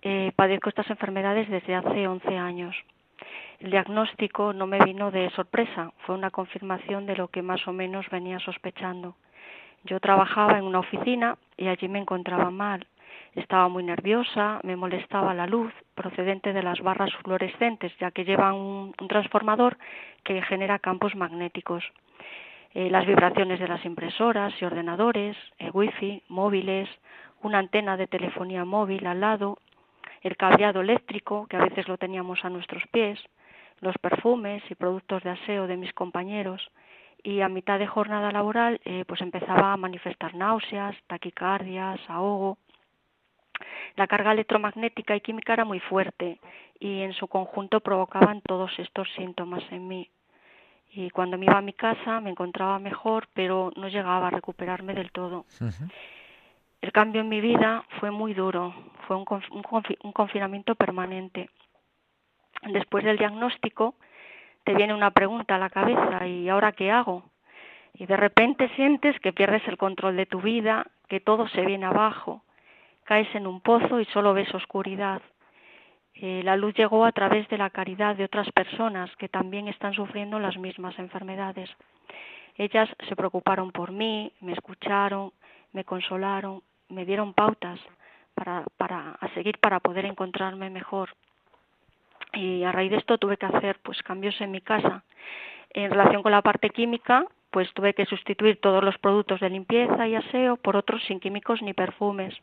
Eh, 0.00 0.30
padezco 0.36 0.68
estas 0.68 0.88
enfermedades 0.88 1.50
desde 1.50 1.74
hace 1.74 2.06
11 2.06 2.38
años. 2.38 2.76
El 3.58 3.72
diagnóstico 3.72 4.52
no 4.52 4.68
me 4.68 4.78
vino 4.78 5.10
de 5.10 5.28
sorpresa, 5.30 5.90
fue 6.06 6.14
una 6.14 6.30
confirmación 6.30 7.04
de 7.06 7.16
lo 7.16 7.26
que 7.26 7.42
más 7.42 7.66
o 7.66 7.72
menos 7.72 8.08
venía 8.10 8.38
sospechando. 8.38 9.16
Yo 9.82 9.98
trabajaba 9.98 10.56
en 10.56 10.66
una 10.66 10.78
oficina 10.78 11.38
y 11.56 11.66
allí 11.66 11.88
me 11.88 11.98
encontraba 11.98 12.52
mal. 12.52 12.86
Estaba 13.36 13.68
muy 13.68 13.84
nerviosa, 13.84 14.60
me 14.64 14.76
molestaba 14.76 15.34
la 15.34 15.46
luz 15.46 15.72
procedente 15.94 16.52
de 16.54 16.62
las 16.62 16.80
barras 16.80 17.14
fluorescentes, 17.22 17.92
ya 17.98 18.10
que 18.10 18.24
llevan 18.24 18.54
un 18.54 18.94
transformador 19.08 19.76
que 20.24 20.40
genera 20.42 20.78
campos 20.78 21.14
magnéticos. 21.14 21.84
Eh, 22.72 22.90
las 22.90 23.06
vibraciones 23.06 23.60
de 23.60 23.68
las 23.68 23.84
impresoras 23.84 24.52
y 24.60 24.64
ordenadores, 24.64 25.36
el 25.58 25.70
wifi, 25.72 26.22
móviles, 26.28 26.88
una 27.42 27.58
antena 27.58 27.96
de 27.96 28.06
telefonía 28.06 28.64
móvil 28.64 29.06
al 29.06 29.20
lado, 29.20 29.58
el 30.22 30.36
cableado 30.36 30.80
eléctrico, 30.80 31.46
que 31.46 31.56
a 31.56 31.64
veces 31.64 31.88
lo 31.88 31.98
teníamos 31.98 32.44
a 32.44 32.50
nuestros 32.50 32.86
pies, 32.88 33.18
los 33.80 33.96
perfumes 33.98 34.62
y 34.70 34.74
productos 34.74 35.22
de 35.22 35.30
aseo 35.30 35.66
de 35.66 35.76
mis 35.76 35.92
compañeros, 35.92 36.70
y 37.22 37.42
a 37.42 37.48
mitad 37.48 37.78
de 37.78 37.86
jornada 37.86 38.30
laboral 38.30 38.80
eh, 38.84 39.04
pues 39.06 39.20
empezaba 39.20 39.72
a 39.72 39.76
manifestar 39.76 40.34
náuseas, 40.34 40.96
taquicardias, 41.06 42.00
ahogo. 42.08 42.56
La 43.96 44.06
carga 44.06 44.32
electromagnética 44.32 45.16
y 45.16 45.20
química 45.20 45.52
era 45.52 45.64
muy 45.64 45.80
fuerte 45.80 46.38
y 46.78 47.02
en 47.02 47.12
su 47.12 47.28
conjunto 47.28 47.80
provocaban 47.80 48.40
todos 48.42 48.70
estos 48.78 49.08
síntomas 49.14 49.62
en 49.70 49.88
mí 49.88 50.10
y 50.96 51.10
cuando 51.10 51.36
me 51.36 51.44
iba 51.44 51.58
a 51.58 51.62
mi 51.62 51.74
casa 51.74 52.20
me 52.20 52.30
encontraba 52.30 52.78
mejor, 52.78 53.28
pero 53.34 53.70
no 53.76 53.88
llegaba 53.88 54.28
a 54.28 54.30
recuperarme 54.30 54.94
del 54.94 55.12
todo. 55.12 55.44
El 56.80 56.92
cambio 56.92 57.20
en 57.20 57.28
mi 57.28 57.40
vida 57.40 57.84
fue 58.00 58.10
muy 58.10 58.32
duro, 58.32 58.74
fue 59.06 59.16
un, 59.16 59.26
un, 60.00 60.12
confinamiento 60.12 60.74
permanente. 60.74 61.50
Después 62.62 63.04
del 63.04 63.18
diagnóstico 63.18 63.94
te 64.64 64.74
viene 64.74 64.94
una 64.94 65.10
pregunta 65.10 65.56
a 65.56 65.58
la 65.58 65.68
cabeza, 65.68 66.26
¿y 66.26 66.48
ahora 66.48 66.72
qué 66.72 66.90
hago? 66.90 67.24
Y 67.92 68.06
de 68.06 68.16
repente 68.16 68.70
sientes 68.76 69.18
que 69.20 69.34
pierdes 69.34 69.66
el 69.68 69.76
control 69.76 70.16
de 70.16 70.26
tu 70.26 70.40
vida, 70.40 70.86
que 71.08 71.20
todo 71.20 71.46
se 71.48 71.62
viene 71.62 71.84
abajo, 71.84 72.42
caes 73.06 73.32
en 73.34 73.46
un 73.46 73.60
pozo 73.60 74.00
y 74.00 74.04
solo 74.06 74.34
ves 74.34 74.52
oscuridad. 74.54 75.22
Eh, 76.14 76.42
la 76.44 76.56
luz 76.56 76.74
llegó 76.74 77.04
a 77.04 77.12
través 77.12 77.48
de 77.48 77.56
la 77.56 77.70
caridad 77.70 78.16
de 78.16 78.24
otras 78.24 78.50
personas 78.52 79.14
que 79.16 79.28
también 79.28 79.68
están 79.68 79.94
sufriendo 79.94 80.38
las 80.38 80.56
mismas 80.58 80.98
enfermedades. 80.98 81.70
Ellas 82.56 82.88
se 83.08 83.16
preocuparon 83.16 83.70
por 83.70 83.92
mí, 83.92 84.32
me 84.40 84.52
escucharon, 84.52 85.32
me 85.72 85.84
consolaron, 85.84 86.62
me 86.88 87.04
dieron 87.04 87.32
pautas 87.32 87.78
para, 88.34 88.64
a 89.20 89.28
seguir 89.34 89.58
para 89.58 89.80
poder 89.80 90.04
encontrarme 90.06 90.68
mejor. 90.70 91.10
Y 92.32 92.64
a 92.64 92.72
raíz 92.72 92.90
de 92.90 92.96
esto 92.96 93.18
tuve 93.18 93.36
que 93.36 93.46
hacer 93.46 93.78
pues 93.82 94.02
cambios 94.02 94.40
en 94.40 94.50
mi 94.50 94.60
casa. 94.60 95.04
En 95.70 95.90
relación 95.90 96.22
con 96.22 96.32
la 96.32 96.42
parte 96.42 96.70
química, 96.70 97.24
pues 97.50 97.72
tuve 97.74 97.94
que 97.94 98.06
sustituir 98.06 98.58
todos 98.60 98.82
los 98.82 98.98
productos 98.98 99.40
de 99.40 99.50
limpieza 99.50 100.08
y 100.08 100.14
aseo 100.14 100.56
por 100.56 100.76
otros 100.76 101.02
sin 101.04 101.20
químicos 101.20 101.62
ni 101.62 101.74
perfumes 101.74 102.34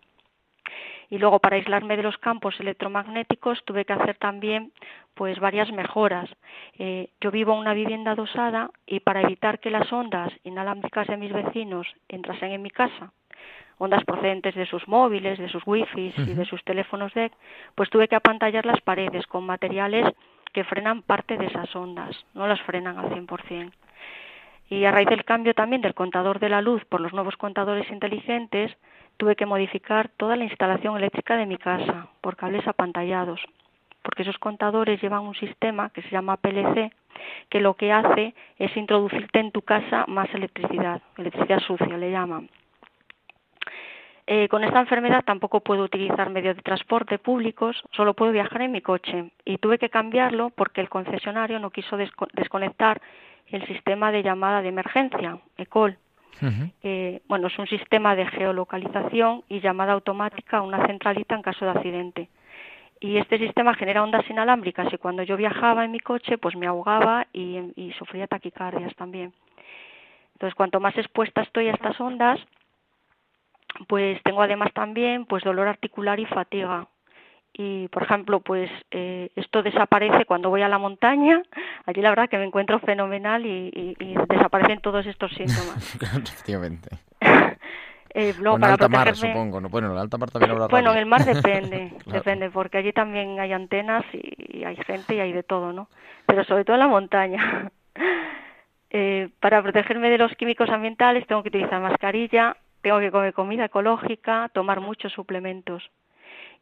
y 1.14 1.20
luego 1.20 1.38
para 1.38 1.57
aislarme 1.57 1.95
de 1.95 2.01
los 2.01 2.18
campos 2.18 2.59
electromagnéticos 2.59 3.64
tuve 3.66 3.86
que 3.86 3.93
hacer 3.93 4.18
también 4.18 4.72
pues 5.14 5.39
varias 5.39 5.72
mejoras. 5.72 6.28
Eh, 6.80 7.09
yo 7.22 7.30
vivo 7.30 7.53
en 7.53 7.59
una 7.59 7.76
vivienda 7.76 8.16
dosada 8.16 8.72
y 8.88 8.99
para 8.99 9.22
evitar 9.22 9.59
que 9.59 9.70
las 9.70 9.93
ondas 9.93 10.34
inalámbricas 10.43 11.05
de 11.05 11.18
mis 11.18 11.32
vecinos 11.32 11.86
entrasen 12.09 12.53
en 12.53 12.64
mi 12.64 12.72
casa, 12.72 13.11
ondas 13.78 14.03
procedentes 14.05 14.55
de 14.55 14.66
sus 14.66 14.88
móviles, 14.88 15.38
de 15.38 15.49
sus 15.49 15.61
wifi 15.68 16.16
y 16.18 16.34
de 16.34 16.45
sus 16.45 16.64
teléfonos 16.64 17.14
DEC, 17.14 17.32
pues 17.76 17.91
tuve 17.91 18.07
que 18.07 18.16
apantallar 18.16 18.66
las 18.66 18.82
paredes 18.82 19.28
con 19.28 19.45
materiales 19.45 20.11
que 20.51 20.64
frenan 20.64 21.03
parte 21.03 21.38
de 21.38 21.45
esas 21.45 21.76
ondas, 21.76 22.26
no 22.34 22.47
las 22.47 22.61
frenan 22.61 22.97
al 22.97 23.11
100%. 23.11 23.72
Y 24.72 24.86
a 24.86 24.91
raíz 24.91 25.09
del 25.09 25.26
cambio 25.26 25.53
también 25.53 25.84
del 25.84 25.93
contador 25.93 26.39
de 26.39 26.49
la 26.49 26.64
luz 26.64 26.84
por 26.86 27.01
los 27.01 27.14
nuevos 27.14 27.38
contadores 27.38 27.88
inteligentes, 27.91 28.76
tuve 29.18 29.36
que 29.36 29.45
modificar 29.45 30.09
toda 30.18 30.36
la 30.36 30.43
instalación 30.43 30.97
eléctrica 30.97 31.38
de 31.38 31.45
mi 31.45 31.57
casa 31.57 32.07
por 32.22 32.36
cables 32.36 32.68
apantallados, 32.68 33.39
porque 34.01 34.24
esos 34.24 34.38
contadores 34.38 35.01
llevan 35.01 35.24
un 35.26 35.36
sistema 35.36 35.89
que 35.89 36.01
se 36.01 36.09
llama 36.09 36.38
PLC, 36.38 36.91
que 37.49 37.59
lo 37.61 37.76
que 37.76 37.91
hace 37.91 38.34
es 38.57 38.76
introducirte 38.76 39.39
en 39.39 39.51
tu 39.51 39.61
casa 39.61 40.05
más 40.07 40.34
electricidad, 40.34 41.01
electricidad 41.18 41.59
sucia 41.59 41.97
le 41.97 42.11
llaman. 42.11 42.49
Eh, 44.26 44.47
con 44.47 44.64
esta 44.64 44.80
enfermedad 44.80 45.24
tampoco 45.26 45.59
puedo 45.59 45.84
utilizar 45.84 46.30
medios 46.30 46.55
de 46.55 46.61
transporte 46.61 47.20
públicos, 47.20 47.84
solo 47.91 48.14
puedo 48.14 48.32
viajar 48.32 48.61
en 48.61 48.72
mi 48.72 48.82
coche 48.82 49.32
y 49.43 49.57
tuve 49.57 49.78
que 49.78 49.89
cambiarlo 49.89 50.49
porque 50.51 50.80
el 50.80 50.88
concesionario 50.88 51.59
no 51.59 51.72
quiso 51.72 51.97
desconectar 51.97 53.01
el 53.47 53.68
sistema 53.68 54.11
de 54.14 54.24
llamada 54.24 54.61
de 54.61 54.70
emergencia, 54.70 55.39
ECOL, 55.57 55.97
bueno, 57.27 57.47
es 57.47 57.57
un 57.59 57.67
sistema 57.67 58.15
de 58.15 58.25
geolocalización 58.27 59.43
y 59.49 59.59
llamada 59.59 59.93
automática 59.93 60.57
a 60.57 60.61
una 60.61 60.86
centralita 60.86 61.36
en 61.36 61.41
caso 61.41 61.65
de 61.65 61.71
accidente. 61.71 62.29
Y 62.99 63.17
este 63.17 63.38
sistema 63.38 63.73
genera 63.75 64.03
ondas 64.03 64.29
inalámbricas 64.29 64.91
y 64.93 64.97
cuando 64.97 65.23
yo 65.23 65.36
viajaba 65.36 65.84
en 65.84 65.91
mi 65.91 65.99
coche, 65.99 66.38
pues 66.38 66.55
me 66.55 66.67
ahogaba 66.67 67.27
y, 67.34 67.59
y 67.75 67.91
sufría 67.93 68.27
taquicardias 68.27 68.95
también. 68.95 69.34
Entonces, 70.34 70.55
cuanto 70.55 70.79
más 70.79 70.97
expuesta 70.97 71.41
estoy 71.41 71.67
a 71.67 71.73
estas 71.73 71.99
ondas, 71.99 72.39
pues 73.88 74.21
tengo 74.23 74.41
además 74.41 74.71
también 74.73 75.25
pues 75.25 75.43
dolor 75.43 75.67
articular 75.67 76.19
y 76.19 76.25
fatiga 76.25 76.88
y 77.54 77.88
por 77.89 78.04
ejemplo 78.04 78.39
pues 78.39 78.70
eh, 78.91 79.30
esto 79.36 79.62
desaparece 79.62 80.26
cuando 80.26 80.49
voy 80.49 80.64
a 80.64 80.68
la 80.68 80.80
montaña. 80.80 81.41
Allí 81.86 82.01
la 82.01 82.10
verdad 82.10 82.30
que 82.30 82.38
me 82.38 82.45
encuentro 82.45 82.80
fenomenal 82.80 83.45
y, 83.45 83.95
desaparecen 84.28 84.82
todos 84.82 85.06
estos 85.06 85.32
síntomas. 85.34 85.95
Efectivamente. 86.01 86.89
Eh, 88.16 88.36
en 88.38 88.64
alta 88.64 88.88
mar 88.88 89.16
supongo 89.16 89.60
no 89.60 89.70
bueno 89.70 89.91
en 89.91 89.97
alta 89.97 90.20
mar 90.20 90.30
también 90.30 90.51
habrá 90.51 90.68
bueno 90.68 90.91
en 90.91 90.99
el 90.99 91.08
mar 91.08 91.26
depende 91.26 91.93
depende 92.06 92.51
porque 92.51 92.78
allí 92.78 92.93
también 92.93 93.39
hay 93.39 93.51
antenas 93.54 94.06
y, 94.14 94.64
hay 94.64 94.76
gente 94.76 95.16
y 95.16 95.20
hay 95.20 95.34
de 95.34 95.41
todo 95.41 95.74
no 95.74 95.89
pero 96.28 96.43
sobre 96.43 96.64
todo 96.64 96.76
en 96.76 96.82
la 96.82 96.88
montaña. 96.88 97.72
Eh, 98.91 99.30
para 99.39 99.64
protegerme 99.64 100.12
de 100.12 100.20
los 100.20 100.32
químicos 100.36 100.70
ambientales 100.70 101.26
tengo 101.26 101.41
que 101.41 101.49
utilizar 101.49 101.82
mascarilla 101.82 102.56
tengo 102.84 102.99
que 102.99 103.10
comer 103.10 103.34
comida 103.34 103.66
ecológica 103.66 104.47
tomar 104.54 104.80
muchos 104.80 105.12
suplementos 105.12 105.82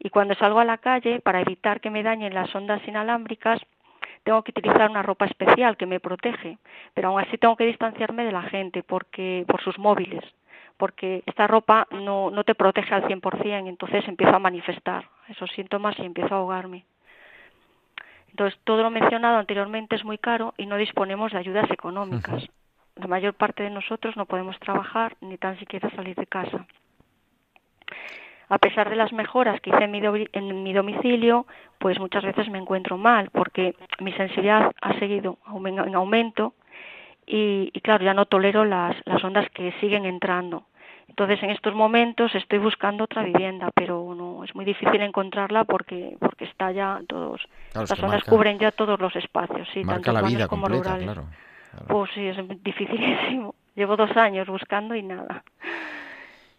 y 0.04 0.10
cuando 0.10 0.34
salgo 0.34 0.58
a 0.58 0.64
la 0.64 0.78
calle, 0.78 1.20
para 1.20 1.40
evitar 1.40 1.80
que 1.80 1.90
me 1.90 2.02
dañen 2.02 2.34
las 2.34 2.52
ondas 2.56 2.82
inalámbricas, 2.88 3.60
tengo 4.24 4.42
que 4.42 4.50
utilizar 4.50 4.90
una 4.90 5.02
ropa 5.02 5.26
especial 5.26 5.76
que 5.76 5.86
me 5.86 6.00
protege, 6.00 6.58
pero 6.92 7.08
aún 7.08 7.20
así 7.20 7.38
tengo 7.38 7.56
que 7.56 7.66
distanciarme 7.66 8.24
de 8.24 8.32
la 8.32 8.42
gente 8.42 8.82
porque 8.82 9.44
por 9.46 9.62
sus 9.62 9.78
móviles, 9.78 10.24
porque 10.76 11.22
esta 11.26 11.46
ropa 11.46 11.86
no, 11.92 12.30
no 12.30 12.42
te 12.42 12.56
protege 12.56 12.92
al 12.92 13.04
100%, 13.04 13.68
entonces 13.68 14.06
empiezo 14.08 14.34
a 14.34 14.40
manifestar 14.40 15.08
esos 15.28 15.50
síntomas 15.52 15.96
y 16.00 16.02
empiezo 16.02 16.34
a 16.34 16.38
ahogarme. 16.38 16.84
Entonces, 18.30 18.58
todo 18.64 18.82
lo 18.82 18.90
mencionado 18.90 19.36
anteriormente 19.36 19.94
es 19.94 20.04
muy 20.04 20.18
caro 20.18 20.54
y 20.56 20.66
no 20.66 20.76
disponemos 20.78 21.30
de 21.30 21.38
ayudas 21.38 21.70
económicas. 21.70 22.44
la 22.96 23.06
mayor 23.06 23.34
parte 23.34 23.62
de 23.62 23.70
nosotros 23.70 24.16
no 24.16 24.26
podemos 24.26 24.58
trabajar 24.58 25.16
ni 25.20 25.38
tan 25.38 25.58
siquiera 25.60 25.90
salir 25.90 26.16
de 26.16 26.26
casa. 26.26 26.66
A 28.52 28.58
pesar 28.58 28.90
de 28.90 28.96
las 28.96 29.14
mejoras 29.14 29.62
que 29.62 29.70
hice 29.70 29.84
en 29.84 29.90
mi, 29.90 30.02
en 30.34 30.62
mi 30.62 30.74
domicilio, 30.74 31.46
pues 31.78 31.98
muchas 31.98 32.22
veces 32.22 32.50
me 32.50 32.58
encuentro 32.58 32.98
mal 32.98 33.30
porque 33.30 33.74
mi 33.98 34.12
sensibilidad 34.12 34.70
ha 34.82 34.98
seguido 34.98 35.38
en 35.64 35.94
aumento 35.94 36.52
y, 37.26 37.70
y 37.72 37.80
claro, 37.80 38.04
ya 38.04 38.12
no 38.12 38.26
tolero 38.26 38.66
las, 38.66 38.94
las 39.06 39.24
ondas 39.24 39.48
que 39.54 39.72
siguen 39.80 40.04
entrando. 40.04 40.66
Entonces, 41.08 41.42
en 41.42 41.48
estos 41.48 41.74
momentos 41.74 42.34
estoy 42.34 42.58
buscando 42.58 43.04
otra 43.04 43.22
vivienda, 43.22 43.70
pero 43.74 44.14
no 44.14 44.44
es 44.44 44.54
muy 44.54 44.66
difícil 44.66 45.00
encontrarla 45.00 45.64
porque 45.64 46.18
porque 46.20 46.44
está 46.44 46.72
ya 46.72 47.00
todos 47.08 47.40
las 47.72 47.90
ondas 48.02 48.22
cubren 48.24 48.58
ya 48.58 48.70
todos 48.70 49.00
los 49.00 49.16
espacios, 49.16 49.66
sí, 49.72 49.82
tanto 49.82 50.12
la 50.12 50.20
vida 50.20 50.46
como 50.46 50.68
rurales. 50.68 51.04
Claro, 51.04 51.26
Pues 51.88 52.10
sí, 52.12 52.26
es 52.26 52.36
dificilísimo. 52.62 53.54
Llevo 53.76 53.96
dos 53.96 54.14
años 54.14 54.46
buscando 54.46 54.94
y 54.94 55.02
nada. 55.02 55.42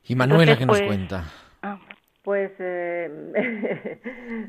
Y 0.06 0.16
Manuela, 0.16 0.58
¿qué 0.58 0.66
nos 0.66 0.80
pues, 0.80 0.88
cuenta? 0.88 1.26
Ah, 1.64 1.80
pues 2.24 2.52
eh, 2.60 4.00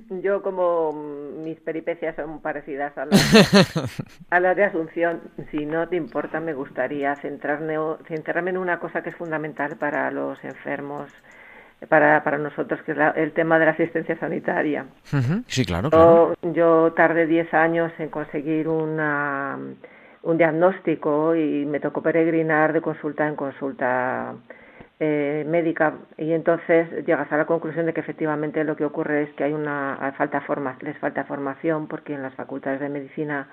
yo 0.23 0.43
como 0.43 0.93
mis 0.93 1.59
peripecias 1.61 2.15
son 2.17 2.41
parecidas 2.41 2.97
a 2.99 3.07
las, 3.07 4.17
a 4.31 4.41
las 4.41 4.57
de 4.57 4.65
Asunción, 4.65 5.21
si 5.51 5.65
no 5.65 5.89
te 5.89 5.97
importa 5.97 6.41
me 6.41 6.55
gustaría 6.55 7.15
centrarme, 7.17 7.77
centrarme 8.07 8.51
en 8.51 8.59
una 8.59 8.79
cosa 8.79 9.03
que 9.03 9.11
es 9.11 9.17
fundamental 9.17 9.77
para 9.77 10.11
los 10.11 10.43
enfermos, 10.45 11.11
para, 11.89 12.23
para 12.25 12.39
nosotros, 12.39 12.81
que 12.83 12.93
es 12.93 12.99
el 13.17 13.33
tema 13.33 13.59
de 13.59 13.67
la 13.67 13.73
asistencia 13.73 14.19
sanitaria. 14.19 14.87
Sí, 15.47 15.65
claro. 15.65 15.91
claro. 15.91 16.35
Yo, 16.43 16.53
yo 16.53 16.93
tardé 16.95 17.27
10 17.27 17.55
años 17.55 17.93
en 17.99 18.09
conseguir 18.09 18.69
una, 18.69 19.59
un 20.23 20.39
diagnóstico 20.39 21.35
y 21.35 21.67
me 21.67 21.81
tocó 21.81 22.03
peregrinar 22.03 22.73
de 22.73 22.81
consulta 22.81 23.27
en 23.27 23.37
consulta 23.37 24.35
eh, 25.01 25.45
médica 25.49 25.95
y 26.17 26.33
entonces 26.33 27.05
llegas 27.05 27.31
a 27.33 27.37
la 27.37 27.47
conclusión 27.47 27.87
de 27.87 27.93
que 27.93 28.01
efectivamente 28.01 28.63
lo 28.65 28.77
que 28.77 28.85
ocurre 28.85 29.23
es 29.25 29.31
que 29.35 29.45
hay 29.45 29.53
una 29.53 30.15
falta 30.17 30.41
forma, 30.43 30.77
les 30.81 30.97
falta 30.99 31.25
formación 31.25 31.89
porque 31.89 32.15
en 32.15 32.23
las 32.23 32.35
facultades 32.35 32.81
de 32.81 32.89
medicina 32.89 33.49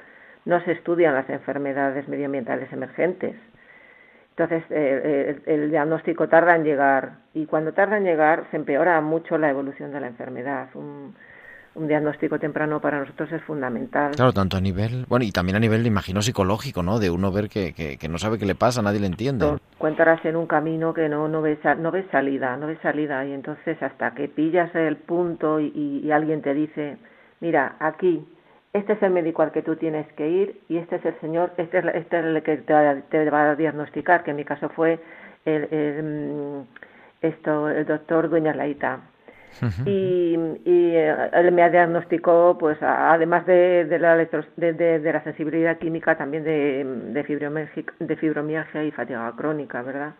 no 0.45 0.59
se 0.61 0.73
estudian 0.73 1.13
las 1.13 1.29
enfermedades 1.29 2.07
medioambientales 2.07 2.71
emergentes. 2.71 3.35
Entonces 4.31 4.63
eh, 4.69 5.41
el, 5.45 5.61
el, 5.61 5.71
diagnóstico 5.71 6.29
tarda 6.29 6.55
en 6.55 6.63
llegar 6.63 7.13
y 7.33 7.45
cuando 7.45 7.73
tarda 7.73 7.97
en 7.97 8.05
llegar 8.05 8.45
se 8.51 8.57
empeora 8.57 9.01
mucho 9.01 9.37
la 9.37 9.49
evolución 9.49 9.91
de 9.91 9.99
la 9.99 10.07
enfermedad. 10.07 10.69
Un, 10.75 11.15
un 11.73 11.87
diagnóstico 11.87 12.37
temprano 12.37 12.81
para 12.81 12.99
nosotros 12.99 13.31
es 13.31 13.41
fundamental. 13.43 14.11
Claro, 14.11 14.33
tanto 14.33 14.57
a 14.57 14.61
nivel, 14.61 15.05
bueno, 15.07 15.23
y 15.23 15.31
también 15.31 15.55
a 15.55 15.59
nivel, 15.59 15.85
imagino, 15.85 16.21
psicológico, 16.21 16.83
¿no? 16.83 16.99
De 16.99 17.09
uno 17.09 17.31
ver 17.31 17.47
que, 17.47 17.73
que, 17.73 18.09
no 18.09 18.17
sabe 18.17 18.37
qué 18.37 18.45
le 18.45 18.55
pasa, 18.55 18.81
nadie 18.81 18.99
le 18.99 19.07
entiende. 19.07 19.57
Cuentas 19.77 20.23
en 20.25 20.35
un 20.35 20.47
camino 20.47 20.93
que 20.93 21.07
no, 21.07 21.27
no, 21.27 21.41
ves, 21.41 21.59
no 21.77 21.91
ves 21.91 22.05
salida, 22.11 22.57
no 22.57 22.67
ves 22.67 22.79
salida, 22.81 23.25
y 23.25 23.31
entonces 23.31 23.81
hasta 23.81 24.11
que 24.11 24.27
pillas 24.27 24.73
el 24.75 24.97
punto 24.97 25.59
y, 25.59 26.11
alguien 26.11 26.41
te 26.41 26.53
dice, 26.53 26.97
mira, 27.39 27.75
aquí, 27.79 28.25
este 28.73 28.93
es 28.93 29.03
el 29.03 29.11
médico 29.11 29.41
al 29.41 29.51
que 29.51 29.61
tú 29.61 29.77
tienes 29.77 30.11
que 30.13 30.27
ir 30.29 30.61
y 30.67 30.77
este 30.77 30.97
es 30.97 31.05
el 31.05 31.19
señor, 31.21 31.51
este 31.57 31.79
es, 31.79 31.85
este 31.93 32.19
es 32.19 32.25
el 32.25 32.43
que 32.43 32.57
te, 32.57 32.73
te 33.09 33.29
va 33.29 33.51
a 33.51 33.55
diagnosticar, 33.55 34.23
que 34.23 34.31
en 34.31 34.37
mi 34.37 34.45
caso 34.45 34.69
fue 34.69 34.99
el, 35.45 35.67
el, 35.71 36.03
mm, 36.03 36.61
esto, 37.21 37.69
el 37.69 37.85
doctor 37.85 38.29
Dueña 38.29 38.53
Laita 38.53 38.99
y, 39.85 40.35
y 40.65 40.95
eh, 40.95 41.15
él 41.33 41.51
me 41.51 41.69
diagnosticó, 41.69 42.57
pues, 42.59 42.81
además 42.81 43.45
de, 43.45 43.85
de, 43.85 43.99
la, 43.99 44.15
de, 44.15 44.73
de, 44.73 45.13
la 45.13 45.23
sensibilidad 45.23 45.77
química, 45.77 46.17
también 46.17 46.43
de, 46.43 46.83
de, 46.85 47.23
fibromialgia, 47.23 47.83
de 47.99 48.15
fibromialgia 48.15 48.83
y 48.83 48.91
fatiga 48.91 49.31
crónica, 49.37 49.81
¿verdad? 49.81 50.13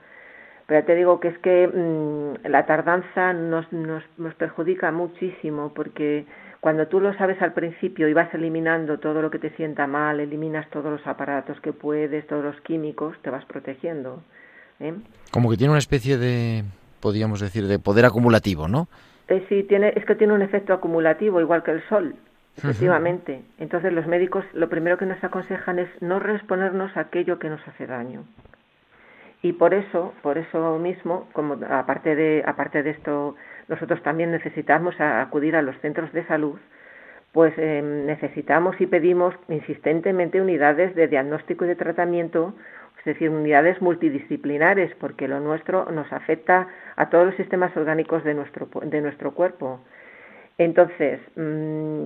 Pero 0.68 0.86
te 0.86 0.96
digo 0.96 1.20
que 1.20 1.30
es 1.30 1.38
que 1.40 1.68
mm, 1.68 2.48
la 2.48 2.66
tardanza 2.66 3.34
nos, 3.34 3.72
nos, 3.74 4.04
nos 4.18 4.34
perjudica 4.36 4.92
muchísimo 4.92 5.74
porque 5.74 6.26
cuando 6.62 6.88
tú 6.88 7.00
lo 7.00 7.14
sabes 7.18 7.42
al 7.42 7.54
principio 7.54 8.08
y 8.08 8.14
vas 8.14 8.32
eliminando 8.34 9.00
todo 9.00 9.24
lo 9.24 9.32
que 9.32 9.40
te 9.40 9.50
sienta 9.56 9.88
mal, 9.88 10.20
eliminas 10.20 10.70
todos 10.70 10.92
los 10.92 11.06
aparatos 11.08 11.60
que 11.60 11.74
puedes, 11.74 12.26
todos 12.28 12.44
los 12.44 12.62
químicos, 12.62 13.18
te 13.24 13.32
vas 13.32 13.44
protegiendo. 13.46 14.22
¿eh? 14.80 14.94
Como 15.32 15.50
que 15.50 15.58
tiene 15.58 15.72
una 15.72 15.80
especie 15.80 16.18
de, 16.18 16.64
podríamos 17.00 17.40
decir, 17.40 17.66
de 17.66 17.80
poder 17.80 18.06
acumulativo, 18.06 18.68
¿no? 18.68 18.88
Eh, 19.32 19.46
sí, 19.48 19.64
tiene, 19.64 19.94
es 19.96 20.04
que 20.04 20.16
tiene 20.16 20.34
un 20.34 20.42
efecto 20.42 20.74
acumulativo, 20.74 21.40
igual 21.40 21.64
que 21.64 21.72
el 21.72 21.82
sol, 21.88 22.16
efectivamente. 22.58 23.42
Entonces 23.60 23.94
los 23.94 24.06
médicos 24.06 24.44
lo 24.52 24.68
primero 24.68 24.98
que 24.98 25.06
nos 25.06 25.24
aconsejan 25.24 25.80
es 25.80 25.88
no 26.02 26.20
respondernos 26.20 26.98
a 26.98 27.02
aquello 27.02 27.40
que 27.40 27.50
nos 27.50 27.66
hace 27.66 27.88
daño. 27.88 28.26
Y 29.42 29.54
por 29.54 29.74
eso, 29.74 30.14
por 30.22 30.38
eso 30.38 30.78
mismo, 30.80 31.30
como 31.32 31.58
aparte 31.70 32.14
de, 32.14 32.44
aparte 32.46 32.84
de 32.84 32.90
esto, 32.90 33.38
nosotros 33.70 34.04
también 34.04 34.32
necesitamos 34.32 35.00
acudir 35.00 35.56
a 35.56 35.62
los 35.62 35.80
centros 35.80 36.12
de 36.12 36.26
salud, 36.28 36.60
pues 37.32 37.54
em, 37.58 38.06
necesitamos 38.06 38.80
y 38.82 38.86
pedimos 38.86 39.34
insistentemente 39.48 40.42
unidades 40.42 40.94
de 40.94 41.08
diagnóstico 41.08 41.64
y 41.64 41.70
de 41.70 41.76
tratamiento 41.78 42.54
es 43.02 43.06
decir, 43.06 43.32
unidades 43.32 43.82
multidisciplinares, 43.82 44.94
porque 45.00 45.28
lo 45.28 45.40
nuestro 45.40 45.86
nos 45.92 46.12
afecta 46.14 46.68
a 46.96 47.10
todos 47.10 47.26
los 47.26 47.36
sistemas 47.36 47.76
orgánicos 47.76 48.24
de 48.24 48.36
nuestro, 48.36 48.70
de 48.84 49.02
nuestro 49.02 49.34
cuerpo. 49.34 49.80
Entonces, 50.60 51.20
mm, 51.36 52.06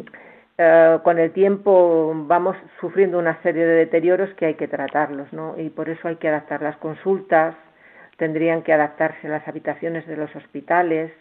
eh, 0.58 1.00
con 1.04 1.20
el 1.20 1.32
tiempo 1.32 2.14
vamos 2.16 2.56
sufriendo 2.80 3.20
una 3.20 3.42
serie 3.42 3.66
de 3.66 3.76
deterioros 3.76 4.34
que 4.36 4.46
hay 4.46 4.54
que 4.54 4.70
tratarlos, 4.70 5.32
¿no? 5.34 5.60
Y 5.60 5.70
por 5.70 5.90
eso 5.90 6.08
hay 6.08 6.16
que 6.16 6.30
adaptar 6.30 6.62
las 6.62 6.78
consultas, 6.78 7.56
tendrían 8.16 8.62
que 8.62 8.72
adaptarse 8.72 9.28
las 9.28 9.46
habitaciones 9.50 10.08
de 10.08 10.16
los 10.16 10.34
hospitales, 10.34 11.12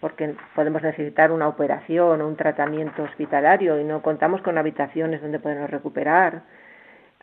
porque 0.00 0.36
podemos 0.54 0.80
necesitar 0.82 1.32
una 1.32 1.48
operación 1.48 2.20
o 2.20 2.28
un 2.28 2.36
tratamiento 2.36 3.02
hospitalario 3.02 3.80
y 3.80 3.84
no 3.84 4.00
contamos 4.00 4.42
con 4.42 4.56
habitaciones 4.58 5.20
donde 5.20 5.40
podemos 5.40 5.68
recuperar 5.70 6.42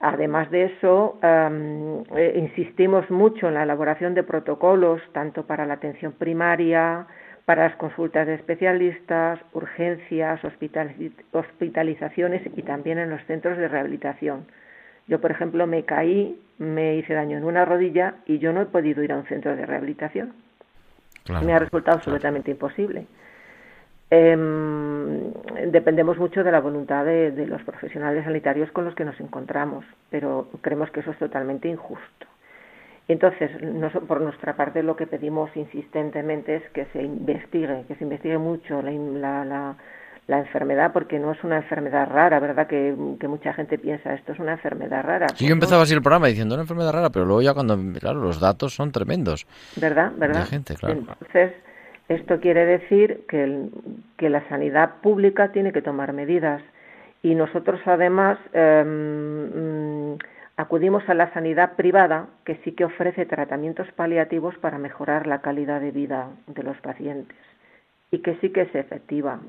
Además 0.01 0.51
de 0.51 0.65
eso, 0.65 1.17
eh, 1.23 2.33
insistimos 2.35 3.09
mucho 3.09 3.47
en 3.47 3.53
la 3.53 3.63
elaboración 3.63 4.13
de 4.13 4.23
protocolos, 4.23 5.01
tanto 5.13 5.45
para 5.45 5.65
la 5.65 5.75
atención 5.75 6.11
primaria, 6.11 7.07
para 7.45 7.63
las 7.67 7.75
consultas 7.77 8.27
de 8.27 8.33
especialistas, 8.33 9.39
urgencias, 9.53 10.41
hospitalizaciones 11.31 12.41
y 12.55 12.61
también 12.63 12.97
en 12.97 13.09
los 13.09 13.23
centros 13.25 13.57
de 13.57 13.67
rehabilitación. 13.67 14.47
Yo, 15.07 15.21
por 15.21 15.31
ejemplo, 15.31 15.67
me 15.67 15.83
caí, 15.83 16.41
me 16.57 16.95
hice 16.95 17.13
daño 17.13 17.37
en 17.37 17.43
una 17.43 17.63
rodilla 17.63 18.15
y 18.25 18.39
yo 18.39 18.51
no 18.51 18.61
he 18.61 18.65
podido 18.65 19.03
ir 19.03 19.11
a 19.11 19.17
un 19.17 19.25
centro 19.27 19.55
de 19.55 19.65
rehabilitación. 19.65 20.33
me 21.45 21.53
ha 21.53 21.59
resultado 21.59 21.97
absolutamente 21.97 22.51
imposible. 22.51 23.05
Em, 24.11 25.31
dependemos 25.71 26.17
mucho 26.17 26.43
de 26.43 26.51
la 26.51 26.59
voluntad 26.59 27.05
de, 27.05 27.31
los 27.47 27.61
profesionales 27.63 28.23
sanitarios 28.23 28.71
con 28.71 28.85
los 28.85 28.93
que 28.93 29.03
nos 29.03 29.19
encontramos, 29.19 29.83
pero 30.11 30.47
creemos 30.61 30.91
que 30.91 30.99
eso 30.99 31.11
es 31.11 31.17
totalmente 31.17 31.67
injusto. 31.67 32.27
Entonces, 33.07 33.51
por 34.07 34.21
nuestra 34.21 34.55
parte, 34.55 34.81
lo 34.81 34.95
que 34.95 35.05
pedimos 35.05 35.55
insistentemente 35.55 36.55
es 36.55 36.63
que 36.71 36.85
se 36.85 37.03
investigue, 37.03 37.85
que 37.87 37.95
se 37.95 38.03
investigue 38.03 38.37
mucho 38.37 38.81
la, 38.81 39.75
enfermedad, 40.27 40.91
porque 40.91 41.19
no 41.19 41.31
es 41.31 41.43
una 41.43 41.57
enfermedad 41.57 42.09
rara, 42.09 42.39
¿verdad? 42.39 42.65
Que, 42.65 42.95
mucha 43.27 43.53
gente 43.53 43.77
piensa, 43.77 44.13
esto 44.13 44.33
es 44.33 44.39
una 44.39 44.53
enfermedad 44.53 45.03
rara. 45.03 45.27
Sí, 45.35 45.47
yo 45.47 45.53
empezaba 45.53 45.83
así 45.83 45.93
el 45.93 46.01
programa 46.01 46.27
diciendo 46.27 46.55
una 46.55 46.63
enfermedad 46.63 46.93
rara, 46.93 47.09
pero 47.11 47.25
luego 47.25 47.43
ya 47.43 47.53
cuando, 47.53 47.77
claro, 47.99 48.21
los 48.21 48.39
datos 48.39 48.73
son 48.73 48.91
tremendos. 48.91 49.45
¿Verdad? 49.75 50.11
¿Verdad? 50.17 50.47
gente, 50.47 50.73
claro. 50.75 50.95
Entonces, 50.95 51.53
esto 52.07 52.39
quiere 52.39 52.65
decir 52.65 53.25
que, 53.27 53.69
que 54.17 54.29
la 54.29 54.47
sanidad 54.49 55.01
pública 55.01 55.51
tiene 55.51 55.71
que 55.71 55.81
tomar 55.81 56.13
medidas. 56.13 56.61
Y 57.23 57.33
nosotros 57.33 57.81
además 57.85 58.37
em, 58.53 60.11
mm, 60.13 60.17
acudimos 60.57 61.07
a 61.09 61.15
la 61.15 61.33
sanidad 61.33 61.73
privada 61.75 62.27
que 62.45 62.57
sí 62.63 62.73
que 62.73 62.85
ofrece 62.85 63.25
tratamientos 63.25 63.91
paliativos 63.93 64.55
para 64.59 64.77
mejorar 64.77 65.25
la 65.25 65.41
calidad 65.41 65.81
de 65.81 65.91
vida 65.91 66.29
de 66.45 66.63
los 66.63 66.77
pacientes. 66.77 67.37
Y 68.11 68.19
que 68.19 68.35
sí 68.35 68.51
que 68.51 68.61
es 68.61 68.75
efectiva. 68.75 69.39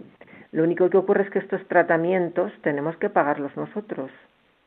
Lo 0.52 0.62
único 0.64 0.88
que 0.88 0.96
ocurre 0.96 1.24
es 1.24 1.30
que 1.30 1.40
estos 1.40 1.66
tratamientos 1.68 2.50
tenemos 2.62 2.96
que 2.96 3.10
pagarlos 3.10 3.54
nosotros 3.56 4.10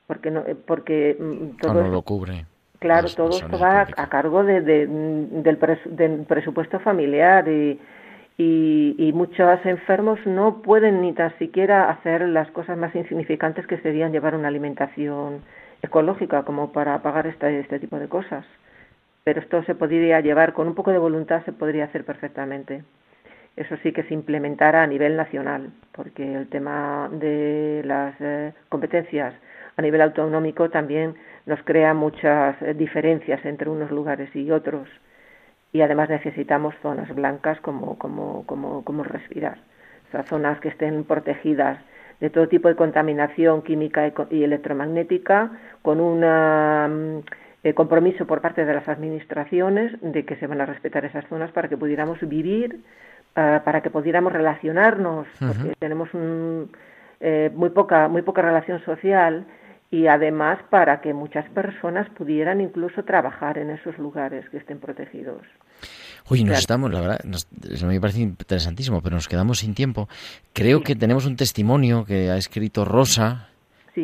porque 0.06 0.32
no, 0.32 0.44
porque 0.66 1.16
mm, 1.20 1.58
todo 1.62 1.84
no 1.84 1.90
lo 1.90 2.02
cubre 2.02 2.46
Claro, 2.80 3.08
todo 3.14 3.32
esto 3.32 3.60
va 3.60 3.82
a, 3.82 4.08
cargo 4.08 4.44
de, 4.46 4.62
del, 4.62 5.58
presupuesto 6.26 6.80
familiar 6.80 7.46
y, 7.50 7.78
y, 8.38 9.12
muchos 9.14 9.66
enfermos 9.66 10.18
no 10.26 10.62
pueden 10.62 11.02
ni 11.02 11.12
tan 11.12 11.38
siquiera 11.40 11.90
hacer 11.90 12.22
las 12.22 12.50
cosas 12.52 12.78
más 12.78 12.96
insignificantes 12.96 13.68
que 13.68 13.80
serían 13.80 14.14
llevar 14.14 14.34
una 14.34 14.48
alimentación 14.48 15.42
ecológica 15.82 16.44
como 16.44 16.72
para 16.72 17.02
pagar 17.02 17.28
este, 17.28 17.60
este 17.60 17.80
tipo 17.80 18.00
de 18.00 18.08
cosas. 18.08 18.46
Pero 19.26 19.42
esto 19.42 19.62
se 19.64 19.76
podría 19.76 20.22
llevar 20.22 20.54
con 20.54 20.68
un 20.68 20.76
poco 20.76 20.92
de 20.92 21.00
voluntad, 21.00 21.44
se 21.44 21.52
podría 21.52 21.84
hacer 21.84 22.06
perfectamente. 22.06 22.84
Eso 23.58 23.76
sí 23.84 23.92
que 23.92 24.04
se 24.04 24.14
implementara 24.14 24.84
a 24.84 24.88
nivel 24.88 25.18
nacional, 25.18 25.72
porque 25.92 26.34
el 26.34 26.48
tema 26.48 27.10
de 27.12 27.82
las 27.84 28.16
eh, 28.22 28.54
competencias 28.70 29.34
a 29.76 29.82
nivel 29.82 30.00
autonómico 30.02 30.70
también 30.70 31.16
nos 31.50 31.62
crea 31.64 31.96
muchas 31.96 32.62
eh, 32.62 32.76
diferencias 32.76 33.44
entre 33.44 33.70
unos 33.70 33.90
lugares 33.90 34.34
y 34.36 34.52
otros 34.52 34.88
y 35.74 35.82
además 35.82 36.08
necesitamos 36.10 36.76
zonas 36.84 37.14
blancas 37.14 37.60
como, 37.62 37.98
como, 37.98 38.46
como, 38.46 38.84
como 38.84 39.04
respirar. 39.04 39.58
O 40.08 40.12
sea, 40.12 40.24
zonas 40.24 40.60
que 40.60 40.70
estén 40.70 41.04
protegidas 41.04 41.80
de 42.20 42.30
todo 42.30 42.48
tipo 42.48 42.68
de 42.68 42.76
contaminación 42.76 43.64
química 43.64 44.12
y 44.30 44.44
electromagnética, 44.44 45.52
con 45.82 46.00
un 46.00 46.20
mm, 46.20 47.24
eh, 47.64 47.74
compromiso 47.74 48.28
por 48.28 48.42
parte 48.42 48.66
de 48.66 48.74
las 48.74 48.88
administraciones 48.88 49.94
de 50.02 50.26
que 50.26 50.36
se 50.36 50.46
van 50.46 50.62
a 50.62 50.66
respetar 50.66 51.06
esas 51.06 51.26
zonas 51.28 51.52
para 51.52 51.68
que 51.68 51.78
pudiéramos 51.78 52.20
vivir, 52.28 52.82
ah, 53.36 53.62
para 53.66 53.82
que 53.82 53.90
pudiéramos 53.90 54.34
relacionarnos, 54.34 55.28
porque 55.40 55.74
tenemos 55.80 56.10
eh, 57.22 57.52
muy 57.56 57.70
poca 57.70 58.08
muy 58.08 58.22
poca 58.22 58.42
relación 58.42 58.84
social 58.84 59.46
y 59.92 60.08
además 60.08 60.60
para 60.70 61.02
que 61.02 61.14
muchas 61.14 61.50
personas 61.50 62.08
pudieran 62.12 62.62
incluso 62.62 63.04
trabajar 63.04 63.58
en 63.58 63.72
esos 63.72 63.98
lugares 63.98 64.48
que 64.50 64.58
estén 64.58 64.80
protegidos. 64.80 65.42
Uy, 66.30 66.44
nos 66.44 66.60
estamos, 66.60 66.92
la 66.92 67.02
verdad, 67.02 67.20
nos, 67.24 67.48
me 67.84 68.00
parece 68.00 68.20
interesantísimo, 68.20 69.02
pero 69.02 69.16
nos 69.16 69.28
quedamos 69.28 69.60
sin 69.60 69.74
tiempo. 69.74 70.08
Creo 70.54 70.82
que 70.84 70.96
tenemos 70.96 71.26
un 71.26 71.36
testimonio 71.36 72.06
que 72.06 72.30
ha 72.30 72.38
escrito 72.38 72.86
Rosa, 72.86 73.49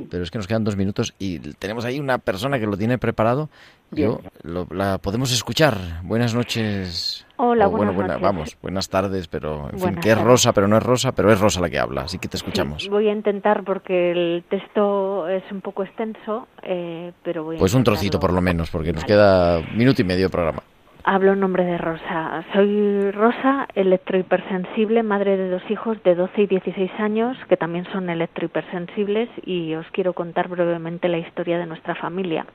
sí. 0.02 0.08
pero 0.10 0.24
es 0.24 0.32
que 0.32 0.38
nos 0.38 0.48
quedan 0.48 0.64
dos 0.64 0.76
minutos 0.76 1.14
y 1.20 1.40
tenemos 1.54 1.86
ahí 1.86 2.00
una 2.00 2.18
persona 2.18 2.60
que 2.60 2.66
lo 2.66 2.78
tiene 2.78 2.98
preparado. 2.98 3.50
Yo, 3.92 4.20
la 4.44 4.98
podemos 4.98 5.32
escuchar. 5.32 5.78
Buenas 6.04 6.34
noches. 6.34 7.26
Hola, 7.38 7.68
buenas 7.68 7.96
bueno, 7.96 8.20
Vamos, 8.20 8.58
buenas 8.62 8.90
tardes, 8.90 9.28
pero 9.28 9.70
en 9.72 9.80
fin, 9.80 9.96
que 9.96 10.12
es 10.12 10.22
Rosa, 10.22 10.54
pero 10.54 10.68
no 10.68 10.78
es 10.78 10.84
Rosa, 10.84 11.14
pero 11.14 11.32
es 11.32 11.40
Rosa 11.40 11.62
la 11.62 11.70
que 11.70 11.80
habla, 11.80 12.02
así 12.02 12.18
que 12.18 12.28
te 12.28 12.38
escuchamos. 12.38 12.90
voy 12.90 13.08
a 13.08 13.14
intentar 13.14 13.64
porque 13.64 14.12
el 14.12 14.44
texto 14.50 15.28
es 15.28 15.44
un 15.52 15.62
poco 15.62 15.84
extenso, 15.84 16.48
eh, 16.64 17.12
pero 17.24 17.44
voy 17.44 17.58
a 17.58 17.60
Pues 17.60 17.74
un 17.74 17.84
trocito 17.84 18.20
por 18.20 18.34
lo 18.34 18.42
menos, 18.42 18.70
porque 18.70 18.92
nos 18.92 19.06
queda 19.06 19.62
minuto 19.76 20.02
y 20.02 20.06
medio 20.06 20.26
de 20.26 20.30
programa. 20.30 20.64
Hablo 21.08 21.34
en 21.34 21.40
nombre 21.40 21.64
de 21.64 21.78
Rosa. 21.78 22.44
Soy 22.52 23.12
Rosa, 23.12 23.68
electrohipersensible, 23.76 25.04
madre 25.04 25.38
de 25.38 25.52
dos 25.52 25.62
hijos 25.70 26.02
de 26.02 26.16
12 26.16 26.42
y 26.42 26.48
16 26.48 26.92
años 27.00 27.38
que 27.48 27.58
también 27.58 27.86
son 27.92 28.10
electrohipersensibles 28.10 29.30
y 29.46 29.76
os 29.76 29.86
quiero 29.92 30.14
contar 30.14 30.48
brevemente 30.48 31.08
la 31.08 31.20
historia 31.20 31.60
de 31.60 31.68
nuestra 31.68 31.94
familia. 31.94 32.48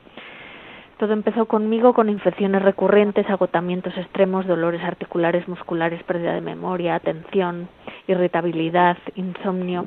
Todo 0.99 1.13
empezó 1.13 1.47
conmigo 1.47 1.95
con 1.95 2.09
infecciones 2.09 2.63
recurrentes, 2.63 3.31
agotamientos 3.31 3.97
extremos, 3.97 4.49
dolores 4.49 4.83
articulares, 4.83 5.47
musculares, 5.47 6.03
pérdida 6.03 6.35
de 6.35 6.41
memoria, 6.41 6.97
atención, 6.97 7.69
irritabilidad, 8.09 8.99
insomnio. 9.15 9.87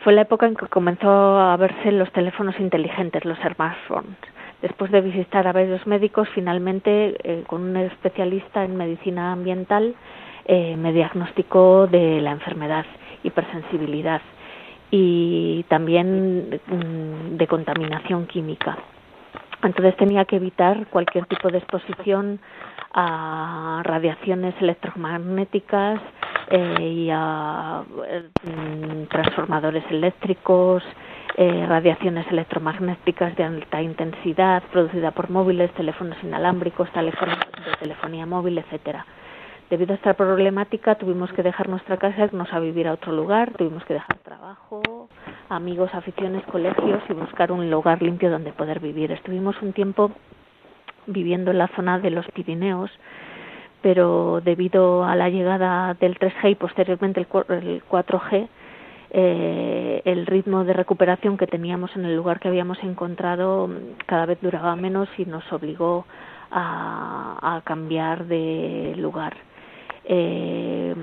Fue 0.00 0.12
la 0.12 0.20
época 0.20 0.44
en 0.44 0.54
que 0.54 0.66
comenzó 0.66 1.40
a 1.40 1.56
verse 1.56 1.92
los 1.92 2.12
teléfonos 2.12 2.60
inteligentes, 2.60 3.24
los 3.24 3.38
smartphones 3.38 4.35
Después 4.62 4.90
de 4.90 5.02
visitar 5.02 5.46
a 5.46 5.52
varios 5.52 5.86
médicos, 5.86 6.28
finalmente 6.34 7.16
eh, 7.22 7.44
con 7.46 7.62
un 7.62 7.76
especialista 7.76 8.64
en 8.64 8.76
medicina 8.76 9.32
ambiental 9.32 9.94
eh, 10.46 10.76
me 10.76 10.92
diagnosticó 10.92 11.86
de 11.86 12.20
la 12.20 12.30
enfermedad, 12.30 12.86
hipersensibilidad 13.22 14.22
y 14.90 15.64
también 15.68 16.60
mm, 16.66 17.36
de 17.36 17.46
contaminación 17.46 18.26
química. 18.26 18.78
Entonces 19.62 19.96
tenía 19.96 20.24
que 20.24 20.36
evitar 20.36 20.86
cualquier 20.86 21.26
tipo 21.26 21.50
de 21.50 21.58
exposición 21.58 22.38
a 22.92 23.82
radiaciones 23.84 24.54
electromagnéticas 24.60 26.00
eh, 26.50 26.82
y 26.82 27.10
a 27.12 27.82
mm, 27.82 29.06
transformadores 29.08 29.84
eléctricos, 29.90 30.82
eh, 31.38 31.66
radiaciones 31.66 32.26
electromagnéticas 32.30 33.36
de 33.36 33.44
alta 33.44 33.82
intensidad 33.82 34.62
producida 34.72 35.10
por 35.10 35.28
móviles, 35.28 35.70
teléfonos 35.72 36.16
inalámbricos, 36.22 36.90
teléfonos 36.92 37.38
de 37.38 37.76
telefonía 37.78 38.24
móvil, 38.24 38.56
etcétera. 38.56 39.04
Debido 39.68 39.92
a 39.92 39.96
esta 39.96 40.14
problemática 40.14 40.94
tuvimos 40.94 41.30
que 41.34 41.42
dejar 41.42 41.68
nuestra 41.68 41.98
casa, 41.98 42.24
irnos 42.24 42.50
a 42.54 42.58
vivir 42.60 42.88
a 42.88 42.94
otro 42.94 43.12
lugar, 43.12 43.52
tuvimos 43.52 43.84
que 43.84 43.92
dejar 43.94 44.16
trabajo, 44.18 45.08
amigos, 45.50 45.90
aficiones, 45.92 46.42
colegios 46.44 47.02
y 47.08 47.12
buscar 47.12 47.52
un 47.52 47.70
lugar 47.70 48.00
limpio 48.00 48.30
donde 48.30 48.52
poder 48.52 48.80
vivir. 48.80 49.12
Estuvimos 49.12 49.60
un 49.60 49.74
tiempo 49.74 50.12
viviendo 51.06 51.50
en 51.50 51.58
la 51.58 51.68
zona 51.68 51.98
de 51.98 52.12
los 52.12 52.26
Pirineos, 52.28 52.90
pero 53.82 54.40
debido 54.40 55.04
a 55.04 55.14
la 55.16 55.28
llegada 55.28 55.92
del 55.94 56.18
3G 56.18 56.52
y 56.52 56.54
posteriormente 56.54 57.20
el 57.20 57.28
4G, 57.28 58.48
eh, 59.10 60.02
el 60.04 60.26
ritmo 60.26 60.64
de 60.64 60.72
recuperación 60.72 61.36
que 61.36 61.46
teníamos 61.46 61.94
en 61.96 62.04
el 62.04 62.16
lugar 62.16 62.40
que 62.40 62.48
habíamos 62.48 62.82
encontrado 62.82 63.70
cada 64.06 64.26
vez 64.26 64.38
duraba 64.40 64.74
menos 64.76 65.08
y 65.16 65.24
nos 65.24 65.50
obligó 65.52 66.06
a, 66.50 67.60
cambiar 67.64 68.26
de 68.26 68.94
lugar. 68.96 69.36
Eh, 70.04 70.94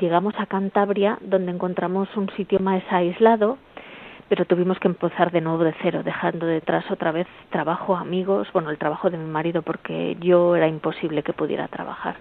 llegamos 0.00 0.34
a 0.38 0.46
Cantabria, 0.46 1.18
donde 1.20 1.52
encontramos 1.52 2.08
un 2.16 2.28
sitio 2.30 2.58
más 2.60 2.82
aislado, 2.90 3.58
pero 4.28 4.44
tuvimos 4.44 4.78
que 4.80 4.88
empezar 4.88 5.30
de 5.30 5.40
nuevo 5.40 5.62
de 5.64 5.74
cero, 5.82 6.02
dejando 6.04 6.46
detrás 6.46 6.90
otra 6.90 7.12
vez 7.12 7.26
trabajo, 7.50 7.96
amigos, 7.96 8.48
bueno, 8.52 8.70
el 8.70 8.78
trabajo 8.78 9.08
de 9.08 9.18
mi 9.18 9.30
marido, 9.30 9.62
porque 9.62 10.16
yo 10.20 10.56
era 10.56 10.66
imposible 10.66 11.22
que 11.22 11.32
pudiera 11.32 11.68
trabajar. 11.68 12.16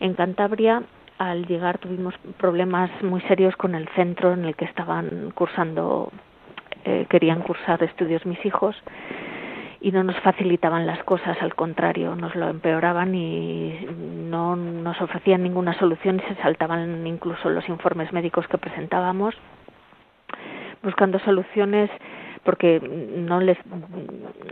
En 0.00 0.14
Cantabria 0.14 0.82
al 1.18 1.46
llegar 1.46 1.78
tuvimos 1.78 2.14
problemas 2.38 2.90
muy 3.02 3.20
serios 3.22 3.56
con 3.56 3.74
el 3.74 3.88
centro 3.90 4.32
en 4.32 4.44
el 4.44 4.54
que 4.54 4.64
estaban 4.64 5.32
cursando, 5.34 6.10
eh, 6.84 7.06
querían 7.10 7.42
cursar 7.42 7.82
estudios 7.82 8.24
mis 8.24 8.44
hijos 8.46 8.76
y 9.80 9.92
no 9.92 10.02
nos 10.02 10.16
facilitaban 10.20 10.86
las 10.86 11.02
cosas, 11.04 11.40
al 11.40 11.54
contrario, 11.54 12.16
nos 12.16 12.34
lo 12.34 12.48
empeoraban 12.48 13.14
y 13.14 13.86
no 14.28 14.56
nos 14.56 15.00
ofrecían 15.00 15.42
ninguna 15.42 15.74
solución 15.74 16.20
y 16.20 16.28
se 16.28 16.40
saltaban 16.42 17.06
incluso 17.06 17.48
los 17.50 17.68
informes 17.68 18.12
médicos 18.12 18.46
que 18.48 18.58
presentábamos 18.58 19.34
buscando 20.82 21.18
soluciones 21.20 21.90
porque 22.48 22.80
no 22.80 23.42
les 23.42 23.58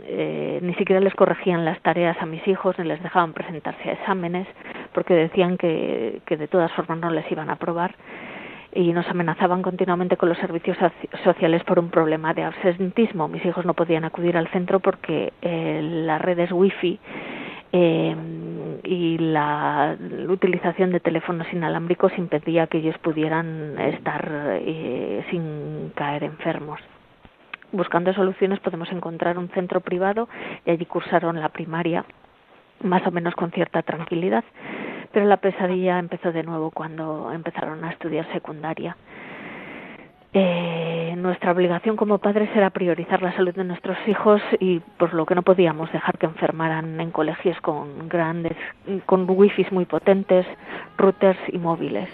eh, 0.05 0.59
ni 0.61 0.75
siquiera 0.75 1.01
les 1.01 1.15
corregían 1.15 1.65
las 1.65 1.81
tareas 1.81 2.15
a 2.21 2.27
mis 2.27 2.47
hijos 2.47 2.77
ni 2.77 2.85
les 2.85 3.01
dejaban 3.01 3.33
presentarse 3.33 3.89
a 3.89 3.93
exámenes 3.93 4.45
porque 4.93 5.15
decían 5.15 5.57
que, 5.57 6.21
que 6.27 6.37
de 6.37 6.47
todas 6.47 6.71
formas 6.73 6.99
no 6.99 7.09
les 7.09 7.25
iban 7.31 7.49
a 7.49 7.53
aprobar 7.53 7.95
y 8.75 8.93
nos 8.93 9.07
amenazaban 9.07 9.63
continuamente 9.63 10.15
con 10.15 10.29
los 10.29 10.37
servicios 10.37 10.77
sociales 11.23 11.63
por 11.63 11.79
un 11.79 11.89
problema 11.89 12.35
de 12.35 12.43
absentismo. 12.43 13.27
Mis 13.27 13.43
hijos 13.43 13.65
no 13.65 13.73
podían 13.73 14.05
acudir 14.05 14.37
al 14.37 14.47
centro 14.49 14.79
porque 14.79 15.33
eh, 15.41 15.81
las 15.81 16.21
redes 16.21 16.51
wifi 16.51 16.99
eh, 17.71 18.15
y 18.83 19.17
la, 19.17 19.97
utilización 20.29 20.91
de 20.91 20.99
teléfonos 20.99 21.47
inalámbricos 21.51 22.15
impedía 22.15 22.67
que 22.67 22.77
ellos 22.77 22.97
pudieran 22.99 23.79
estar 23.79 24.29
eh, 24.61 25.25
sin 25.31 25.93
caer 25.95 26.25
enfermos 26.25 26.79
buscando 27.71 28.13
soluciones 28.13 28.59
podemos 28.59 28.91
encontrar 28.91 29.37
un 29.37 29.49
centro 29.49 29.81
privado 29.81 30.29
y 30.65 30.71
allí 30.71 30.85
cursaron 30.85 31.39
la 31.39 31.49
primaria 31.49 32.05
más 32.83 33.05
o 33.07 33.11
menos 33.11 33.33
con 33.35 33.51
cierta 33.51 33.81
tranquilidad, 33.81 34.43
pero 35.11 35.25
la 35.25 35.37
pesadilla 35.37 35.99
empezó 35.99 36.31
de 36.31 36.43
nuevo 36.43 36.71
cuando 36.71 37.31
empezaron 37.31 37.83
a 37.83 37.91
estudiar 37.91 38.31
secundaria. 38.31 38.95
Eh, 40.33 41.15
nuestra 41.17 41.51
obligación 41.51 41.95
como 41.95 42.19
padres 42.19 42.49
era 42.55 42.69
priorizar 42.69 43.23
la 43.23 43.35
salud 43.35 43.55
de 43.55 43.63
nuestros 43.63 43.97
hijos 44.07 44.41
y 44.59 44.79
por 44.97 45.13
lo 45.13 45.25
que 45.25 45.33
no 45.33 45.41
podíamos 45.41 45.91
dejar 45.91 46.17
que 46.17 46.27
enfermaran 46.27 46.99
en 47.01 47.11
colegios 47.11 47.59
con 47.61 48.07
grandes, 48.07 48.55
con 49.05 49.25
wifis 49.27 49.71
muy 49.71 49.85
potentes, 49.85 50.45
routers 50.97 51.39
y 51.47 51.57
móviles 51.57 52.09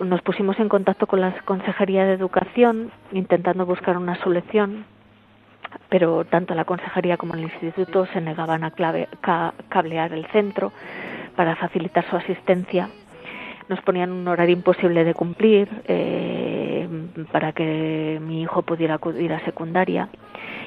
nos 0.00 0.22
pusimos 0.22 0.58
en 0.58 0.68
contacto 0.68 1.06
con 1.06 1.20
la 1.20 1.32
Consejería 1.44 2.04
de 2.04 2.14
Educación 2.14 2.90
intentando 3.12 3.66
buscar 3.66 3.96
una 3.96 4.16
solución, 4.22 4.84
pero 5.88 6.24
tanto 6.24 6.54
la 6.54 6.64
Consejería 6.64 7.16
como 7.16 7.34
el 7.34 7.42
Instituto 7.42 8.06
se 8.06 8.20
negaban 8.20 8.64
a 8.64 8.72
cablear 9.68 10.12
el 10.12 10.26
centro 10.26 10.72
para 11.36 11.56
facilitar 11.56 12.08
su 12.08 12.16
asistencia. 12.16 12.88
Nos 13.68 13.80
ponían 13.80 14.12
un 14.12 14.26
horario 14.28 14.54
imposible 14.54 15.04
de 15.04 15.14
cumplir 15.14 15.68
eh, 15.86 16.88
para 17.32 17.52
que 17.52 18.20
mi 18.22 18.42
hijo 18.42 18.62
pudiera 18.62 18.94
acudir 18.94 19.32
a 19.32 19.44
secundaria 19.44 20.08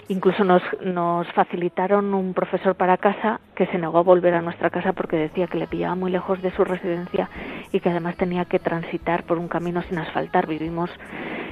Incluso 0.09 0.43
nos, 0.43 0.63
nos 0.83 1.27
facilitaron 1.33 2.15
un 2.15 2.33
profesor 2.33 2.73
para 2.73 2.97
casa 2.97 3.39
que 3.55 3.67
se 3.67 3.77
negó 3.77 3.99
a 3.99 4.03
volver 4.03 4.33
a 4.33 4.41
nuestra 4.41 4.71
casa 4.71 4.91
porque 4.93 5.17
decía 5.17 5.45
que 5.45 5.59
le 5.59 5.67
pillaba 5.67 5.93
muy 5.93 6.11
lejos 6.11 6.41
de 6.41 6.51
su 6.55 6.63
residencia 6.63 7.29
y 7.71 7.79
que 7.79 7.89
además 7.89 8.17
tenía 8.17 8.45
que 8.45 8.57
transitar 8.57 9.23
por 9.23 9.37
un 9.37 9.47
camino 9.47 9.83
sin 9.83 9.99
asfaltar. 9.99 10.47
Vivimos 10.47 10.89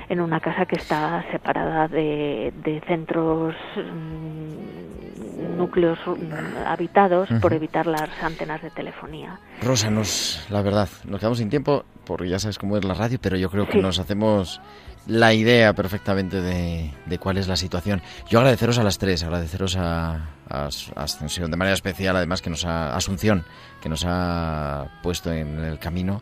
en 0.10 0.22
una 0.22 0.40
casa 0.40 0.66
que 0.66 0.78
está 0.78 1.24
separada 1.32 1.88
de, 1.88 2.52
de 2.64 2.82
centros 2.88 3.54
mm, 3.76 5.58
núcleos 5.58 6.00
mm, 6.08 6.66
habitados 6.66 7.30
por 7.40 7.54
evitar 7.54 7.86
las 7.86 8.10
antenas 8.24 8.62
de 8.64 8.72
telefonía. 8.72 9.40
Rosa, 9.62 9.92
nos, 9.92 10.48
la 10.50 10.64
verdad, 10.64 10.90
nos 11.06 11.20
quedamos 11.20 11.38
sin 11.38 11.50
tiempo 11.50 11.86
porque 12.06 12.30
ya 12.30 12.40
sabes 12.40 12.58
cómo 12.58 12.78
es 12.78 12.86
la 12.86 12.94
radio, 12.94 13.20
pero 13.22 13.38
yo 13.38 13.50
creo 13.50 13.68
que 13.68 13.82
nos 13.82 14.00
hacemos 14.00 14.62
la 15.08 15.34
idea 15.34 15.74
perfectamente 15.74 16.42
de, 16.42 17.18
cuál 17.20 17.38
es 17.38 17.48
la 17.48 17.56
situación. 17.56 18.02
Yo 18.30 18.40
agradeceros 18.40 18.78
a 18.78 18.84
las 18.84 18.98
tres, 18.98 19.24
agradeceros 19.24 19.76
a, 19.78 20.30
Ascensión, 20.96 21.52
de 21.52 21.58
manera 21.58 21.74
especial, 21.74 22.16
además 22.16 22.42
que 22.42 22.50
nos 22.50 22.64
ha, 22.66 22.96
Asunción, 22.96 23.44
que 23.82 23.90
nos 23.90 24.06
ha 24.06 24.88
puesto 25.04 25.32
en 25.32 25.60
el 25.60 25.78
camino, 25.80 26.22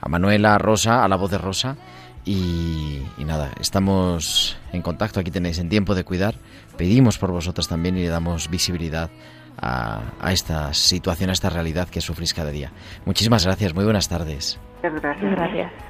a 0.00 0.08
Manuela, 0.08 0.56
a 0.56 0.58
Rosa, 0.58 1.04
a 1.04 1.08
la 1.08 1.16
voz 1.16 1.30
de 1.30 1.38
Rosa. 1.38 1.76
Y, 2.24 3.02
nada, 3.18 3.50
estamos 3.60 4.58
en 4.72 4.82
contacto, 4.82 5.20
aquí 5.20 5.30
tenéis 5.30 5.58
en 5.58 5.68
tiempo 5.68 5.94
de 5.94 6.04
cuidar, 6.04 6.34
pedimos 6.76 7.18
por 7.18 7.30
vosotras 7.30 7.68
también 7.68 7.96
y 7.96 8.02
le 8.02 8.08
damos 8.08 8.50
visibilidad 8.50 9.10
a, 9.56 10.00
a, 10.20 10.32
esta 10.32 10.74
situación, 10.74 11.30
a 11.30 11.32
esta 11.32 11.50
realidad 11.50 11.88
que 11.88 12.00
sufrís 12.00 12.34
cada 12.34 12.50
día. 12.50 12.72
Muchísimas 13.04 13.44
gracias, 13.44 13.74
muy 13.74 13.84
buenas 13.84 14.08
tardes. 14.08 14.58
Gracias. 14.82 15.20
gracias. 15.20 15.89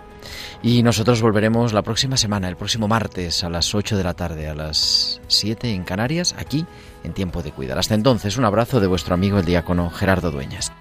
Y 0.62 0.83
nosotros 0.83 1.23
volveremos 1.23 1.73
la 1.73 1.83
próxima 1.83 2.16
semana, 2.16 2.49
el 2.49 2.57
próximo 2.57 2.89
martes 2.89 3.45
a 3.45 3.51
las 3.51 3.75
8 3.75 3.97
de 3.97 4.05
la 4.05 4.14
tarde, 4.14 4.49
a 4.49 4.55
las 4.55 5.21
7 5.29 5.73
en 5.73 5.85
Canarias, 5.85 6.35
aquí 6.39 6.66
en 7.05 7.12
Tiempo 7.12 7.43
de 7.43 7.53
Cuidar. 7.53 7.79
Hasta 7.79 7.95
entonces, 7.95 8.37
un 8.37 8.45
abrazo 8.45 8.81
de 8.81 8.87
vuestro 8.87 9.14
amigo 9.14 9.39
el 9.39 9.45
diácono 9.45 9.91
Gerardo 9.91 10.31
Dueñas. 10.31 10.73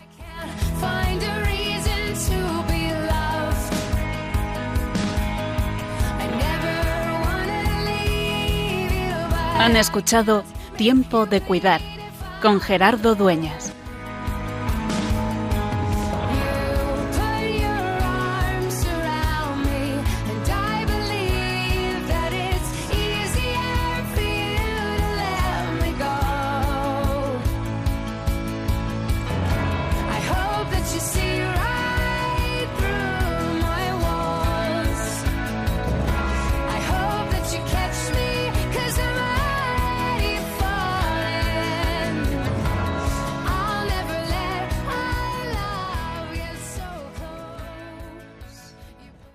Han 9.59 9.75
escuchado 9.75 10.43
Tiempo 10.77 11.25
de 11.25 11.41
Cuidar 11.41 11.81
con 12.41 12.61
Gerardo 12.61 13.15
Dueñas. 13.15 13.73